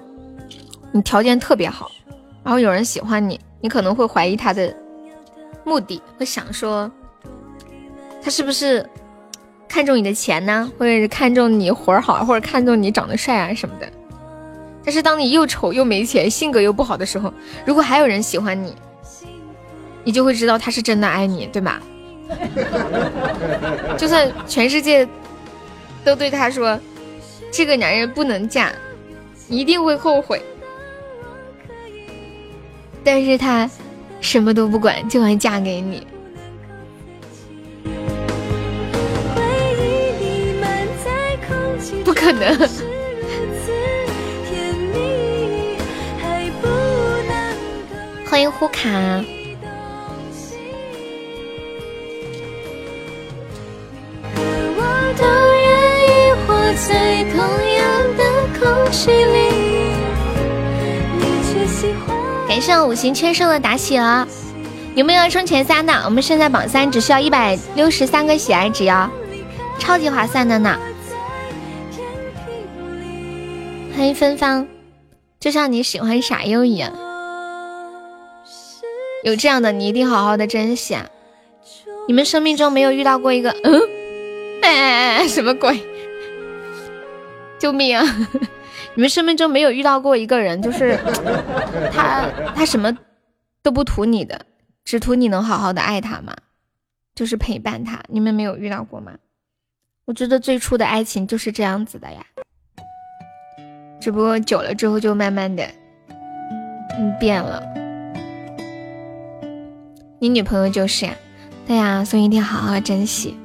[0.91, 1.91] 你条件特别好，
[2.43, 4.73] 然后有人喜欢你，你可能会怀疑他的
[5.63, 6.89] 目的，会想说
[8.23, 8.87] 他是不是
[9.71, 13.87] 看中你的钱呢，或者是看中你活儿好，或者看中你长得帅啊什么的。
[14.83, 17.33] 但是当你又丑又没钱，性格又不好的时候，
[17.65, 18.75] 如果还有人喜欢你，
[20.03, 21.81] 你就会知道他是真的爱你，对吧？
[23.97, 25.07] 就算全世界
[26.03, 26.77] 都对他说。
[27.53, 28.71] 这个男人不能嫁，
[29.49, 30.41] 一定会后悔。
[33.03, 33.69] 但是他
[34.21, 36.07] 什么都不管，就会嫁给你。
[42.03, 42.57] 不可能。
[48.25, 48.89] 欢迎呼卡。
[56.87, 57.37] 在同
[57.75, 58.23] 样的
[58.57, 59.93] 空气里，
[62.47, 64.27] 感谢五行缺胜的打喜了，
[64.95, 65.93] 有没有要冲前三的？
[66.05, 69.09] 我们现在榜三只需要一百六十三个喜爱值哦，
[69.77, 70.79] 超级划算的呢。
[74.01, 74.67] 欢迎芬芳，
[75.39, 76.91] 就像你喜欢傻优一样，
[79.23, 81.07] 有这样的你一定好好的珍惜啊！
[82.07, 83.79] 你们生命中没有遇到过一个嗯，
[84.63, 85.79] 哎， 什么鬼？
[87.59, 88.03] 救命啊！
[88.95, 90.97] 你们生命中没有遇到过一个人，就是
[91.93, 92.97] 他，他什么
[93.61, 94.47] 都不图你的，
[94.83, 96.35] 只图你能好好的爱他吗？
[97.13, 98.01] 就是陪伴他。
[98.07, 99.11] 你们没有遇到过吗？
[100.05, 102.25] 我觉得最初的爱情就是这样子的呀，
[104.01, 105.63] 只不过久了之后就慢慢的，
[106.97, 107.61] 嗯，变了。
[110.17, 111.13] 你女朋友就是呀，
[111.67, 113.37] 对呀，所以一定要好好珍惜。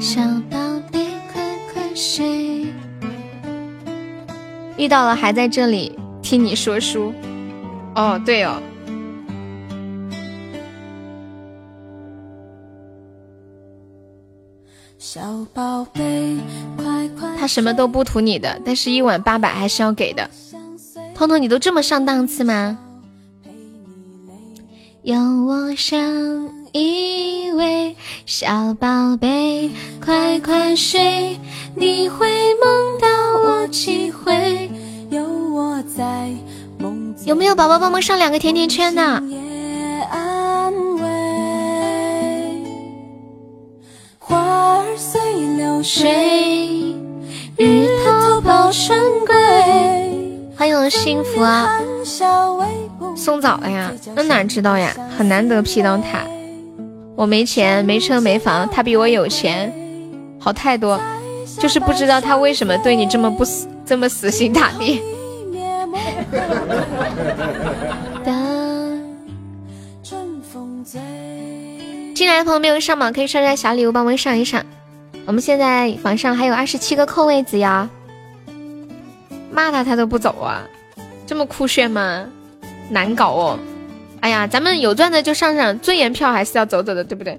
[0.00, 0.56] 小宝
[0.92, 1.42] 贝，快
[1.72, 2.66] 快睡！
[4.76, 7.12] 遇到了还在这里听你说书。
[7.96, 8.62] 哦，对哦。
[14.98, 15.20] 小
[15.54, 16.36] 宝贝，
[16.76, 17.36] 快快！
[17.38, 20.28] 他什么都不图你的，但是一晚八百还是要给的。
[21.14, 22.76] 彤彤，你都这么上档次吗？
[25.02, 25.98] 有我想。
[26.72, 27.96] 一位
[28.26, 29.70] 小宝贝，
[30.04, 31.38] 快快睡，
[31.76, 33.08] 你会梦到
[33.38, 34.70] 我几回？
[35.10, 36.28] 有我在
[36.78, 39.22] 梦有没有宝宝帮忙上两个甜甜圈的？
[44.28, 45.18] 花儿随
[45.56, 46.94] 流水，
[47.56, 49.34] 日头抱春归。
[50.54, 51.80] 欢迎幸福啊！
[53.16, 53.90] 送早了呀？
[54.14, 54.94] 那哪知道呀？
[55.16, 56.20] 很难得 P 到他。
[57.16, 59.72] 我没钱，没车没房，他比我有钱，
[60.38, 61.00] 好太多，
[61.58, 65.00] 就是不知道他为什么对你这么不死，这么死心塌地。
[72.18, 74.60] 进来的朋友没有上榜，可以刷刷小礼物，帮我们上一上。
[75.24, 77.88] 我们现在榜上还有二十七个空位子呀，
[79.52, 80.66] 骂他他都不走啊，
[81.28, 82.26] 这么酷炫吗？
[82.90, 83.58] 难搞哦！
[84.18, 87.38] 哎呀，咱们有钻的就上上，尊严票还是要走走的，对不对？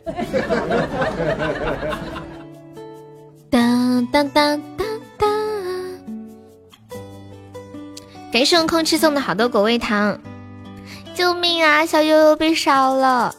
[3.49, 4.88] 当当当当
[5.18, 5.30] 当！
[8.31, 10.18] 感谢空气送的好多果味糖，
[11.14, 11.85] 救命啊！
[11.85, 13.35] 小悠悠被烧了，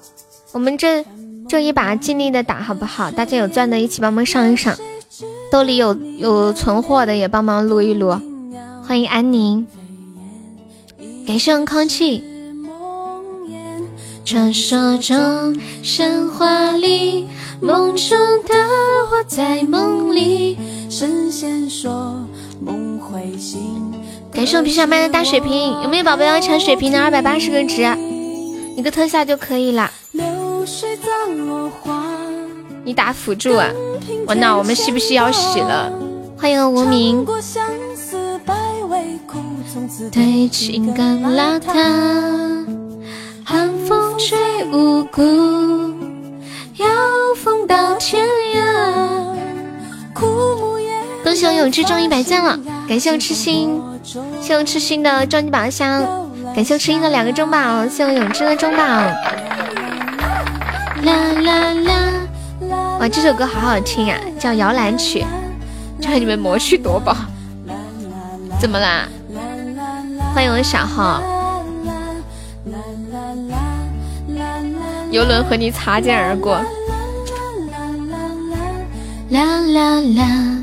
[0.53, 1.03] 我们这。
[1.51, 3.11] 这一把尽力的打好不好？
[3.11, 4.77] 大家有钻的，一起帮忙上一上。
[5.51, 8.17] 兜里有有存货的，也帮忙撸一撸。
[8.87, 9.67] 欢迎安宁，
[11.27, 12.23] 感谢空气。
[14.25, 17.27] 传说中神话里，
[17.61, 18.17] 梦中
[18.47, 18.55] 的
[19.11, 20.57] 我在梦里。
[20.89, 22.15] 神仙说
[22.61, 23.93] 梦会醒。
[24.33, 27.03] 感谢我皮小麦的大水瓶，有没有宝宝要抢水瓶的？
[27.03, 27.83] 二百八十个值，
[28.77, 29.91] 一个特效就可以了。
[32.85, 33.69] 你打辅助啊？
[34.27, 35.93] 我那我们是不是要洗了？
[36.39, 37.27] 欢迎无名。
[40.11, 41.73] 对情感邋遢，
[43.45, 44.39] 寒风吹
[44.73, 45.23] 无辜，
[46.77, 46.87] 要
[47.37, 48.61] 风到天涯。
[51.23, 53.81] 恭喜我永志中一百赞了，感谢我痴心，
[54.41, 56.03] 谢我痴心的终极宝箱，
[56.55, 58.83] 感谢我痴心的两个中宝，谢我永志的中宝。
[61.03, 62.99] 啦啦啦！
[63.01, 65.25] 哇，这首歌好好听啊，叫《摇篮曲》，
[66.03, 67.17] 叫你们魔去夺宝。
[68.61, 69.09] 怎么啦？
[70.35, 71.23] 欢迎我小号。
[75.11, 76.61] 游轮和你擦肩而过。
[79.31, 80.57] 啦啦啦！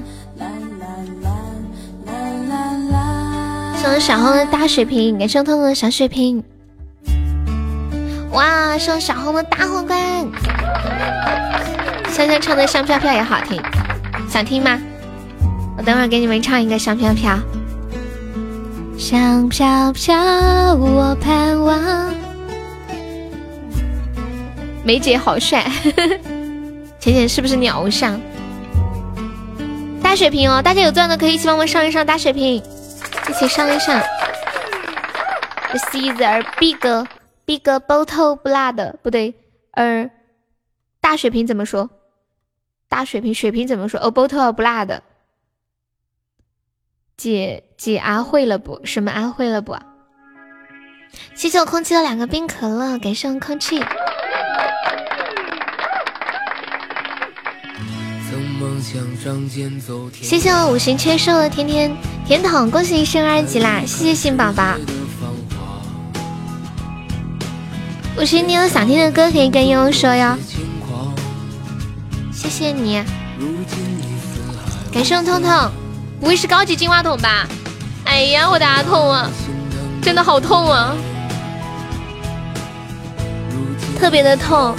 [3.76, 6.44] 送我小号的大水瓶，感谢通通的小水瓶。
[8.32, 10.00] 哇，送小红的大皇冠，
[12.10, 13.62] 香香唱的香飘飘也好听，
[14.30, 14.80] 想听吗？
[15.78, 17.38] 我等会儿给你们唱一个香飘飘。
[18.98, 20.16] 香飘飘，
[20.76, 22.14] 我盼望。
[24.84, 25.66] 梅姐好帅，
[27.00, 28.20] 浅浅是不是你偶像？
[30.02, 34.00] 大水瓶哦，大家有钻的可以一起帮我上一上大水瓶，一起上一上。
[35.70, 36.78] The seas are big。
[37.48, 39.34] Big bottle blood 不对，
[39.72, 40.12] 呃，
[41.00, 41.90] 大水瓶怎么说？
[42.90, 45.00] 大水瓶水瓶怎么说？A bottle blood。
[47.16, 48.82] 姐姐阿会了不？
[48.84, 49.78] 什么阿会了不？
[51.36, 53.82] 谢谢我空气的两个冰可乐，感谢我空气。
[60.22, 61.96] 谢谢我五行缺失的甜甜
[62.26, 63.80] 甜筒，恭喜你升二级啦！
[63.86, 64.76] 谢谢新宝宝。
[68.20, 70.36] 五行，你有想听的歌可以跟悠悠说哟。
[72.34, 73.04] 谢谢你，
[74.92, 75.72] 感谢我痛痛，
[76.20, 77.48] 不会是高级金话筒吧？
[78.06, 79.30] 哎呀，我的阿痛啊，
[80.02, 80.96] 真的好痛啊，
[84.00, 84.76] 特别的痛。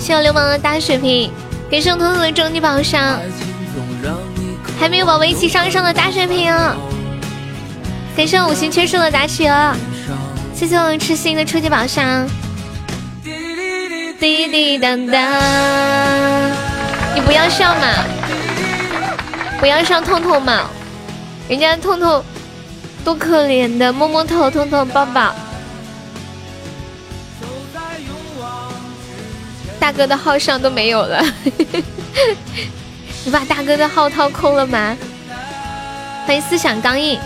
[0.00, 1.30] 谢我流氓的大水瓶，
[1.70, 3.18] 感谢我痛痛的终极宝箱，
[4.80, 6.74] 还没有宝宝一起上上的大水瓶啊！
[8.16, 9.74] 感谢我五行缺失的大企鹅，
[10.54, 12.26] 谢谢我痴心的初级宝箱。
[14.22, 15.20] 滴滴当当，
[17.12, 18.04] 你不要笑嘛，
[19.58, 20.70] 不要笑痛痛嘛，
[21.48, 22.24] 人家痛痛
[23.04, 25.34] 多可怜的，摸摸头，痛痛抱抱。
[29.80, 31.20] 大哥的号上都没有了，
[33.26, 34.96] 你把大哥的号掏空了吗？
[36.28, 37.18] 欢迎思想刚硬，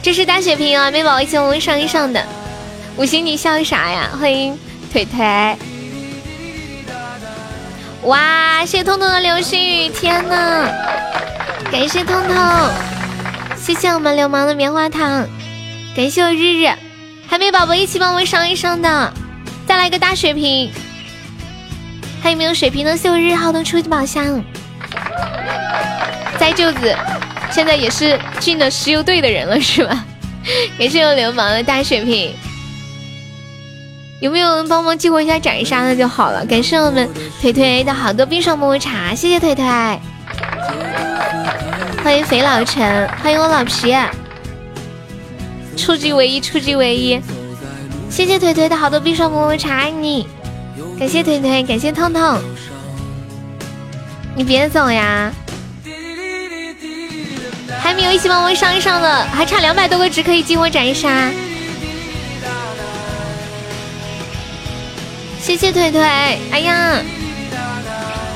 [0.00, 2.24] 这是大血瓶啊，妹宝宝一起我们上一上的，
[2.96, 4.10] 五星你笑啥呀？
[4.16, 4.56] 欢迎
[4.92, 5.58] 腿腿。
[8.08, 8.64] 哇！
[8.64, 10.66] 谢谢彤彤的流星雨，天呐！
[11.70, 12.36] 感谢彤彤，
[13.54, 15.26] 谢谢我们流氓的棉花糖，
[15.94, 16.72] 感谢我日日，
[17.28, 19.12] 还没宝宝一起帮我上一上的，
[19.66, 20.72] 再来一个大水瓶，
[22.22, 22.96] 还有没有水瓶的？
[22.96, 24.42] 谢我日号的初级宝箱，
[26.38, 26.96] 栽舅子
[27.50, 30.02] 现在也是进了石油队的人了是吧？
[30.78, 32.34] 感谢我流氓的大水瓶。
[34.20, 36.44] 有没有人帮忙激活一下斩杀的就好了？
[36.46, 37.08] 感谢我们
[37.40, 39.64] 腿腿的好多冰爽抹茶，谢谢腿腿。
[42.02, 43.94] 欢迎肥老陈，欢迎我老皮，
[45.76, 47.20] 初级唯一，初级唯一。
[48.10, 50.26] 谢谢腿腿的好多冰爽抹茶，爱你。
[50.98, 52.40] 感谢腿腿，感谢痛痛。
[54.34, 55.30] 你别走呀！
[57.80, 61.30] 还没有一起帮我上一上的，还差两百多个值可以激活斩杀。
[65.48, 66.02] 谢谢腿腿，
[66.52, 67.00] 哎呀，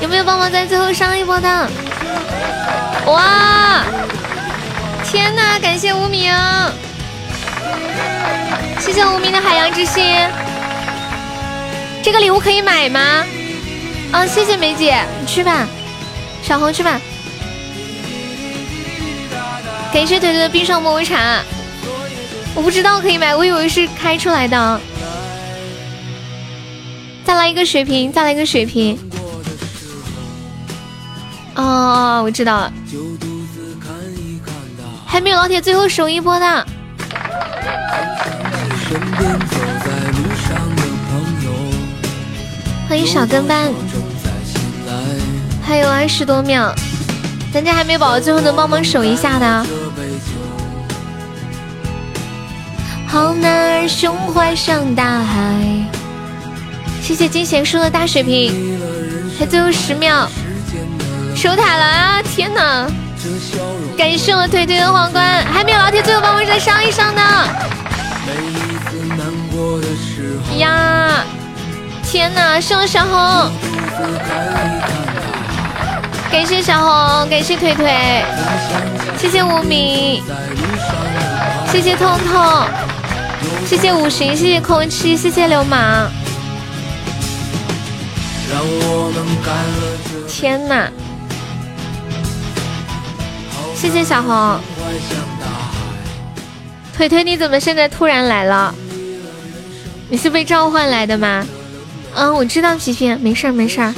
[0.01, 1.69] 有没有帮忙在最后上一波的？
[3.05, 3.83] 哇，
[5.05, 6.33] 天哪，感谢无名，
[8.79, 10.03] 谢谢无名的海洋之心。
[12.01, 13.23] 这个礼物可以买吗？
[14.11, 15.67] 啊，谢谢梅姐，你去吧，
[16.41, 16.99] 小红去吧。
[19.93, 21.43] 感谢腿腿的冰霜抹茶，
[22.55, 24.81] 我不知道可以买，我以为是开出来的。
[27.25, 28.99] 再来一个水瓶，再来一个水瓶。
[31.55, 32.73] 哦，我知道了。
[35.05, 36.67] 还没有老铁最后守一波的。
[42.89, 43.71] 欢迎小跟班。
[45.65, 46.73] 还有二十多秒，
[47.53, 49.65] 咱家还没宝，最后能帮忙守一下的。
[53.07, 56.02] 好男儿胸怀像大海。
[57.03, 58.79] 谢谢金贤叔的大水瓶，
[59.37, 60.25] 还最后十秒，
[61.35, 62.21] 守塔了啊！
[62.23, 62.87] 天哪，
[63.97, 67.21] 感谢我腿腿的皇冠，还没有老铁，最后帮我再上一上的。
[70.57, 71.25] 呀，
[72.09, 73.51] 天哪，谢我小红，
[76.31, 78.23] 感谢小红，感谢腿腿，
[79.17, 80.23] 谢谢无名，
[81.69, 82.65] 谢谢痛痛，
[83.67, 86.09] 谢谢五行，谢谢空气，谢谢流氓。
[90.27, 90.91] 天哪！
[93.75, 94.59] 谢谢小红。
[96.95, 98.73] 腿腿，你怎么现在突然来了？
[100.09, 101.45] 你是被召唤来的吗？
[102.13, 103.93] 嗯，我知道皮皮，没事儿没事儿。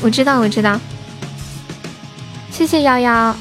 [0.00, 0.80] 我知道我知道。
[2.50, 3.36] 谢谢幺幺。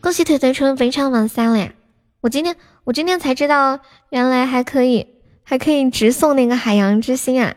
[0.00, 1.70] 恭喜腿腿成为本场榜三了呀！
[2.20, 2.54] 我今天
[2.84, 3.80] 我今天才知道，
[4.10, 5.13] 原来还可以。
[5.44, 7.54] 还可以直送那个海洋之心啊！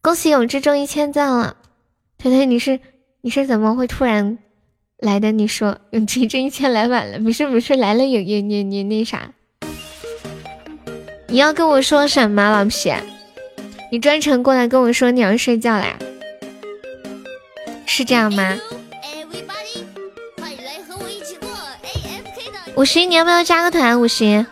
[0.00, 1.58] 恭喜永志中一千赞了，
[2.16, 2.80] 腿腿你是
[3.20, 4.38] 你是怎么会突然
[4.98, 5.30] 来的？
[5.30, 9.30] 你说永志这一千来晚了，不是不是，来了也也也也那啥。
[11.26, 12.90] 你要跟我说什么，老皮？
[13.92, 15.98] 你专程过来跟我说你要睡觉啦？
[17.84, 18.58] 是这样吗？
[22.76, 24.00] 五十，你要不要加个团？
[24.00, 24.46] 五十。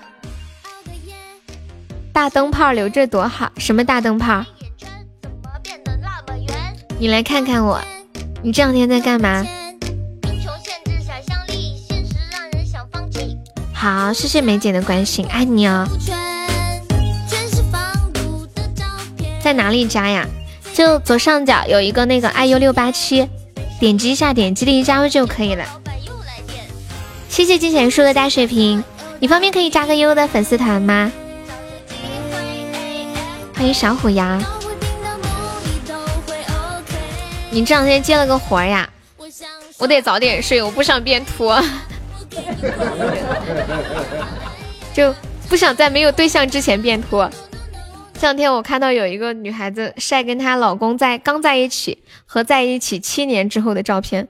[2.16, 4.42] 大灯泡留着多好，什么大灯泡？
[6.98, 7.78] 你来看看我，
[8.42, 9.44] 你这两天在干嘛？
[13.74, 15.86] 好，谢谢梅姐的关心，爱你哦。
[19.42, 20.26] 在哪里加呀？
[20.72, 23.28] 就左上角有一个那个 iu 六八七，
[23.78, 25.66] 点击一下，点击立即加入就可以了。
[27.28, 28.82] 谢谢金贤叔的大水瓶，
[29.20, 31.12] 你方便可以加个优的粉丝团吗？
[33.56, 34.38] 欢迎小虎牙，
[37.50, 38.86] 你这两天接了个活呀？
[39.78, 41.50] 我得早点睡，我不想变秃，
[44.92, 45.14] 就
[45.48, 47.26] 不想在没有对象之前变秃。
[48.12, 54.28] 这两天我看到有一个女孩子晒跟她老公在刚在一起和在一起七年之后的照片，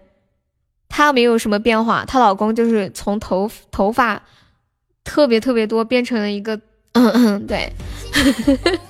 [0.89, 4.23] 她没有什么变化，她老公就是从头头发
[5.03, 6.61] 特别特别多变成了一个，
[6.97, 7.71] 嗯嗯，对。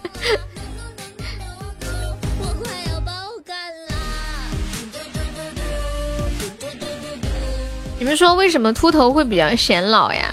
[7.99, 10.33] 你们说为什么秃头会比较显老呀？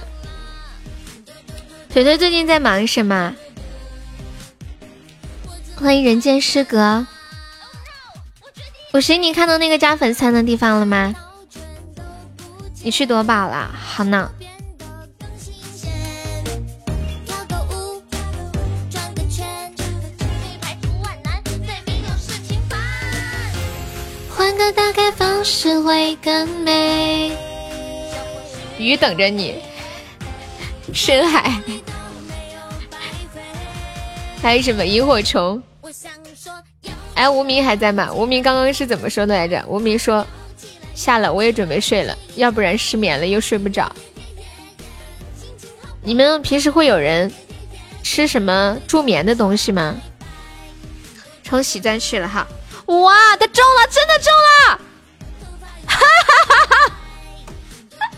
[1.90, 3.34] 腿腿最近在忙什么？
[5.76, 7.08] 欢迎人间失格。
[8.92, 9.18] 我谁？
[9.18, 11.16] 你看到那个加粉丝的地方了吗？
[12.84, 13.72] 你去夺宝了？
[13.84, 14.30] 好呢。
[24.72, 27.32] 打开方式会更美。
[28.78, 29.62] 鱼等着你，
[30.94, 31.62] 深海。
[34.42, 35.62] 还有什么萤火虫？
[37.16, 38.12] 哎，无名还在吗？
[38.14, 39.64] 无名刚刚是怎么说的来着？
[39.68, 40.26] 无名说
[40.96, 43.92] 下了，我也准备睡了，要不然失眠了又睡不着。
[46.02, 47.32] 你们平时会有人
[48.02, 49.96] 吃什么助眠的东西吗？
[51.44, 52.48] 冲喜钻去了哈。
[52.86, 54.80] 哇，他中了，真的中了！
[55.88, 56.78] 哈哈哈哈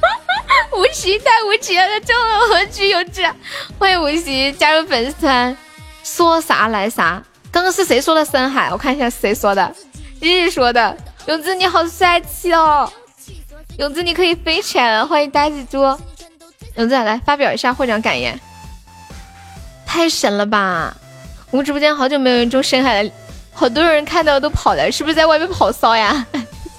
[0.02, 0.78] 哈！
[0.78, 3.24] 无极太无极了，中了何惧有志？
[3.78, 5.56] 欢迎无极加入粉丝团，
[6.04, 7.22] 说啥来啥。
[7.52, 8.70] 刚刚是谁说的深海？
[8.72, 9.74] 我看一下是谁说的，
[10.20, 10.98] 日日说的。
[11.28, 12.92] 永志你好帅气哦，
[13.78, 15.08] 永志你可以飞起来了。
[15.08, 15.80] 欢迎呆子猪，
[16.76, 18.40] 永志来发表一下获奖感言。
[19.86, 20.96] 太神了吧！
[21.52, 23.12] 我们直播间好久没有人中深海了，
[23.56, 26.28] 好多人看到都跑了，是不是在外面跑骚呀？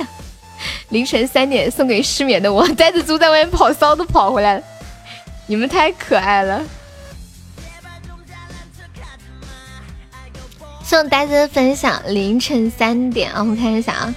[0.90, 4.62] 凌晨三点送给失眠的我，呆子猪在外面跑骚都跑回来了，
[5.46, 6.62] 你们太可爱了。
[10.84, 14.14] 送呆子的分享，凌晨三点啊，我们看一下啊。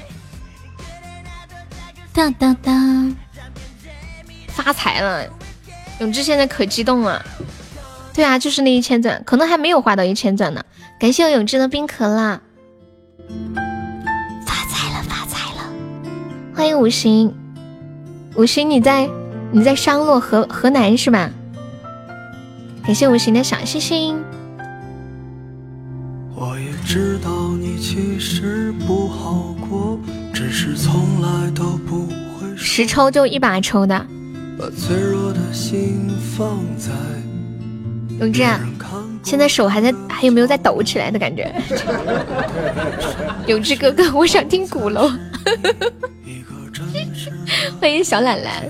[2.13, 3.15] 当当当，
[4.49, 5.25] 发财了！
[5.99, 7.25] 永志现在可激动了。
[8.13, 10.63] 对啊，就是那一千钻，可能还没有花到一千钻呢。
[10.99, 12.41] 感谢我永志的冰壳啦！
[14.45, 15.61] 发财了，发财了！
[16.55, 17.33] 欢迎五行，
[18.35, 19.09] 五行你在
[19.51, 21.29] 你在商洛河河南是吧？
[22.83, 24.17] 感谢五行的小星星。
[26.35, 29.99] 我也知道你其实不好过，
[30.33, 32.57] 只是从来都不会。
[32.57, 34.05] 十抽就一把抽的。
[34.57, 36.91] 把脆弱的心放在。
[38.19, 38.43] 永志，
[39.23, 41.53] 现在手还在，还有没有在抖起来的感觉？
[43.47, 45.11] 有志哥哥，我想听鼓楼。
[47.79, 48.63] 欢迎小懒懒，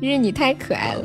[0.00, 1.04] 日你太可爱了。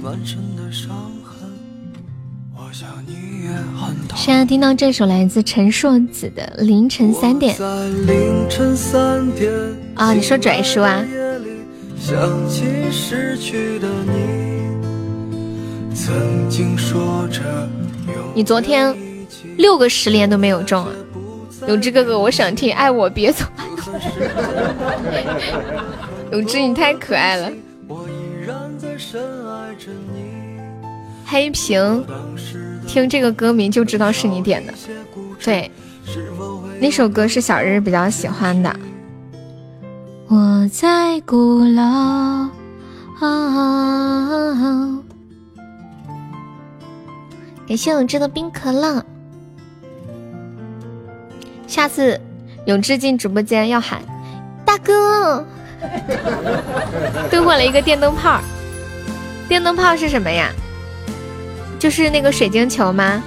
[4.16, 7.56] 现在听到这首来自陈硕子的《凌晨三点》
[9.96, 11.06] 啊，你说拽叔啊？
[16.50, 17.85] 你
[18.34, 18.96] 你昨天
[19.58, 20.92] 六个十连都没有中啊？
[21.68, 23.46] 永志哥哥，我想听《爱我别走》。
[26.32, 27.52] 永志，你太可爱了。
[31.26, 32.06] 黑屏。
[32.88, 34.74] 听这个歌名就知道是你点的，
[35.44, 35.72] 对，
[36.80, 38.74] 那首歌是小日比较喜欢的。
[40.28, 42.48] 我在鼓楼，
[47.68, 49.04] 感谢永志的冰可乐。
[51.68, 52.20] 下次
[52.66, 54.02] 永志进直播间要喊
[54.64, 55.46] 大哥，
[57.30, 58.40] 兑换了一个电灯泡，
[59.48, 60.52] 电灯泡是什么呀？
[61.80, 63.22] 就是那个水晶球吗？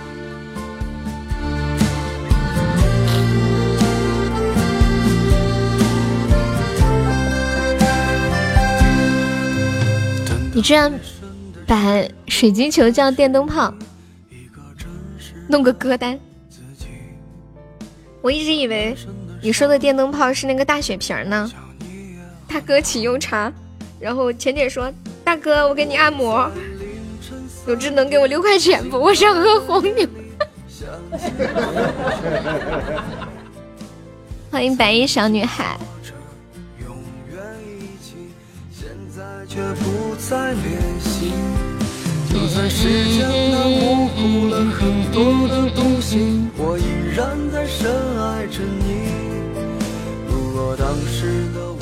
[10.55, 10.93] 你居然
[11.67, 13.73] 把水晶球叫电灯泡，
[15.49, 16.19] 弄个歌单。
[18.21, 18.95] 我一直以为
[19.43, 21.51] 你说的电灯泡是那个大雪瓶呢。
[22.47, 23.53] 大哥，请用茶。
[24.01, 24.93] 然后浅浅说
[25.25, 26.51] ：“大哥，我给你按摩。”
[27.67, 28.99] 有志能给我六块钱不？
[28.99, 30.09] 我想喝红牛。
[34.51, 35.79] 欢迎白衣小女孩。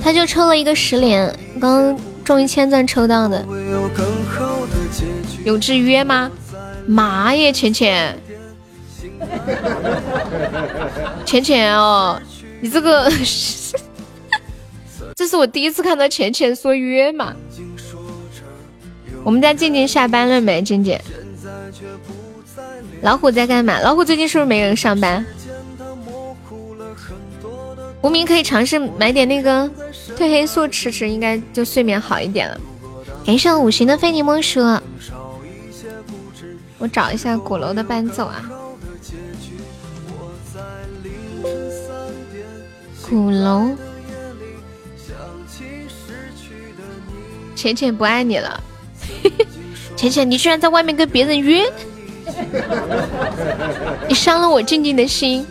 [0.03, 3.45] 他就抽了一个十连，刚中一千钻抽到的。
[5.45, 6.31] 有制约吗？
[6.87, 8.17] 妈耶，浅浅，
[11.27, 12.21] 浅浅哦，
[12.61, 13.11] 你这个，
[15.17, 17.35] 这是我第一次看到浅浅说约嘛。
[19.27, 20.63] 我们家静静下班了没？
[20.63, 20.97] 静静，
[23.03, 23.81] 老虎在干嘛？
[23.81, 25.27] 老虎最近是不是没人上班？
[28.03, 29.69] 无名可以尝试买点那个
[30.17, 32.61] 褪黑素吃吃，应该就睡眠好一点了。
[33.27, 34.61] 感谢五行的非你莫属。
[36.79, 38.49] 我找一下鼓楼的伴奏啊！
[43.09, 43.71] 鼓楼，
[47.57, 48.63] 浅浅不爱你了，
[49.97, 51.63] 浅浅，你居然在外面跟别人约，
[54.09, 55.47] 你伤了我静静的心，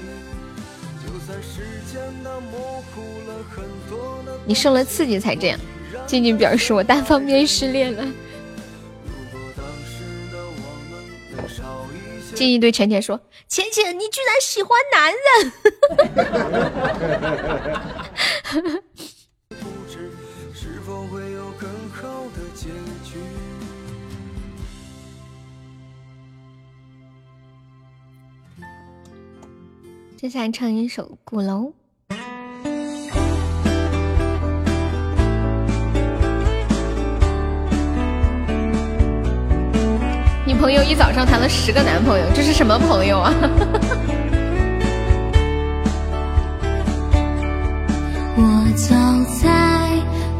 [4.45, 5.59] 你受了刺激才这样。
[6.05, 8.05] 静静表示我单方面失恋了。
[12.35, 15.51] 静静对浅浅说：“浅浅，你居然喜欢男人！”
[30.25, 31.71] 接下来唱一首《鼓楼》。
[40.59, 43.31] 朋友一早上谈了十个男朋友，这是什么朋友啊？
[48.35, 48.95] 我走
[49.39, 49.91] 在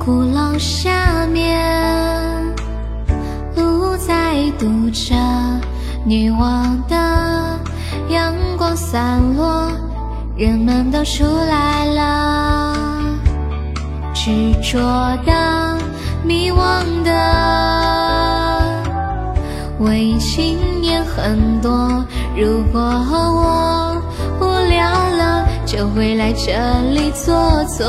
[0.03, 2.44] 鼓楼下面，
[3.56, 5.14] 路在堵着，
[6.03, 7.60] 女王的
[8.10, 9.72] 阳光散落，
[10.38, 12.76] 人们都出来了。
[14.14, 14.80] 执着
[15.26, 15.77] 的，
[16.23, 17.11] 迷惘的，
[19.80, 22.06] 为情也很多。
[22.36, 24.02] 如果我
[24.40, 26.52] 无聊了，就会来这
[26.91, 27.34] 里坐
[27.65, 27.88] 坐。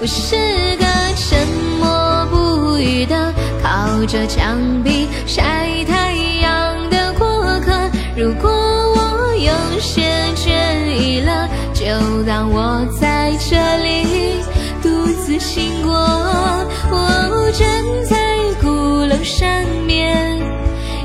[0.00, 0.36] 我是
[0.76, 0.84] 个
[1.16, 1.46] 沉
[1.80, 3.32] 默不语的。
[3.62, 6.21] 靠着墙壁晒太阳，
[8.14, 10.02] 如果我有些
[10.34, 10.50] 倦
[10.86, 14.36] 意了，就当我在这里
[14.82, 15.92] 独自醒过。
[16.90, 18.16] 我站在
[18.60, 19.48] 鼓楼上
[19.86, 20.38] 面，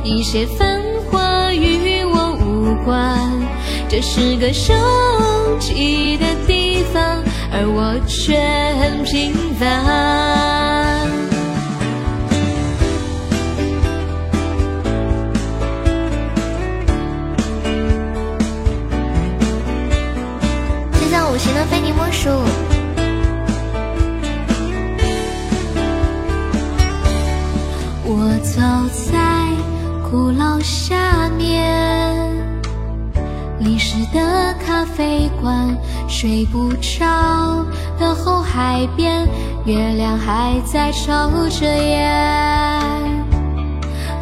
[0.04, 3.18] 一些繁华与我无关，
[3.88, 4.74] 这是个收
[5.60, 7.24] 集的地方，
[7.54, 8.38] 而我却
[8.82, 11.37] 很平凡。
[28.10, 28.62] 我走
[29.12, 29.18] 在
[30.10, 32.34] 鼓楼下面，
[33.60, 35.78] 历史的咖啡馆，
[36.08, 37.66] 睡不着
[38.00, 39.28] 的后海边，
[39.66, 41.12] 月亮还在抽
[41.50, 42.82] 着烟，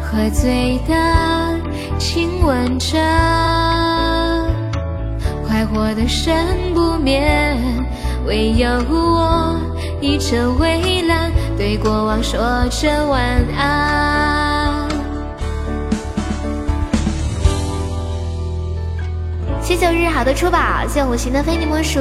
[0.02, 0.94] 喝醉的
[1.98, 2.98] 亲吻着。
[5.46, 6.34] 快活的生
[6.74, 7.56] 不灭，
[8.26, 9.56] 唯有我
[10.00, 12.40] 倚着围栏，对过往说
[12.70, 13.22] 着晚
[13.56, 14.88] 安。
[19.62, 20.58] 谢九日好的出宝，
[20.88, 22.00] 谢五行的非你莫属。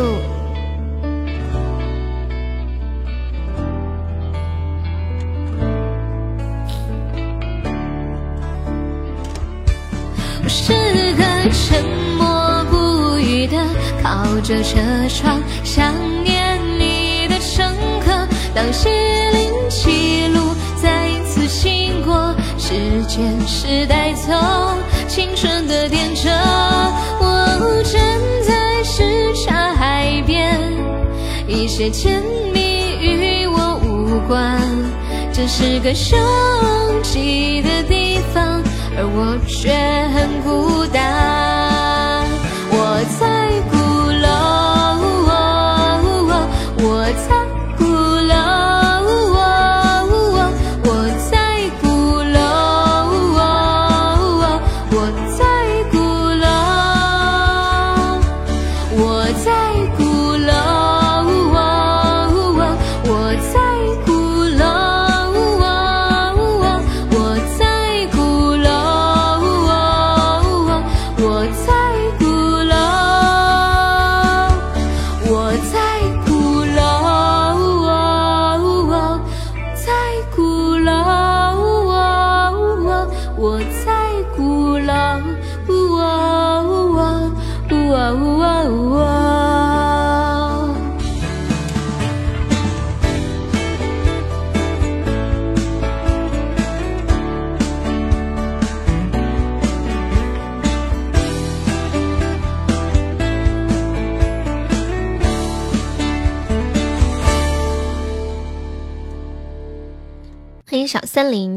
[14.41, 14.79] 着车
[15.09, 15.93] 窗，想
[16.23, 18.11] 念你的乘客。
[18.53, 22.73] 当西林七路再次经过，时
[23.07, 24.33] 间是带走
[25.07, 26.29] 青春的电车。
[27.19, 28.01] 我站
[28.47, 29.03] 在什
[29.35, 30.59] 刹海边，
[31.47, 32.21] 一些甜
[32.53, 34.61] 蜜与我无关。
[35.33, 38.63] 这是个拥挤的地方，
[38.97, 39.73] 而我却
[40.13, 42.14] 很孤单。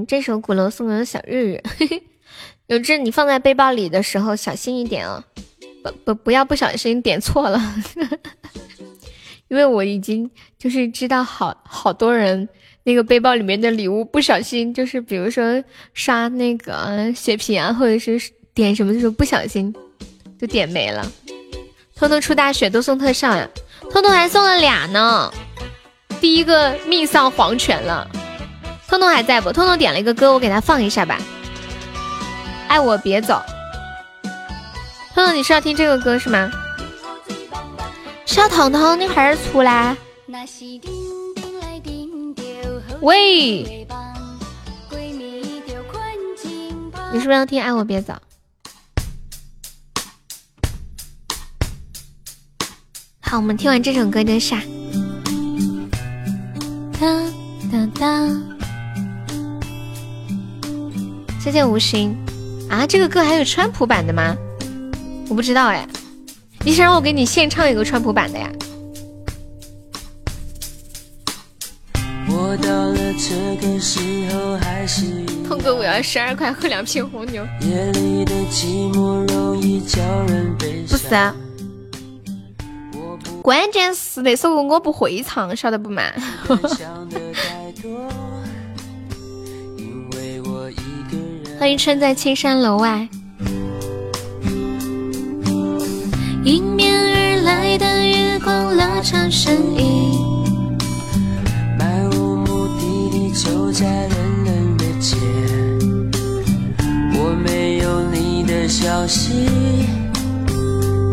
[0.08, 1.62] 这首鼓楼送给小日日。
[2.66, 5.22] 有志，你放在背包里的时候小心一点哦，
[5.82, 7.60] 不不不要不小心点错了。
[9.48, 12.48] 因为我已经就是知道好好多人
[12.84, 15.62] 那个背包里面的礼物不小心就是比如说
[15.94, 18.18] 刷那个血瓶啊，或者是
[18.54, 19.74] 点什么的时候不小心
[20.40, 21.10] 就点没了。
[21.94, 23.48] 偷偷出大血都送特效呀，
[23.90, 25.32] 偷偷还送了俩呢，
[26.20, 28.10] 第一个命丧黄泉了。
[28.88, 29.52] 通通还在不？
[29.52, 31.18] 通通点了一个歌，我给他放一下吧。
[32.68, 33.42] 爱我别走。
[35.14, 36.50] 通通，你是要听这个歌是吗？
[38.24, 39.96] 小彤彤，你还是出来。
[43.00, 43.86] 喂，
[47.12, 48.14] 你是不是要听《爱我别走》？
[53.20, 54.62] 好，我们听完这首歌就下。
[56.98, 57.32] 当
[57.70, 58.57] 当当。
[61.48, 62.14] 谢谢无心
[62.68, 62.86] 啊！
[62.86, 64.36] 这个歌还有川普版的吗？
[65.30, 65.88] 我不知道哎。
[66.62, 68.50] 你想让我给你现唱一个川普版的呀？
[72.28, 73.98] 我到了这个时
[74.30, 77.42] 候还是痛哥，我要十二块喝两瓶红牛。
[80.86, 81.34] 不是啊，
[83.40, 86.02] 关键是那首歌我不会唱，晓得不嘛？
[91.58, 93.08] 欢迎春在青山楼外。
[96.44, 100.46] 迎面而来的月光拉长身影，
[101.76, 104.10] 漫无目的地走在人
[104.44, 105.16] 人的街。
[107.14, 109.32] 我没有你的消息，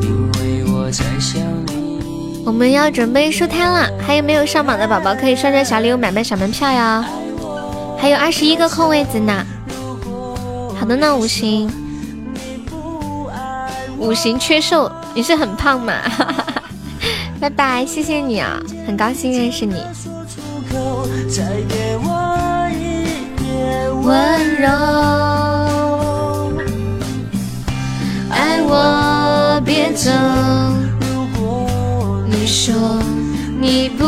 [0.04, 2.44] 因为我在想你。
[2.46, 7.04] 我们要准备收摊了，还有没有上榜的宝宝可以刷刷小礼物，买买小门票呀？
[7.98, 9.44] 还有二十一个空位子呢。
[10.86, 11.68] 好的呢，五行，
[13.98, 15.94] 五行缺瘦，你是很胖嘛？
[17.42, 19.82] 拜拜，谢谢你啊，很高兴认识你。
[24.04, 24.68] 温柔，
[28.30, 30.12] 爱我别走。
[32.30, 32.76] 你说
[33.60, 34.06] 你不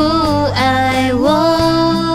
[0.53, 2.06] 爱我。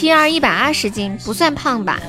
[0.00, 2.00] 米七二一百二十斤不算胖吧？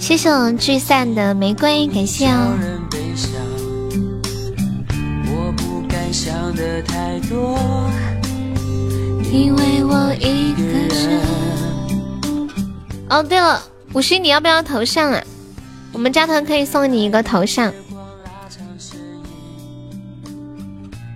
[0.00, 2.56] 谢谢我聚散的玫瑰，感谢哦。
[9.30, 11.20] 因为我一个人。
[13.10, 13.62] 哦，对了，
[13.92, 15.22] 五十你要不要头像啊？
[15.92, 17.70] 我们加团可以送你一个头像。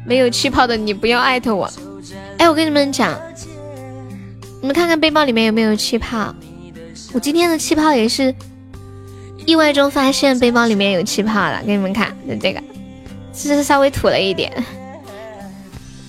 [0.04, 1.66] 没有气泡的你不要艾特我。
[2.36, 3.18] 哎，我跟你们讲。
[4.66, 6.34] 你们看看背包里面有没有气泡？
[7.12, 8.34] 我今天的气泡也是
[9.46, 12.60] 意外中发现背包里面有气泡了，给你们看，就这个，
[13.32, 14.52] 只是稍微土了一点，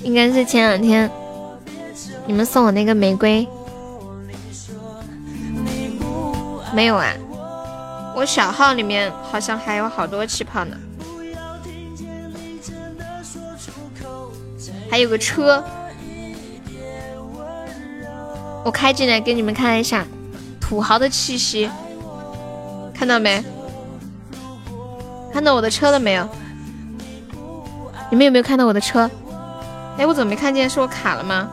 [0.01, 1.07] 应该是前两天
[2.25, 3.47] 你们送我那个玫瑰，
[6.73, 7.13] 没有啊？
[8.15, 10.75] 我小号里面好像还有好多气泡呢，
[14.89, 15.63] 还有个车。
[18.67, 20.05] 我开进来给你们看一下
[20.59, 21.69] 土豪的气息，
[22.93, 23.41] 看到没？
[25.31, 26.27] 看到我的车了没有？
[28.11, 29.09] 你们有没有看到我的车？
[29.97, 30.69] 哎，我怎么没看见？
[30.69, 31.47] 是我卡了吗？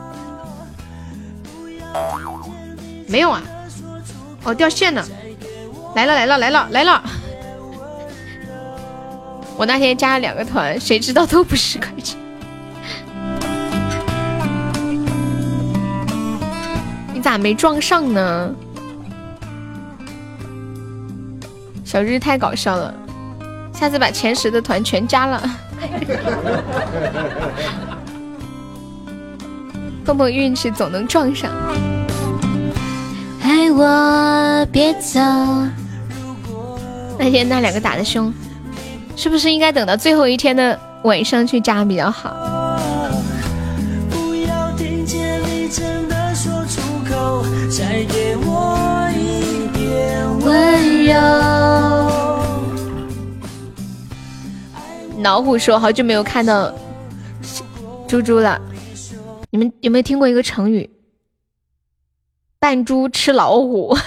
[3.07, 3.41] 没有啊。
[4.43, 5.01] 哦，掉线了。
[5.95, 7.01] 来了来了来了来了。
[9.55, 12.17] 我那天加了两个团，谁知道都不是快车。
[17.25, 18.53] 咋没撞上呢？
[21.83, 22.93] 小日太搞笑了，
[23.73, 25.41] 下次把前十的团全加了。
[30.05, 31.49] 碰碰运气，总能撞上。
[33.41, 35.19] 爱我别走。
[37.17, 38.31] 那天那两个打的凶，
[39.15, 42.54] 是不是应该等到最后一天的晚上去加比较好？
[47.69, 51.13] 再给我一点温柔。
[55.21, 56.71] 老虎说：“好久没有看到
[58.07, 58.61] 猪猪了。
[59.49, 60.89] 你们有没有听过一个成语？
[62.59, 63.97] 扮猪吃老虎。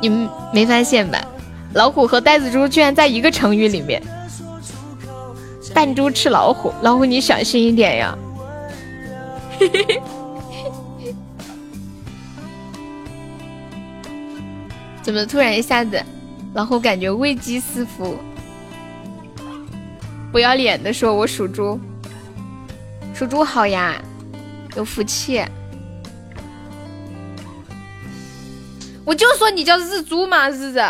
[0.00, 1.24] 你们没发现吧？
[1.74, 4.02] 老虎和呆子猪居然在一个成语里面。
[5.74, 8.16] 扮猪吃老虎，老虎你小心一点呀！”
[9.58, 10.02] 嘿嘿嘿，
[15.02, 16.02] 怎么突然一下子，
[16.54, 18.18] 然后感觉危机四伏？
[20.32, 21.78] 不要脸的说，我属猪，
[23.14, 23.94] 属猪好呀，
[24.76, 25.44] 有福气。
[29.04, 30.80] 我就说你叫日猪嘛，日日。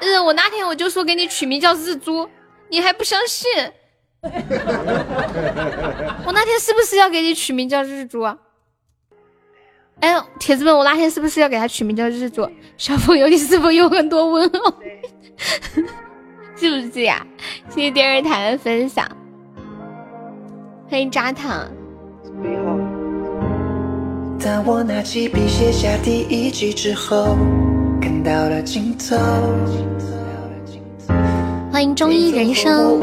[0.00, 2.28] 日， 我那天我就说给你取名叫日猪，
[2.68, 3.48] 你还不相信？
[6.24, 8.22] 我那天是不是要给你取名叫日猪？
[10.00, 12.48] 哎呦，铁子们，我那天是不是要给他取名叫日猪？
[12.76, 14.74] 小朋友，你是否有很多问号？
[16.56, 17.24] 是不是呀？
[17.68, 19.06] 谢谢电视台的分享，
[20.90, 21.68] 欢迎扎糖。
[24.40, 27.36] 当我拿起笔写下第一句之后，
[28.00, 29.16] 看到了尽头。
[31.74, 33.00] 欢迎中医人生。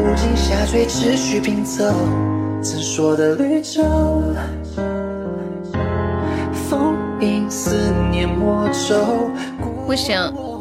[9.86, 10.18] 不行，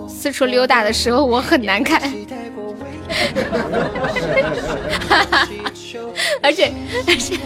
[0.09, 2.03] 四处溜达的时候我很难看。
[6.43, 6.73] 而且
[7.07, 7.39] 而且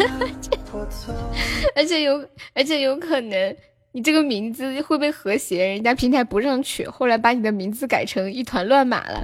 [1.76, 2.24] 而且有
[2.54, 3.54] 而且有可能，
[3.92, 9.22] 你这个名字会被和谐，人家平台不让取，后来把你的名字改成一团乱码了。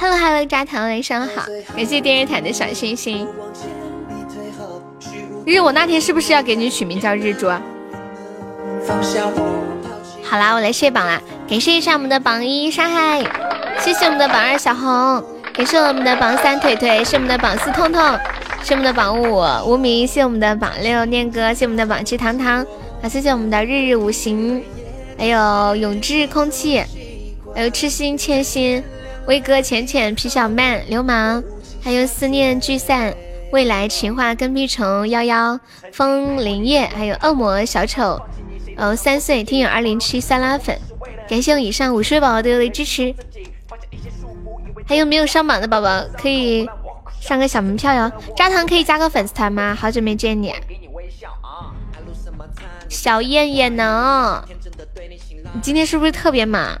[0.00, 1.44] Hello Hello，扎糖，晚上好，
[1.74, 3.26] 感谢电视台的小星星。
[5.44, 7.48] 日，我那天是不是要给你取名叫日珠？
[10.22, 13.24] 好啦，我来卸榜啦，感谢一下我们的榜一沙海，
[13.80, 15.20] 谢谢我们的榜二小红，
[15.52, 18.00] 感谢我们的榜三腿腿，是我们的榜四痛痛，
[18.62, 22.64] 是我们的榜五无名，谢我们的榜六念哥，谢我们的榜七糖糖，
[23.02, 24.62] 好，谢谢我们的日日无形，
[25.18, 26.84] 还有永志空气，
[27.52, 28.80] 还有痴心千心。
[29.28, 31.44] 威哥、浅浅、皮小曼、流氓，
[31.82, 33.14] 还有思念聚散、
[33.52, 35.60] 未来情话、跟屁虫、幺幺、
[35.92, 38.18] 风铃叶，还有恶魔小丑，
[38.78, 40.80] 哦，三岁听友二零七酸辣粉，
[41.28, 43.14] 感谢我以上五十位宝宝对我的支持。
[44.86, 46.66] 还有没有上榜的宝宝可以
[47.20, 48.10] 上个小门票哟？
[48.34, 49.76] 渣糖可以加个粉丝团吗？
[49.78, 50.54] 好久没见你。
[52.88, 54.42] 小燕燕呢，
[55.52, 56.80] 你今天是不是特别忙？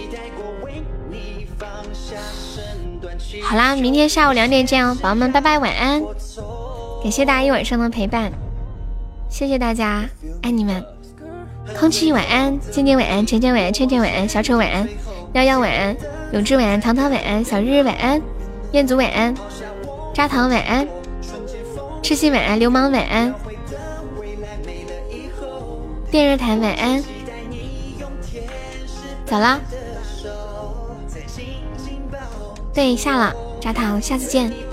[3.43, 6.01] 好啦，明天下午两点见哦，宝宝们，拜拜，晚安！
[7.03, 8.31] 感谢大家一晚上的陪伴，
[9.29, 10.05] 谢谢大家，
[10.41, 10.83] 爱你们！
[11.77, 14.87] 空气晚安，静静晚安，晨晨晚安，倩倩晚安，小丑晚安，
[15.33, 15.95] 幺幺晚安，
[16.31, 18.21] 永志晚安，糖糖晚安，小日日晚安，
[18.71, 19.35] 彦祖晚安，
[20.13, 20.87] 扎糖晚安，
[22.01, 23.33] 痴心晚安，流氓晚安，
[26.09, 27.03] 电热毯晚安，
[29.25, 29.59] 走啦。
[32.73, 34.70] 对，下了，扎糖，下次见。